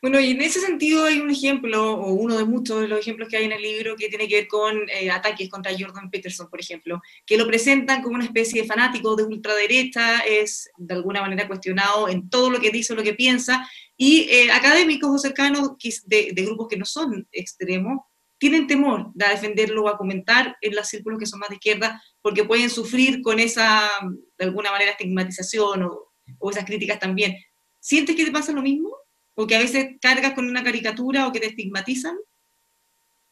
Bueno, 0.00 0.20
y 0.20 0.30
en 0.30 0.40
ese 0.42 0.60
sentido 0.60 1.04
hay 1.04 1.20
un 1.20 1.30
ejemplo, 1.30 1.94
o 1.94 2.12
uno 2.12 2.36
de 2.36 2.44
muchos 2.44 2.80
de 2.80 2.88
los 2.88 3.00
ejemplos 3.00 3.28
que 3.28 3.36
hay 3.36 3.44
en 3.44 3.52
el 3.52 3.62
libro, 3.62 3.96
que 3.96 4.08
tiene 4.08 4.28
que 4.28 4.36
ver 4.36 4.48
con 4.48 4.88
eh, 4.90 5.10
ataques 5.10 5.48
contra 5.48 5.72
Jordan 5.78 6.10
Peterson, 6.10 6.48
por 6.48 6.60
ejemplo, 6.60 7.00
que 7.26 7.36
lo 7.36 7.46
presentan 7.46 8.02
como 8.02 8.16
una 8.16 8.24
especie 8.24 8.62
de 8.62 8.68
fanático 8.68 9.16
de 9.16 9.24
ultraderecha, 9.24 10.20
es 10.20 10.70
de 10.76 10.94
alguna 10.94 11.20
manera 11.20 11.46
cuestionado 11.46 12.08
en 12.08 12.28
todo 12.30 12.50
lo 12.50 12.60
que 12.60 12.70
dice 12.70 12.92
o 12.92 12.96
lo 12.96 13.02
que 13.02 13.14
piensa, 13.14 13.68
y 13.96 14.28
eh, 14.30 14.52
académicos 14.52 15.10
o 15.10 15.18
cercanos 15.18 15.72
de, 16.06 16.30
de, 16.32 16.42
grupos 16.44 16.68
que 16.68 16.76
no 16.76 16.84
son 16.84 17.26
extremos 17.32 18.00
tienen 18.38 18.68
temor 18.68 19.10
de 19.14 19.26
defenderlo 19.28 19.84
o 19.84 19.88
a 19.88 19.98
comentar 19.98 20.56
en 20.60 20.74
los 20.74 20.86
círculos 20.86 21.18
que 21.18 21.26
son 21.26 21.40
más 21.40 21.48
de 21.48 21.56
izquierda, 21.56 22.00
porque 22.22 22.44
pueden 22.44 22.70
sufrir 22.70 23.20
con 23.20 23.40
esa, 23.40 23.90
de 24.38 24.44
alguna 24.44 24.70
manera, 24.70 24.92
estigmatización 24.92 25.82
o, 25.82 26.12
o 26.38 26.50
esas 26.50 26.64
críticas 26.64 26.98
también. 26.98 27.36
¿Sientes 27.80 28.16
que 28.16 28.24
te 28.24 28.30
pasa 28.30 28.52
lo 28.52 28.62
mismo? 28.62 28.96
O 29.40 29.46
que 29.46 29.54
a 29.54 29.60
veces 29.60 29.96
cargas 30.00 30.32
con 30.32 30.48
una 30.48 30.64
caricatura 30.64 31.28
o 31.28 31.32
que 31.32 31.38
te 31.38 31.46
estigmatizan? 31.46 32.16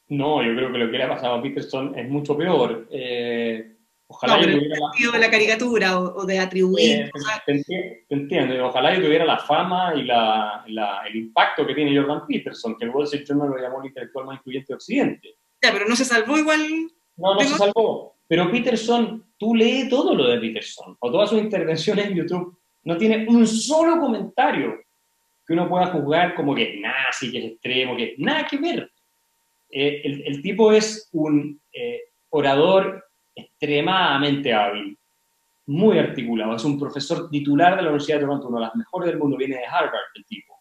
No, 0.08 0.40
yo 0.40 0.54
creo 0.54 0.70
que 0.70 0.78
lo 0.78 0.88
que 0.88 0.98
le 0.98 1.02
ha 1.02 1.08
pasado 1.08 1.34
a 1.34 1.42
Peterson 1.42 1.98
es 1.98 2.08
mucho 2.08 2.36
peor. 2.36 2.86
Eh, 2.92 3.74
ojalá 4.06 4.40
yo 4.40 4.52
tuviera 4.52 4.76
la... 4.78 5.12
de 5.12 5.18
la 5.18 5.30
caricatura 5.30 5.98
o, 5.98 6.24
de 6.24 6.38
atribuir. 6.38 7.10
Eh, 7.48 7.64
te, 8.08 8.14
entiendo, 8.14 8.66
ojalá 8.66 8.94
yo 8.94 9.02
tuviera 9.02 9.24
la 9.24 9.38
fama 9.38 9.94
y 9.96 10.04
la, 10.04 10.64
el 11.08 11.16
impacto 11.16 11.66
que 11.66 11.74
tiene 11.74 11.98
Jordan 11.98 12.24
Peterson, 12.24 12.76
que 12.78 12.84
el 12.84 12.92
Wall 12.92 13.04
Street 13.06 13.24
Journal 13.26 13.50
lo 13.50 13.58
llamó 13.58 13.80
el 13.80 13.88
intelectual 13.88 14.26
más 14.26 14.36
influyente 14.36 14.68
de 14.68 14.74
Occidente. 14.76 15.34
Ya, 15.60 15.72
pero 15.72 15.88
no 15.88 15.96
se 15.96 16.04
salvó 16.04 16.38
igual. 16.38 16.88
No, 17.16 17.34
no 17.34 17.40
se 17.40 17.58
salvó. 17.58 18.14
Pero 18.28 18.48
Peterson, 18.52 19.24
tú 19.36 19.56
lees 19.56 19.88
todo 19.88 20.14
lo 20.14 20.28
de 20.28 20.38
Peterson, 20.38 20.96
o 21.00 21.10
todas 21.10 21.30
sus 21.30 21.40
intervenciones 21.40 22.06
en 22.06 22.14
YouTube, 22.14 22.56
no 22.84 22.96
tiene 22.96 23.26
un 23.28 23.44
solo 23.44 23.98
comentario 23.98 24.85
que 25.46 25.52
uno 25.52 25.68
pueda 25.68 25.86
juzgar 25.86 26.34
como 26.34 26.54
que 26.54 26.74
es 26.74 26.80
nazi, 26.80 27.30
que 27.30 27.38
es 27.38 27.52
extremo, 27.52 27.96
que 27.96 28.14
nada 28.18 28.46
que 28.46 28.58
ver. 28.58 28.90
Eh, 29.70 30.02
el, 30.26 30.42
tipo 30.42 30.72
es 30.72 31.08
un 31.12 31.60
eh, 31.72 32.00
orador 32.30 33.04
extremadamente 33.34 34.52
hábil, 34.52 34.98
muy 35.66 35.98
articulado, 35.98 36.56
es 36.56 36.64
un 36.64 36.78
profesor 36.78 37.28
titular 37.30 37.76
de 37.76 37.82
la 37.82 37.88
Universidad 37.88 38.18
de 38.18 38.24
Toronto, 38.24 38.48
uno 38.48 38.60
de 38.60 38.66
los 38.66 38.76
mejores 38.76 39.08
del 39.08 39.18
mundo, 39.18 39.36
viene 39.36 39.56
de 39.56 39.66
Harvard 39.66 40.14
el 40.14 40.24
tipo. 40.24 40.54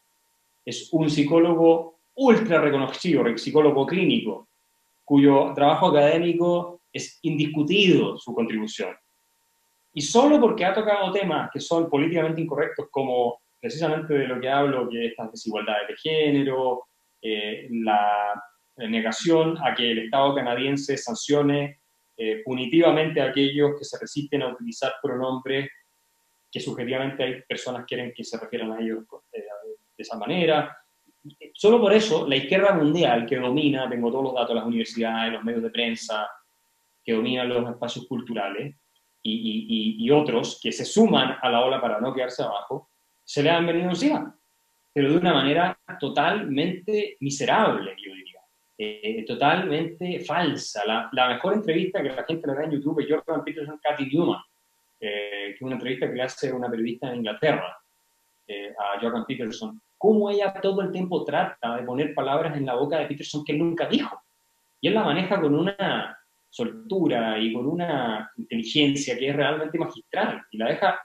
Es 0.64 0.90
un 0.92 1.10
psicólogo 1.10 2.00
ultra 2.16 2.60
reconocido, 2.60 3.24
psicólogo 3.38 3.86
clínico, 3.86 4.48
cuyo 5.04 5.52
trabajo 5.54 5.88
académico 5.88 6.82
es 6.92 7.20
indiscutido 7.22 8.18
su 8.18 8.34
contribución. 8.34 8.96
Y 9.94 10.02
solo 10.02 10.40
porque 10.42 10.66
ha 10.66 10.74
tocado 10.74 11.12
temas 11.12 11.50
que 11.52 11.60
son 11.60 11.90
políticamente 11.90 12.42
incorrectos 12.42 12.88
como 12.92 13.40
precisamente 13.66 14.14
de 14.14 14.28
lo 14.28 14.40
que 14.40 14.48
hablo, 14.48 14.88
que 14.88 15.08
estas 15.08 15.32
desigualdades 15.32 15.88
de 15.88 15.96
género, 15.98 16.84
eh, 17.20 17.68
la 17.72 18.40
negación 18.78 19.58
a 19.60 19.74
que 19.74 19.90
el 19.90 19.98
Estado 20.06 20.36
canadiense 20.36 20.96
sancione 20.96 21.80
eh, 22.16 22.44
punitivamente 22.46 23.20
a 23.22 23.30
aquellos 23.30 23.72
que 23.76 23.84
se 23.84 23.98
resisten 24.00 24.44
a 24.44 24.50
utilizar 24.50 24.94
pronombres 25.02 25.68
que 26.52 26.60
subjetivamente 26.60 27.24
hay 27.24 27.42
personas 27.42 27.82
que 27.82 27.96
quieren 27.96 28.14
que 28.16 28.24
se 28.24 28.40
refieran 28.40 28.72
a 28.72 28.80
ellos 28.80 29.00
eh, 29.34 29.42
de 29.98 30.04
esa 30.04 30.16
manera. 30.16 30.78
Solo 31.56 31.82
por 31.82 31.92
eso, 31.92 32.28
la 32.28 32.36
izquierda 32.36 32.72
mundial 32.72 33.26
que 33.26 33.38
domina, 33.38 33.90
tengo 33.90 34.12
todos 34.12 34.26
los 34.26 34.34
datos 34.36 34.50
de 34.50 34.56
las 34.56 34.66
universidades, 34.66 35.34
los 35.34 35.44
medios 35.44 35.64
de 35.64 35.72
prensa, 35.72 36.30
que 37.04 37.14
dominan 37.14 37.50
los 37.50 37.68
espacios 37.68 38.06
culturales, 38.06 38.76
y, 39.24 39.98
y, 40.06 40.12
otros 40.12 40.60
que 40.62 40.72
se 40.72 40.86
suman 40.86 41.40
a 41.42 41.50
la 41.50 41.66
ola 41.66 41.82
para 41.82 42.00
no 42.00 42.14
quedarse 42.14 42.44
abajo, 42.44 42.92
se 43.26 43.42
le 43.42 43.50
han 43.50 43.66
venido 43.66 43.90
encima, 43.90 44.34
pero 44.94 45.12
de 45.12 45.18
una 45.18 45.34
manera 45.34 45.78
totalmente 46.00 47.18
miserable, 47.20 47.96
yo 47.98 48.14
diría, 48.14 48.40
eh, 48.78 49.26
totalmente 49.26 50.20
falsa. 50.20 50.84
La, 50.86 51.28
mejor 51.30 51.56
entrevista 51.56 52.02
que 52.02 52.10
la 52.10 52.24
gente 52.24 52.48
le 52.48 52.54
da 52.54 52.64
en 52.64 52.72
YouTube 52.72 53.02
es 53.02 53.08
Jordan 53.10 53.44
Peterson, 53.44 53.80
Cathy 53.82 54.06
Newman, 54.06 54.42
eh, 55.00 55.48
que 55.50 55.56
es 55.56 55.62
una 55.62 55.74
entrevista 55.74 56.08
que 56.08 56.16
le 56.16 56.22
hace 56.22 56.54
una 56.54 56.70
periodista 56.70 57.10
en 57.10 57.18
Inglaterra 57.18 57.78
eh, 58.48 58.74
a 58.78 59.00
Jordan 59.02 59.26
Peterson, 59.26 59.82
cómo 59.98 60.30
ella 60.30 60.54
todo 60.62 60.82
el 60.82 60.92
tiempo 60.92 61.26
trata 61.26 61.78
de 61.78 61.84
poner 61.84 62.14
palabras 62.14 62.56
en 62.56 62.66
la 62.66 62.76
boca 62.76 63.00
de 63.00 63.08
Peterson 63.08 63.44
que 63.44 63.54
nunca 63.54 63.88
dijo. 63.88 64.22
Y 64.80 64.88
él 64.88 64.94
la 64.94 65.04
maneja 65.04 65.42
con 65.42 65.56
una 65.56 66.16
soltura 66.56 67.38
y 67.38 67.52
con 67.52 67.68
una 67.68 68.32
inteligencia 68.38 69.18
que 69.18 69.28
es 69.28 69.36
realmente 69.36 69.78
magistral 69.78 70.42
y 70.52 70.58
la 70.58 70.70
deja, 70.70 70.98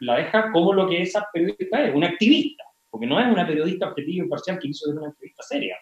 la 0.00 0.16
deja 0.16 0.50
como 0.50 0.72
lo 0.72 0.88
que 0.88 1.02
esa 1.02 1.24
periodista 1.32 1.84
es, 1.84 1.94
una 1.94 2.08
activista, 2.08 2.64
porque 2.90 3.06
no 3.06 3.20
es 3.20 3.26
una 3.28 3.46
periodista 3.46 3.90
objetiva 3.90 4.16
y 4.16 4.26
imparcial 4.26 4.58
que 4.58 4.68
hizo 4.68 4.90
una 4.90 5.06
entrevista 5.06 5.44
seria, 5.44 5.76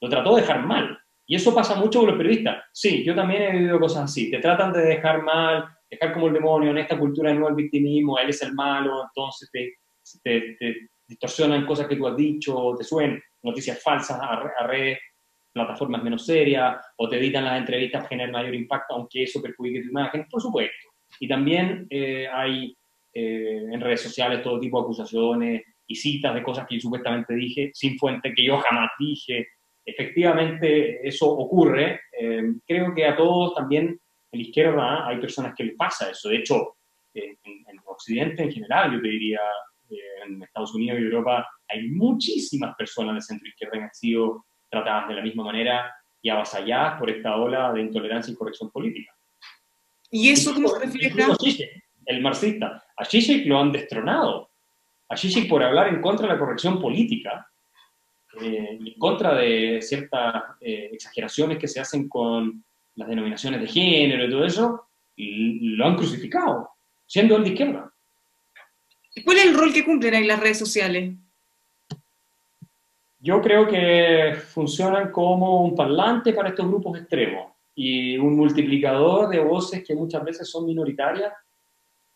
lo 0.00 0.08
trató 0.08 0.36
de 0.36 0.42
dejar 0.42 0.64
mal. 0.64 0.96
Y 1.26 1.34
eso 1.34 1.52
pasa 1.52 1.74
mucho 1.74 2.00
con 2.00 2.08
los 2.10 2.16
periodistas. 2.16 2.64
Sí, 2.72 3.04
yo 3.04 3.14
también 3.14 3.42
he 3.42 3.52
vivido 3.52 3.80
cosas 3.80 4.04
así, 4.04 4.30
te 4.30 4.38
tratan 4.38 4.72
de 4.72 4.82
dejar 4.82 5.22
mal, 5.22 5.64
dejar 5.90 6.12
como 6.12 6.28
el 6.28 6.34
demonio 6.34 6.70
en 6.70 6.78
esta 6.78 6.96
cultura 6.96 7.30
de 7.30 7.34
nuevo 7.34 7.48
el 7.48 7.56
victimismo, 7.56 8.18
él 8.18 8.28
es 8.28 8.40
el 8.42 8.54
malo, 8.54 9.02
entonces 9.02 9.50
te, 9.50 9.72
te, 10.22 10.90
distorsionan 11.08 11.66
cosas 11.66 11.88
que 11.88 11.96
tú 11.96 12.06
has 12.06 12.16
dicho, 12.16 12.76
te 12.78 12.84
suenan 12.84 13.20
noticias 13.42 13.82
falsas 13.82 14.20
a 14.20 14.64
redes 14.64 14.98
plataformas 15.52 16.02
menos 16.02 16.24
serias 16.24 16.76
o 16.96 17.08
te 17.08 17.18
editan 17.18 17.44
las 17.44 17.58
entrevistas 17.58 18.06
para 18.08 18.30
mayor 18.30 18.54
impacto, 18.54 18.94
aunque 18.94 19.24
eso 19.24 19.42
perjudique 19.42 19.82
tu 19.82 19.88
imagen, 19.88 20.26
por 20.30 20.40
supuesto. 20.40 20.88
Y 21.18 21.28
también 21.28 21.86
eh, 21.90 22.28
hay 22.32 22.76
eh, 23.12 23.64
en 23.72 23.80
redes 23.80 24.02
sociales 24.02 24.42
todo 24.42 24.60
tipo 24.60 24.78
de 24.78 24.84
acusaciones 24.84 25.62
y 25.86 25.94
citas 25.96 26.34
de 26.34 26.42
cosas 26.42 26.66
que 26.68 26.76
yo 26.76 26.82
supuestamente 26.82 27.34
dije 27.34 27.70
sin 27.74 27.98
fuente 27.98 28.32
que 28.32 28.44
yo 28.44 28.58
jamás 28.58 28.90
dije. 28.98 29.48
Efectivamente, 29.84 31.06
eso 31.06 31.26
ocurre. 31.26 32.00
Eh, 32.18 32.42
creo 32.66 32.94
que 32.94 33.06
a 33.06 33.16
todos 33.16 33.54
también 33.54 34.00
en 34.32 34.40
la 34.40 34.46
izquierda 34.46 35.08
hay 35.08 35.18
personas 35.18 35.54
que 35.56 35.64
les 35.64 35.76
pasa 35.76 36.10
eso. 36.10 36.28
De 36.28 36.36
hecho, 36.36 36.76
en, 37.12 37.36
en 37.44 37.80
Occidente 37.86 38.44
en 38.44 38.52
general, 38.52 38.92
yo 38.92 39.02
te 39.02 39.08
diría, 39.08 39.40
en 40.24 40.42
Estados 40.42 40.74
Unidos 40.74 41.00
y 41.00 41.04
Europa, 41.04 41.46
hay 41.68 41.88
muchísimas 41.88 42.76
personas 42.76 43.16
de 43.16 43.20
centro 43.20 43.48
izquierda 43.48 43.78
que 43.78 43.84
han 43.84 43.94
sido 43.94 44.44
tratadas 44.70 45.08
de 45.08 45.14
la 45.14 45.22
misma 45.22 45.44
manera 45.44 45.94
y 46.22 46.28
avasalladas 46.28 46.98
por 46.98 47.10
esta 47.10 47.36
ola 47.36 47.72
de 47.72 47.80
intolerancia 47.80 48.32
y 48.32 48.36
corrección 48.36 48.70
política. 48.70 49.14
¿Y 50.10 50.30
eso 50.30 50.54
cómo 50.54 50.68
se 50.68 50.80
refleja? 50.80 51.36
El 52.06 52.22
marxista. 52.22 52.84
A 52.96 53.04
Zizek 53.04 53.46
lo 53.46 53.60
han 53.60 53.72
destronado. 53.72 54.50
A 55.08 55.16
Zizek 55.16 55.48
por 55.48 55.62
hablar 55.62 55.88
en 55.88 56.00
contra 56.00 56.26
de 56.26 56.32
la 56.32 56.38
corrección 56.38 56.80
política, 56.80 57.48
eh, 58.40 58.78
en 58.80 58.94
contra 58.98 59.34
de 59.34 59.80
ciertas 59.82 60.42
eh, 60.60 60.90
exageraciones 60.92 61.58
que 61.58 61.68
se 61.68 61.80
hacen 61.80 62.08
con 62.08 62.64
las 62.96 63.08
denominaciones 63.08 63.60
de 63.60 63.66
género 63.66 64.24
y 64.24 64.30
todo 64.30 64.44
eso, 64.44 64.88
y 65.16 65.76
lo 65.76 65.86
han 65.86 65.96
crucificado, 65.96 66.70
siendo 67.06 67.36
el 67.36 67.44
de 67.44 67.50
izquierda. 67.50 67.92
¿Cuál 69.24 69.36
es 69.38 69.46
el 69.46 69.54
rol 69.54 69.72
que 69.72 69.84
cumplen 69.84 70.14
ahí 70.14 70.24
las 70.24 70.40
redes 70.40 70.58
sociales? 70.58 71.14
Yo 73.22 73.42
creo 73.42 73.66
que 73.66 74.34
funcionan 74.34 75.10
como 75.10 75.62
un 75.62 75.76
parlante 75.76 76.32
para 76.32 76.48
estos 76.48 76.66
grupos 76.66 76.98
extremos 76.98 77.52
y 77.74 78.16
un 78.16 78.34
multiplicador 78.34 79.28
de 79.28 79.40
voces 79.40 79.84
que 79.86 79.94
muchas 79.94 80.24
veces 80.24 80.50
son 80.50 80.64
minoritarias, 80.64 81.32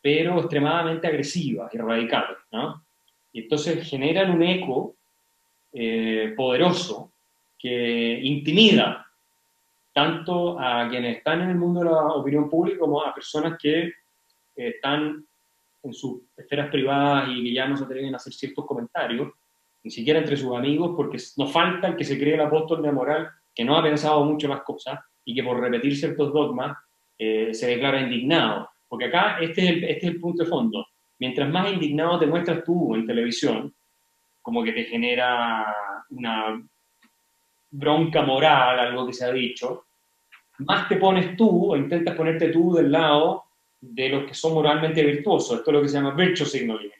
pero 0.00 0.38
extremadamente 0.38 1.06
agresivas 1.06 1.72
y 1.74 1.78
radicales. 1.78 2.38
¿no? 2.52 2.82
Y 3.34 3.42
entonces 3.42 3.86
generan 3.86 4.30
un 4.30 4.42
eco 4.42 4.96
eh, 5.74 6.32
poderoso 6.34 7.12
que 7.58 8.20
intimida 8.22 9.06
tanto 9.92 10.58
a 10.58 10.88
quienes 10.88 11.18
están 11.18 11.42
en 11.42 11.50
el 11.50 11.56
mundo 11.56 11.80
de 11.80 11.86
la 11.86 12.14
opinión 12.14 12.48
pública 12.48 12.78
como 12.78 13.02
a 13.02 13.14
personas 13.14 13.58
que 13.60 13.92
están 14.56 15.24
en 15.82 15.92
sus 15.92 16.22
esferas 16.34 16.70
privadas 16.70 17.28
y 17.28 17.44
que 17.44 17.52
ya 17.52 17.68
no 17.68 17.76
se 17.76 17.84
atreven 17.84 18.14
a 18.14 18.16
hacer 18.16 18.32
ciertos 18.32 18.64
comentarios 18.64 19.30
ni 19.84 19.90
siquiera 19.90 20.18
entre 20.18 20.36
sus 20.36 20.56
amigos, 20.56 20.94
porque 20.96 21.18
nos 21.36 21.52
falta 21.52 21.88
el 21.88 21.96
que 21.96 22.04
se 22.04 22.18
cree 22.18 22.34
el 22.34 22.40
apóstol 22.40 22.82
de 22.82 22.90
moral, 22.90 23.28
que 23.54 23.64
no 23.64 23.76
ha 23.76 23.82
pensado 23.82 24.24
mucho 24.24 24.48
las 24.48 24.62
cosas 24.62 24.98
y 25.24 25.34
que 25.34 25.44
por 25.44 25.60
repetir 25.60 25.96
ciertos 25.96 26.32
dogmas 26.32 26.76
eh, 27.18 27.52
se 27.52 27.66
declara 27.66 28.00
indignado. 28.00 28.70
Porque 28.88 29.06
acá 29.06 29.38
este 29.40 29.62
es, 29.62 29.70
el, 29.70 29.84
este 29.84 30.06
es 30.06 30.12
el 30.14 30.20
punto 30.20 30.42
de 30.42 30.50
fondo. 30.50 30.86
Mientras 31.18 31.48
más 31.50 31.70
indignado 31.72 32.18
te 32.18 32.26
muestras 32.26 32.64
tú 32.64 32.94
en 32.94 33.06
televisión, 33.06 33.74
como 34.40 34.64
que 34.64 34.72
te 34.72 34.84
genera 34.84 35.66
una 36.10 36.62
bronca 37.70 38.22
moral, 38.22 38.78
algo 38.78 39.06
que 39.06 39.12
se 39.12 39.24
ha 39.24 39.32
dicho, 39.32 39.84
más 40.58 40.88
te 40.88 40.96
pones 40.96 41.36
tú 41.36 41.72
o 41.72 41.76
intentas 41.76 42.14
ponerte 42.14 42.48
tú 42.48 42.74
del 42.74 42.90
lado 42.90 43.44
de 43.80 44.08
los 44.08 44.24
que 44.24 44.34
son 44.34 44.54
moralmente 44.54 45.04
virtuosos. 45.04 45.58
Esto 45.58 45.70
es 45.70 45.74
lo 45.74 45.82
que 45.82 45.88
se 45.88 45.96
llama 45.96 46.14
virtue 46.14 46.46
signaling, 46.46 46.90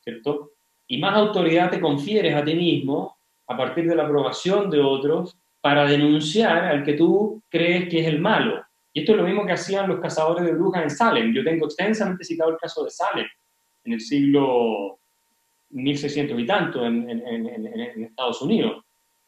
¿cierto? 0.00 0.53
Y 0.86 0.98
más 0.98 1.14
autoridad 1.16 1.70
te 1.70 1.80
confieres 1.80 2.34
a 2.34 2.44
ti 2.44 2.54
mismo 2.54 3.16
a 3.46 3.56
partir 3.56 3.88
de 3.88 3.96
la 3.96 4.04
aprobación 4.04 4.70
de 4.70 4.80
otros 4.80 5.36
para 5.60 5.86
denunciar 5.86 6.64
al 6.64 6.84
que 6.84 6.94
tú 6.94 7.42
crees 7.48 7.88
que 7.88 8.00
es 8.00 8.06
el 8.06 8.20
malo. 8.20 8.62
Y 8.92 9.00
esto 9.00 9.12
es 9.12 9.18
lo 9.18 9.24
mismo 9.24 9.46
que 9.46 9.52
hacían 9.52 9.88
los 9.88 10.00
cazadores 10.00 10.44
de 10.44 10.52
brujas 10.52 10.82
en 10.82 10.90
Salem. 10.90 11.32
Yo 11.32 11.42
tengo 11.42 11.66
extensamente 11.66 12.24
citado 12.24 12.50
el 12.50 12.58
caso 12.58 12.84
de 12.84 12.90
Salem 12.90 13.26
en 13.84 13.92
el 13.92 14.00
siglo 14.00 14.98
1600 15.70 16.38
y 16.38 16.46
tanto 16.46 16.84
en, 16.84 17.10
Estados 18.04 18.40
Unidos, 18.42 18.84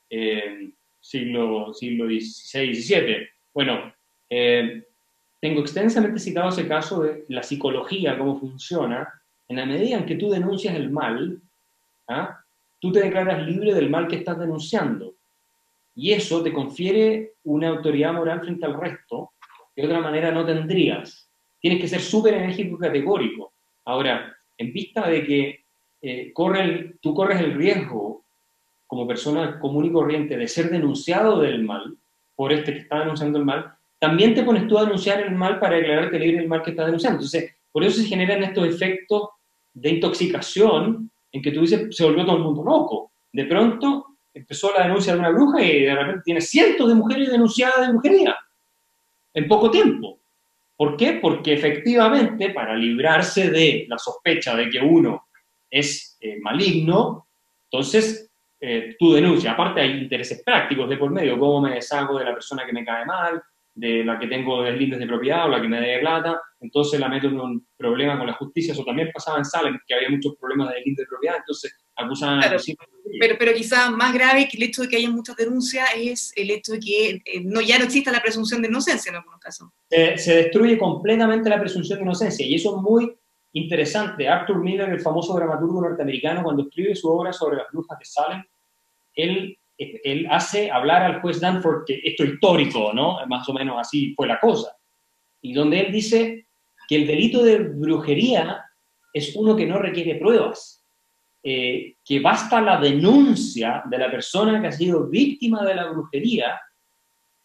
eh, 0.09 0.71
siglo, 1.01 1.75
siglo 1.75 2.07
XVI, 2.07 2.75
XVII. 2.75 3.29
Bueno, 3.53 3.93
eh, 4.31 4.85
tengo 5.41 5.61
extensamente 5.61 6.19
citado 6.19 6.49
ese 6.49 6.69
caso 6.69 7.03
de 7.03 7.25
la 7.29 7.43
psicología, 7.43 8.19
cómo 8.19 8.39
funciona, 8.39 9.09
en 9.49 9.57
la 9.57 9.67
medida 9.67 9.99
en 9.99 10.07
que 10.07 10.17
tú 10.17 10.31
denuncias 10.31 10.75
el 10.75 10.91
mal, 10.91 11.41
¿ah? 12.09 12.41
tú 12.79 12.93
te 12.93 13.01
declaras 13.01 13.47
libre 13.47 13.75
del 13.75 13.91
mal 13.91 14.07
que 14.09 14.17
estás 14.17 14.39
denunciando. 14.39 15.15
Y 15.95 16.13
eso 16.13 16.43
te 16.43 16.53
confiere 16.53 17.35
una 17.45 17.69
autoridad 17.69 18.13
moral 18.13 18.41
frente 18.41 18.67
al 18.67 18.79
resto 18.79 19.33
que 19.75 19.83
de 19.83 19.89
otra 19.89 20.01
manera 20.01 20.31
no 20.31 20.45
tendrías. 20.45 21.31
Tienes 21.59 21.81
que 21.81 21.89
ser 21.89 22.01
súper 22.01 22.35
enérgico 22.35 22.77
y 22.77 22.79
categórico. 22.79 23.53
Ahora, 23.85 24.37
en 24.59 24.73
vista 24.73 25.09
de 25.09 25.25
que 25.25 25.65
eh, 26.03 26.33
tú 27.01 27.15
corres 27.15 27.41
el 27.41 27.55
riesgo 27.55 28.25
como 28.87 29.07
persona 29.07 29.59
común 29.59 29.87
y 29.87 29.93
corriente 29.93 30.37
de 30.37 30.49
ser 30.49 30.71
denunciado 30.71 31.41
del 31.41 31.65
mal, 31.65 31.97
por 32.35 32.53
este 32.53 32.73
que 32.73 32.81
está 32.81 33.01
denunciando 33.01 33.39
el 33.39 33.45
mal, 33.45 33.75
también 33.99 34.35
te 34.35 34.43
pones 34.43 34.69
tú 34.69 34.79
a 34.79 34.85
denunciar 34.85 35.21
el 35.21 35.35
mal 35.35 35.59
para 35.59 35.77
declararte 35.77 36.19
libre 36.19 36.41
del 36.41 36.49
mal 36.49 36.63
que 36.63 36.71
estás 36.71 36.87
denunciando. 36.87 37.17
Entonces, 37.17 37.57
por 37.73 37.83
eso 37.83 38.01
se 38.01 38.07
generan 38.07 38.43
estos 38.43 38.67
efectos 38.69 39.31
de 39.73 39.91
intoxicación 39.91 41.11
en 41.37 41.43
que 41.43 41.53
tú 41.53 41.61
dices, 41.61 41.95
se 41.95 42.05
volvió 42.05 42.25
todo 42.25 42.37
el 42.37 42.43
mundo 42.43 42.65
loco. 42.65 43.13
De 43.33 43.45
pronto 43.45 44.07
empezó 44.33 44.73
la 44.73 44.85
denuncia 44.85 45.13
de 45.13 45.19
una 45.19 45.31
bruja 45.31 45.63
y 45.63 45.83
de 45.83 45.95
repente 45.95 46.23
tiene 46.25 46.41
cientos 46.41 46.89
de 46.89 46.95
mujeres 46.95 47.31
denunciadas 47.31 47.87
de 47.87 47.93
brujería 47.93 48.37
en 49.35 49.47
poco 49.47 49.71
tiempo. 49.71 50.19
¿Por 50.77 50.97
qué? 50.97 51.19
Porque 51.21 51.53
efectivamente, 51.53 52.51
para 52.51 52.75
librarse 52.75 53.51
de 53.51 53.87
la 53.89 53.99
sospecha 53.99 54.57
de 54.57 54.69
que 54.69 54.79
uno 54.79 55.27
es 55.71 56.17
eh, 56.21 56.39
maligno, 56.41 57.29
entonces 57.71 58.31
eh, 58.61 58.97
tú 58.99 59.13
denuncias. 59.13 59.53
Aparte 59.53 59.81
hay 59.83 60.03
intereses 60.03 60.43
prácticos 60.43 60.89
de 60.89 60.97
por 60.97 61.11
medio, 61.11 61.39
cómo 61.39 61.61
me 61.61 61.75
deshago 61.75 62.19
de 62.19 62.25
la 62.25 62.33
persona 62.33 62.65
que 62.65 62.73
me 62.73 62.85
cae 62.85 63.05
mal, 63.05 63.43
de 63.77 64.03
la 64.05 64.19
que 64.19 64.27
tengo 64.27 64.63
deslindes 64.63 64.99
de 64.99 65.07
propiedad 65.07 65.45
o 65.45 65.49
la 65.51 65.61
que 65.61 65.69
me 65.69 65.79
dé 65.79 65.99
plata, 65.99 66.41
entonces 66.61 66.99
la 66.99 67.11
meto 67.11 67.27
en 67.27 67.39
un 67.39 67.69
problema 67.77 68.17
con 68.17 68.27
la 68.27 68.33
justicia. 68.33 68.73
Eso 68.73 68.85
también 68.85 69.11
pasaba 69.13 69.37
en 69.37 69.45
Salem, 69.45 69.79
que 69.87 69.95
había 69.95 70.09
muchos 70.09 70.35
problemas 70.41 70.71
de 70.71 70.77
deslindes 70.77 71.05
de 71.05 71.09
propiedad, 71.09 71.37
entonces 71.37 71.77
acusaban 71.95 72.43
a 72.43 72.57
pero, 73.21 73.37
pero 73.39 73.55
quizás 73.55 73.91
más 73.91 74.13
grave 74.15 74.49
que 74.49 74.57
el 74.57 74.65
hecho 74.65 74.83
de 74.83 74.89
que 74.89 74.97
haya 74.97 75.11
muchas 75.11 75.37
denuncias 75.37 75.89
es 75.95 76.33
el 76.37 76.51
hecho 76.51 76.73
de 76.73 76.81
que 76.81 77.11
eh, 77.25 77.43
no, 77.45 77.61
ya 77.61 77.79
no 77.79 77.85
exista 77.85 78.11
la 78.11 78.23
presunción 78.23 78.63
de 78.63 78.69
inocencia 78.69 79.11
en 79.11 79.17
algunos 79.17 79.41
casos. 79.41 79.69
se 79.91 80.37
destruye 80.37 80.79
completamente 80.79 81.51
la 81.51 81.61
presunción 81.61 81.99
de 81.99 82.05
inocencia 82.05 82.47
y 82.47 82.55
eso 82.55 82.77
es 82.77 82.83
muy 82.83 83.15
interesante. 83.53 84.27
Arthur 84.27 84.59
Miller, 84.63 84.89
el 84.89 85.01
famoso 85.01 85.35
dramaturgo 85.35 85.83
norteamericano, 85.83 86.43
cuando 86.43 86.63
escribe 86.63 86.95
su 86.95 87.09
obra 87.09 87.33
sobre 87.33 87.57
las 87.57 87.67
brujas 87.71 87.99
de 87.99 88.05
Salem, 88.07 88.45
él 89.15 89.59
él 89.79 90.27
hace 90.31 90.71
hablar 90.71 91.03
al 91.03 91.21
juez 91.21 91.41
Danford 91.41 91.85
que 91.87 92.01
esto 92.03 92.25
es 92.25 92.31
histórico, 92.35 92.93
¿no? 92.93 93.19
Más 93.27 93.49
o 93.49 93.53
menos 93.53 93.77
así 93.79 94.15
fue 94.15 94.27
la 94.27 94.41
cosa. 94.41 94.77
Y 95.43 95.53
donde 95.53 95.81
él 95.81 95.93
dice 95.93 96.47
que 96.89 96.97
el 96.97 97.07
delito 97.07 97.43
de 97.43 97.59
brujería 97.59 98.65
es 99.13 99.35
uno 99.37 99.55
que 99.57 99.67
no 99.67 99.79
requiere 99.79 100.17
pruebas. 100.17 100.83
eh, 101.49 101.95
que 102.05 102.19
basta 102.19 102.61
la 102.61 102.81
denuncia 102.81 103.85
de 103.89 103.99
la 103.99 104.11
persona 104.11 104.61
que 104.61 104.67
ha 104.67 104.73
sido 104.73 105.07
víctima 105.07 105.65
de 105.65 105.77
la 105.77 105.87
brujería 105.87 106.61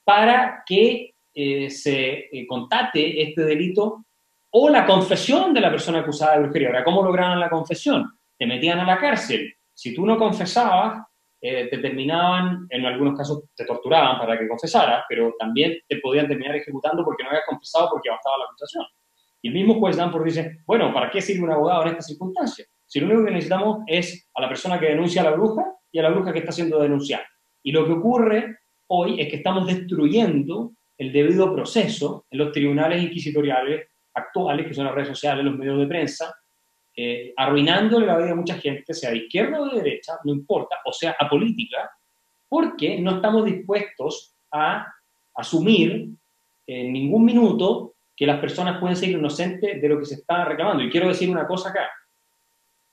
para 0.04 0.64
que 0.66 1.14
eh, 1.36 1.70
se 1.70 2.28
eh, 2.32 2.48
contate 2.48 3.22
este 3.22 3.44
delito 3.44 4.04
o 4.50 4.70
la 4.70 4.88
confesión 4.88 5.54
de 5.54 5.62
la 5.62 5.70
persona 5.70 6.00
acusada 6.00 6.34
de 6.34 6.44
brujería. 6.44 6.70
Ahora, 6.70 6.84
¿cómo 6.84 7.04
lograban 7.04 7.40
la 7.40 7.50
confesión? 7.52 8.12
Te 8.40 8.48
metían 8.48 8.80
a 8.80 8.86
la 8.86 8.98
cárcel. 8.98 9.54
Si 9.72 9.94
tú 9.94 10.04
no 10.04 10.18
confesabas, 10.18 11.04
te 11.42 11.78
terminaban, 11.80 12.68
en 12.70 12.86
algunos 12.86 13.18
casos 13.18 13.46
te 13.56 13.66
torturaban 13.66 14.20
para 14.20 14.38
que 14.38 14.48
confesaras, 14.48 15.06
pero 15.10 15.34
también 15.40 15.80
te 15.88 15.98
podían 15.98 16.28
terminar 16.28 16.56
ejecutando 16.56 17.04
porque 17.04 17.24
no 17.24 17.30
habías 17.30 17.46
confesado 17.48 17.90
porque 17.90 18.12
bastaba 18.12 18.38
la 18.38 18.46
acusación. 18.46 18.86
Y 19.42 19.48
el 19.48 19.56
mismo 19.56 19.80
juez 19.80 19.98
Danforth 19.98 20.26
dice, 20.26 20.60
bueno, 20.68 20.94
¿para 20.94 21.10
qué 21.10 21.20
sirve 21.20 21.44
un 21.44 21.52
abogado 21.52 21.82
en 21.84 21.90
estas 21.90 22.06
circunstancias? 22.06 22.68
Si 22.86 23.00
lo 23.00 23.08
único 23.08 23.26
que 23.26 23.32
necesitamos 23.32 23.80
es 23.88 24.30
a 24.36 24.42
la 24.42 24.48
persona 24.48 24.80
que 24.80 24.88
denuncia 24.88 25.22
a 25.22 25.26
la 25.26 25.32
bruja 25.32 25.64
y 25.92 25.98
a 25.98 26.04
la 26.04 26.10
bruja 26.10 26.32
que 26.32 26.40
está 26.40 26.52
siendo 26.52 26.80
denunciada. 26.80 27.26
Y 27.64 27.72
lo 27.72 27.86
que 27.86 27.94
ocurre 27.94 28.60
hoy 28.88 29.20
es 29.20 29.30
que 29.30 29.38
estamos 29.38 29.66
destruyendo 29.66 30.74
el 30.98 31.12
debido 31.12 31.54
proceso 31.56 32.26
en 32.30 32.38
los 32.38 32.52
tribunales 32.52 33.02
inquisitoriales 33.02 33.88
actuales, 34.14 34.68
que 34.68 34.74
son 34.74 34.86
las 34.86 34.94
redes 34.94 35.08
sociales, 35.08 35.44
los 35.44 35.58
medios 35.58 35.80
de 35.80 35.88
prensa, 35.88 36.36
eh, 36.96 37.34
arruinándole 37.38 38.06
la 38.06 38.18
vida 38.18 38.32
a 38.32 38.36
mucha 38.36 38.56
gente, 38.56 38.94
sea 38.94 39.12
de 39.12 39.18
izquierda 39.18 39.62
o 39.62 39.70
de 39.70 39.82
derecha, 39.82 40.14
no 40.24 40.34
importa, 40.34 40.78
o 40.86 40.92
sea, 40.92 41.16
a 41.20 41.30
política, 41.30 41.90
porque 42.50 43.00
no 43.00 43.16
estamos 43.16 43.46
dispuestos 43.46 44.36
a 44.52 44.88
asumir 45.36 46.10
en 46.68 46.94
ningún 46.94 47.24
minuto 47.24 47.94
que 48.16 48.26
las 48.26 48.40
personas 48.40 48.80
pueden 48.80 48.96
ser 48.96 49.10
inocentes 49.10 49.82
de 49.82 49.90
lo 49.90 49.98
que 50.00 50.06
se 50.06 50.16
está 50.16 50.46
reclamando. 50.46 50.84
Y 50.84 50.90
quiero 50.90 51.08
decir 51.08 51.30
una 51.30 51.48
cosa 51.48 51.70
acá. 51.70 51.90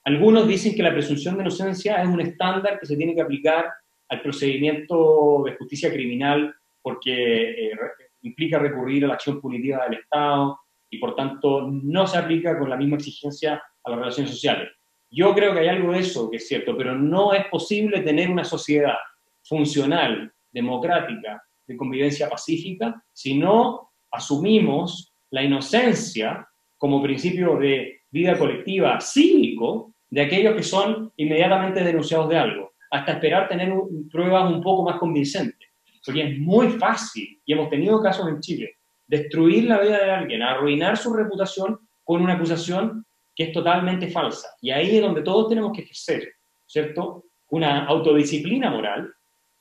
Algunos 0.05 0.49
dicen 0.49 0.75
que 0.75 0.83
la 0.83 0.93
presunción 0.93 1.37
de 1.37 1.43
inocencia 1.43 2.01
es 2.03 2.09
un 2.09 2.21
estándar 2.21 2.79
que 2.79 2.87
se 2.87 2.97
tiene 2.97 3.15
que 3.15 3.21
aplicar 3.21 3.71
al 4.09 4.23
procedimiento 4.23 5.43
de 5.45 5.57
justicia 5.57 5.93
criminal 5.93 6.55
porque 6.81 7.71
eh, 7.73 7.79
implica 8.23 8.59
recurrir 8.59 9.05
a 9.05 9.09
la 9.09 9.15
acción 9.15 9.41
punitiva 9.41 9.85
del 9.85 9.99
Estado 9.99 10.61
y 10.89 10.99
por 10.99 11.15
tanto 11.15 11.69
no 11.71 12.07
se 12.07 12.17
aplica 12.17 12.59
con 12.59 12.71
la 12.71 12.77
misma 12.77 12.97
exigencia 12.97 13.63
a 13.89 13.97
las 13.97 13.99
relaciones 14.01 14.33
sociales. 14.33 14.69
Yo 15.11 15.35
creo 15.35 15.55
que 15.55 15.61
hay 15.61 15.69
algo 15.69 15.93
de 15.93 16.01
eso 16.01 16.31
que 16.31 16.37
es 16.37 16.47
cierto, 16.47 16.77
pero 16.77 16.95
no 16.95 17.33
es 17.33 17.47
posible 17.47 18.01
tener 18.01 18.31
una 18.31 18.45
sociedad 18.45 18.97
funcional, 19.43 20.33
democrática, 20.53 21.43
de 21.67 21.77
convivencia 21.77 22.29
pacífica, 22.29 23.03
si 23.13 23.39
no 23.39 23.91
asumimos 24.11 25.13
la 25.31 25.43
inocencia 25.43 26.49
como 26.77 27.03
principio 27.03 27.57
de 27.57 28.03
vida 28.11 28.39
colectiva 28.39 29.01
cívico 29.01 29.95
de 30.09 30.23
aquellos 30.23 30.55
que 30.55 30.63
son 30.63 31.13
inmediatamente 31.17 31.85
denunciados 31.85 32.29
de 32.29 32.39
algo, 32.39 32.73
hasta 32.91 33.13
esperar 33.13 33.49
tener 33.49 33.73
pruebas 34.11 34.51
un 34.51 34.63
poco 34.63 34.85
más 34.85 34.99
convincentes. 34.99 35.69
Porque 36.05 36.23
es 36.23 36.39
muy 36.39 36.69
fácil, 36.71 37.39
y 37.45 37.53
hemos 37.53 37.69
tenido 37.69 38.01
casos 38.03 38.27
en 38.29 38.41
Chile, 38.41 38.77
destruir 39.07 39.65
la 39.65 39.81
vida 39.81 39.99
de 40.03 40.11
alguien, 40.11 40.43
arruinar 40.43 40.97
su 40.97 41.13
reputación 41.13 41.79
con 42.05 42.23
una 42.23 42.35
acusación 42.35 43.05
que 43.39 43.45
es 43.45 43.53
totalmente 43.53 44.09
falsa. 44.09 44.49
Y 44.61 44.73
ahí 44.73 44.97
es 44.97 45.01
donde 45.01 45.23
todos 45.23 45.49
tenemos 45.49 45.71
que 45.73 45.83
ejercer, 45.83 46.29
¿cierto? 46.67 47.27
Una 47.51 47.87
autodisciplina 47.87 48.69
moral, 48.69 49.15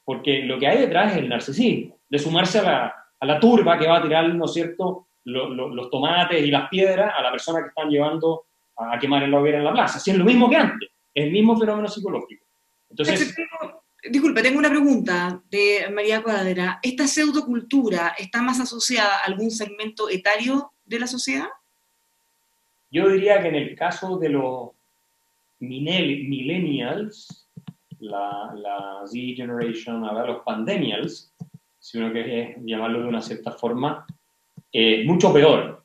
porque 0.04 0.40
lo 0.40 0.58
que 0.58 0.66
hay 0.66 0.80
detrás 0.80 1.12
es 1.12 1.20
el 1.20 1.30
narcisismo, 1.30 2.00
de 2.10 2.18
sumarse 2.18 2.58
a 2.58 2.64
la, 2.64 2.96
a 3.20 3.26
la 3.28 3.40
turba 3.40 3.78
que 3.78 3.86
va 3.86 3.98
a 3.98 4.02
tirar, 4.02 4.34
¿no 4.34 4.46
es 4.46 4.54
cierto?, 4.54 5.10
los 5.24 5.92
tomates 5.92 6.44
y 6.44 6.50
las 6.50 6.70
piedras 6.70 7.14
a 7.16 7.22
la 7.22 7.30
persona 7.30 7.62
que 7.62 7.68
están 7.68 7.90
llevando 7.90 8.46
a 8.78 8.98
quemar 8.98 9.22
el 9.22 9.34
hoguera 9.34 9.60
en 9.60 9.66
la 9.66 9.74
plaza. 9.74 10.00
Si 10.00 10.10
es 10.10 10.18
lo 10.18 10.26
mismo 10.26 10.50
que 10.50 10.56
antes, 10.56 10.90
el 11.14 11.32
mismo 11.32 11.56
fenómeno 11.56 11.88
psicológico. 11.88 12.48
Entonces, 12.90 13.36
disculpe, 14.10 14.42
tengo 14.42 14.58
una 14.58 14.70
pregunta 14.70 15.44
de 15.52 15.88
María 15.94 16.24
Cuadra. 16.24 16.80
¿Esta 16.82 17.06
pseudocultura 17.06 18.16
está 18.18 18.42
más 18.42 18.60
asociada 18.60 19.18
a 19.18 19.26
algún 19.26 19.52
segmento 19.52 20.10
etario 20.10 20.72
de 20.84 21.00
la 21.00 21.06
sociedad? 21.06 21.50
Yo 22.90 23.10
diría 23.10 23.42
que 23.42 23.50
en 23.50 23.56
el 23.56 23.76
caso 23.76 24.18
de 24.18 24.30
los 24.30 24.70
millennials, 25.60 27.50
la, 28.00 29.02
Z 29.06 29.36
Generation, 29.36 30.06
a 30.06 30.14
ver, 30.14 30.28
los 30.28 30.44
pandemials, 30.44 31.34
si 31.80 31.98
uno 31.98 32.12
quiere 32.12 32.58
llamarlo 32.64 33.02
de 33.02 33.08
una 33.08 33.22
cierta 33.22 33.52
forma, 33.52 34.06
eh, 34.72 35.04
mucho 35.06 35.34
peor. 35.34 35.84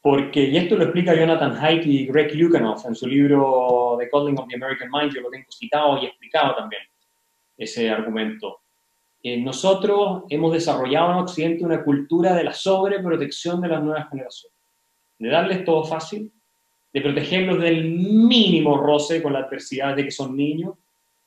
Porque, 0.00 0.44
y 0.44 0.56
esto 0.56 0.76
lo 0.76 0.84
explica 0.84 1.14
Jonathan 1.14 1.56
Haidt 1.56 1.86
y 1.86 2.06
Greg 2.06 2.34
Lukianoff 2.36 2.86
en 2.86 2.94
su 2.94 3.08
libro 3.08 3.96
The 3.98 4.08
Calling 4.08 4.38
of 4.38 4.46
the 4.46 4.54
American 4.54 4.88
Mind, 4.90 5.12
yo 5.12 5.20
lo 5.20 5.30
tengo 5.30 5.50
citado 5.50 6.00
y 6.00 6.06
explicado 6.06 6.54
también, 6.54 6.82
ese 7.56 7.90
argumento. 7.90 8.60
Eh, 9.22 9.40
nosotros 9.40 10.22
hemos 10.28 10.52
desarrollado 10.52 11.10
en 11.10 11.18
Occidente 11.18 11.64
una 11.64 11.82
cultura 11.82 12.34
de 12.34 12.44
la 12.44 12.52
sobreprotección 12.52 13.60
de 13.60 13.68
las 13.68 13.82
nuevas 13.82 14.08
generaciones, 14.08 14.55
de 15.18 15.28
darles 15.28 15.64
todo 15.64 15.84
fácil, 15.84 16.30
de 16.92 17.00
protegerlos 17.00 17.60
del 17.60 17.84
mínimo 17.84 18.78
roce 18.78 19.22
con 19.22 19.32
la 19.32 19.40
adversidad 19.40 19.94
de 19.94 20.04
que 20.04 20.10
son 20.10 20.36
niños, 20.36 20.74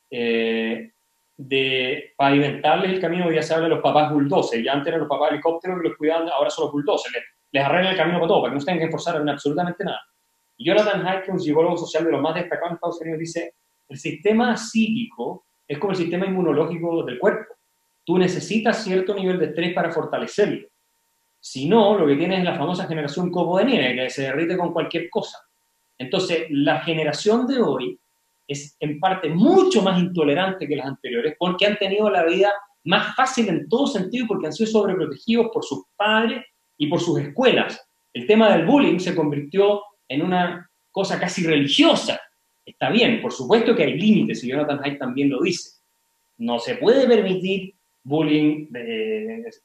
eh, 0.10 0.92
de 1.38 2.14
pavimentarles 2.18 2.92
el 2.92 3.00
camino, 3.00 3.32
ya 3.32 3.42
se 3.42 3.54
habla 3.54 3.66
de 3.68 3.76
los 3.76 3.82
papás 3.82 4.12
bulldozers, 4.12 4.64
ya 4.64 4.74
antes 4.74 4.88
eran 4.88 5.02
los 5.02 5.10
papás 5.10 5.32
helicópteros 5.32 5.82
que 5.82 5.90
los 5.90 5.98
cuidaban, 5.98 6.28
ahora 6.30 6.50
son 6.50 6.66
los 6.66 6.74
bulldozers, 6.74 7.14
les, 7.14 7.24
les 7.52 7.64
arreglan 7.64 7.94
el 7.94 7.98
camino 7.98 8.18
para 8.20 8.28
todo, 8.28 8.42
para 8.42 8.52
que 8.52 8.56
no 8.56 8.60
se 8.60 8.66
tengan 8.66 8.80
que 8.80 8.86
esforzar 8.86 9.22
en 9.22 9.30
absolutamente 9.30 9.84
nada. 9.84 10.02
Y 10.58 10.66
Jonathan 10.66 11.08
Haidt, 11.08 11.30
un 11.30 11.40
psicólogo 11.40 11.78
social 11.78 12.04
de 12.04 12.12
los 12.12 12.22
más 12.22 12.36
destacados 12.36 12.72
en 12.72 12.76
Estados 12.76 13.02
Unidos, 13.02 13.20
dice, 13.20 13.54
el 13.88 13.98
sistema 13.98 14.58
psíquico 14.58 15.46
es 15.66 15.78
como 15.78 15.92
el 15.92 15.98
sistema 15.98 16.26
inmunológico 16.26 17.04
del 17.04 17.18
cuerpo. 17.18 17.54
Tú 18.04 18.18
necesitas 18.18 18.84
cierto 18.84 19.14
nivel 19.14 19.40
de 19.40 19.46
estrés 19.46 19.74
para 19.74 19.92
fortalecerlo. 19.92 20.68
Si 21.40 21.68
no, 21.68 21.98
lo 21.98 22.06
que 22.06 22.16
tienes 22.16 22.40
es 22.40 22.46
la 22.46 22.58
famosa 22.58 22.88
generación 22.88 23.32
copo 23.32 23.58
de 23.58 23.66
nieve, 23.66 23.96
que 23.96 24.10
se 24.10 24.24
derrite 24.24 24.58
con 24.58 24.74
cualquier 24.74 25.10
cosa. 25.10 25.38
Entonces, 25.98 26.48
la 26.50 26.82
generación 26.82 27.48
de 27.48 27.62
hoy 27.62 28.00
es 28.48 28.76
en 28.80 29.00
parte 29.00 29.30
mucho 29.30 29.82
más 29.82 30.00
intolerante 30.00 30.68
que 30.68 30.76
las 30.76 30.88
anteriores 30.88 31.36
porque 31.38 31.68
han 31.68 31.78
tenido 31.78 32.10
la 32.10 32.26
vida 32.26 32.52
más 32.86 33.16
fácil 33.16 33.48
en 33.50 33.70
todo 33.70 33.86
sentido 33.86 34.26
porque 34.28 34.48
han 34.48 34.54
sido 34.54 34.72
sobreprotegidos 34.72 35.50
por 35.54 35.64
sus 35.64 35.84
padres 35.96 36.46
y 36.78 36.88
por 36.88 37.00
sus 37.00 37.20
escuelas. 37.20 37.80
El 38.14 38.26
tema 38.26 38.52
del 38.52 38.66
bullying 38.66 39.00
se 39.00 39.16
convirtió 39.16 39.84
en 40.08 40.24
una 40.24 40.70
cosa 40.92 41.20
casi 41.20 41.46
religiosa. 41.46 42.20
Está 42.66 42.90
bien, 42.90 43.22
por 43.22 43.32
supuesto 43.32 43.76
que 43.76 43.84
hay 43.84 44.00
límites, 44.00 44.44
y 44.44 44.50
Jonathan 44.50 44.80
Haidt 44.84 45.00
también 45.00 45.30
lo 45.30 45.42
dice. 45.42 45.80
No 46.38 46.60
se 46.60 46.76
puede 46.76 47.08
permitir 47.08 47.76
bullying, 48.04 48.68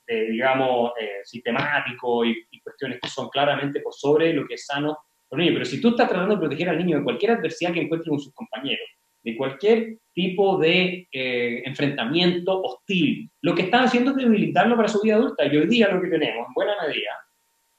digamos, 0.06 0.92
eh, 1.00 1.20
sistemático 1.24 2.24
y, 2.24 2.36
y, 2.50 2.60
cuestiones 2.60 3.00
que 3.00 3.08
son 3.08 3.28
claramente 3.28 3.80
por 3.80 3.94
sobre 3.94 4.32
lo 4.32 4.46
que 4.46 4.54
es 4.54 4.66
sano 4.66 4.98
pero 5.36 5.64
si 5.64 5.80
tú 5.80 5.90
estás 5.90 6.08
tratando 6.08 6.34
de 6.34 6.40
proteger 6.40 6.68
al 6.68 6.78
niño 6.78 6.98
de 6.98 7.04
cualquier 7.04 7.32
adversidad 7.32 7.72
que 7.72 7.80
encuentre 7.80 8.08
con 8.08 8.20
sus 8.20 8.32
compañeros, 8.34 8.86
de 9.22 9.36
cualquier 9.36 9.96
tipo 10.12 10.58
de 10.58 11.08
eh, 11.10 11.62
enfrentamiento 11.64 12.62
hostil, 12.62 13.30
lo 13.40 13.54
que 13.54 13.62
están 13.62 13.84
haciendo 13.84 14.10
es 14.10 14.16
debilitarlo 14.16 14.76
para 14.76 14.88
su 14.88 15.00
vida 15.00 15.16
adulta. 15.16 15.46
Y 15.46 15.56
hoy 15.56 15.66
día 15.66 15.88
lo 15.88 16.00
que 16.00 16.08
tenemos, 16.08 16.46
en 16.46 16.54
buena 16.54 16.74
medida, 16.86 17.10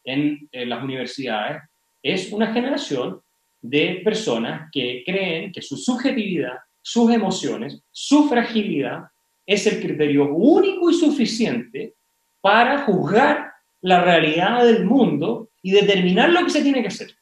en, 0.03 0.49
en 0.51 0.69
las 0.69 0.83
universidades, 0.83 1.61
es 2.01 2.31
una 2.31 2.51
generación 2.51 3.21
de 3.61 4.01
personas 4.03 4.69
que 4.71 5.03
creen 5.05 5.51
que 5.51 5.61
su 5.61 5.77
subjetividad, 5.77 6.57
sus 6.81 7.11
emociones, 7.11 7.81
su 7.91 8.27
fragilidad 8.27 9.05
es 9.45 9.67
el 9.67 9.81
criterio 9.81 10.33
único 10.33 10.89
y 10.89 10.93
suficiente 10.93 11.95
para 12.41 12.83
juzgar 12.83 13.51
la 13.81 14.03
realidad 14.03 14.65
del 14.65 14.85
mundo 14.85 15.49
y 15.61 15.71
determinar 15.71 16.29
lo 16.29 16.43
que 16.43 16.49
se 16.49 16.61
tiene 16.61 16.81
que 16.81 16.87
hacer 16.87 17.15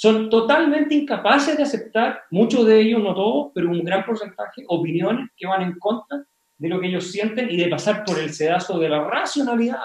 son 0.00 0.30
totalmente 0.30 0.94
incapaces 0.94 1.58
de 1.58 1.62
aceptar, 1.62 2.22
muchos 2.30 2.66
de 2.66 2.80
ellos, 2.80 3.02
no 3.02 3.14
todos, 3.14 3.52
pero 3.54 3.68
un 3.68 3.84
gran 3.84 4.02
porcentaje, 4.06 4.64
opiniones 4.66 5.28
que 5.36 5.46
van 5.46 5.60
en 5.60 5.78
contra 5.78 6.24
de 6.56 6.68
lo 6.70 6.80
que 6.80 6.86
ellos 6.86 7.12
sienten 7.12 7.50
y 7.50 7.58
de 7.58 7.68
pasar 7.68 8.02
por 8.02 8.18
el 8.18 8.32
sedazo 8.32 8.78
de 8.78 8.88
la 8.88 9.04
racionalidad, 9.04 9.82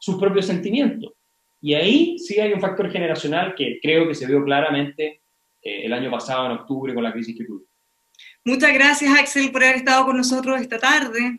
sus 0.00 0.18
propios 0.18 0.46
sentimientos. 0.46 1.12
Y 1.60 1.74
ahí 1.74 2.18
sí 2.18 2.40
hay 2.40 2.54
un 2.54 2.62
factor 2.62 2.90
generacional 2.90 3.54
que 3.54 3.78
creo 3.82 4.08
que 4.08 4.14
se 4.14 4.26
vio 4.26 4.42
claramente 4.42 5.20
eh, 5.60 5.84
el 5.84 5.92
año 5.92 6.10
pasado, 6.10 6.46
en 6.46 6.52
octubre, 6.52 6.94
con 6.94 7.04
la 7.04 7.12
crisis 7.12 7.36
que 7.36 7.44
tuvo. 7.44 7.66
Muchas 8.44 8.74
gracias, 8.74 9.18
Axel, 9.18 9.52
por 9.52 9.62
haber 9.62 9.76
estado 9.76 10.06
con 10.06 10.16
nosotros 10.16 10.60
esta 10.60 10.78
tarde. 10.78 11.38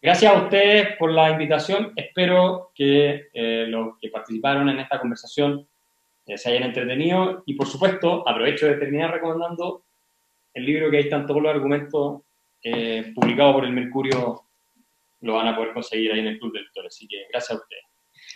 Gracias 0.00 0.32
a 0.34 0.42
ustedes 0.42 0.96
por 0.98 1.12
la 1.12 1.30
invitación. 1.30 1.92
Espero 1.94 2.72
que 2.74 3.28
eh, 3.32 3.66
los 3.68 3.98
que 4.00 4.08
participaron 4.08 4.68
en 4.68 4.80
esta 4.80 4.98
conversación 4.98 5.68
se 6.26 6.50
hayan 6.50 6.64
entretenido 6.64 7.42
y 7.46 7.54
por 7.54 7.66
supuesto 7.66 8.28
aprovecho 8.28 8.66
de 8.66 8.74
terminar 8.74 9.12
recomendando 9.12 9.84
el 10.54 10.64
libro 10.64 10.90
que 10.90 10.98
ahí 10.98 11.02
están 11.04 11.26
todos 11.26 11.42
los 11.42 11.54
argumentos 11.54 12.22
eh, 12.62 13.12
publicados 13.14 13.54
por 13.54 13.64
el 13.64 13.72
Mercurio, 13.72 14.42
lo 15.20 15.34
van 15.34 15.48
a 15.48 15.56
poder 15.56 15.72
conseguir 15.72 16.12
ahí 16.12 16.20
en 16.20 16.28
el 16.28 16.38
Club 16.38 16.52
de 16.52 16.60
Lectores. 16.60 16.94
Así 16.94 17.06
que 17.06 17.26
gracias 17.30 17.58
a 17.58 17.62
ustedes. 17.62 17.91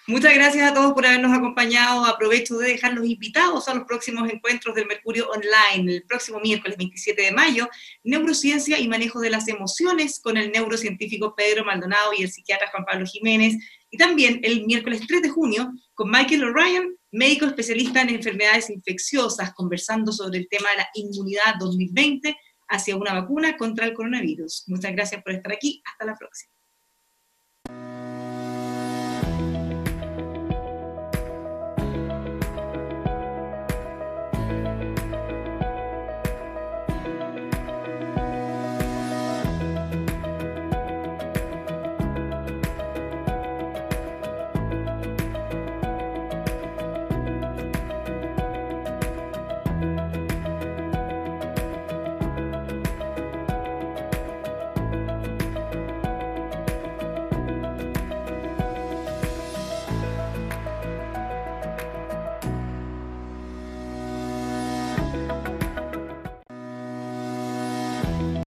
Muchas 0.09 0.35
gracias 0.35 0.71
a 0.71 0.73
todos 0.73 0.93
por 0.93 1.05
habernos 1.05 1.37
acompañado. 1.37 2.05
Aprovecho 2.05 2.57
de 2.59 2.69
dejar 2.69 2.95
los 2.95 3.07
invitados 3.07 3.67
a 3.67 3.75
los 3.75 3.87
próximos 3.87 4.31
encuentros 4.31 4.73
del 4.77 4.87
Mercurio 4.87 5.29
Online. 5.31 5.97
El 5.97 6.05
próximo 6.05 6.39
miércoles 6.39 6.77
27 6.79 7.21
de 7.21 7.33
mayo, 7.33 7.69
Neurociencia 8.05 8.79
y 8.79 8.87
Manejo 8.87 9.19
de 9.19 9.31
las 9.31 9.49
Emociones 9.49 10.21
con 10.21 10.37
el 10.37 10.53
neurocientífico 10.53 11.35
Pedro 11.35 11.65
Maldonado 11.65 12.13
y 12.17 12.23
el 12.23 12.31
psiquiatra 12.31 12.71
Juan 12.71 12.85
Pablo 12.85 13.05
Jiménez. 13.05 13.57
Y 13.91 13.99
también 13.99 14.39
el 14.45 14.65
miércoles 14.65 15.01
3 15.09 15.23
de 15.23 15.29
junio 15.29 15.73
con 15.95 16.09
Michael 16.09 16.45
O'Ryan, 16.45 16.97
médico 17.11 17.47
especialista 17.47 18.01
en 18.03 18.11
enfermedades 18.11 18.71
infecciosas, 18.71 19.55
conversando 19.55 20.13
sobre 20.13 20.39
el 20.39 20.49
tema 20.49 20.71
de 20.71 20.77
la 20.77 20.89
inmunidad 20.95 21.57
2020 21.59 22.37
hacia 22.69 22.95
una 22.95 23.13
vacuna 23.13 23.57
contra 23.57 23.87
el 23.87 23.95
coronavirus. 23.95 24.65
Muchas 24.69 24.93
gracias 24.93 25.21
por 25.25 25.33
estar 25.33 25.53
aquí. 25.53 25.83
Hasta 25.85 26.05
la 26.05 26.15
próxima. 26.15 26.53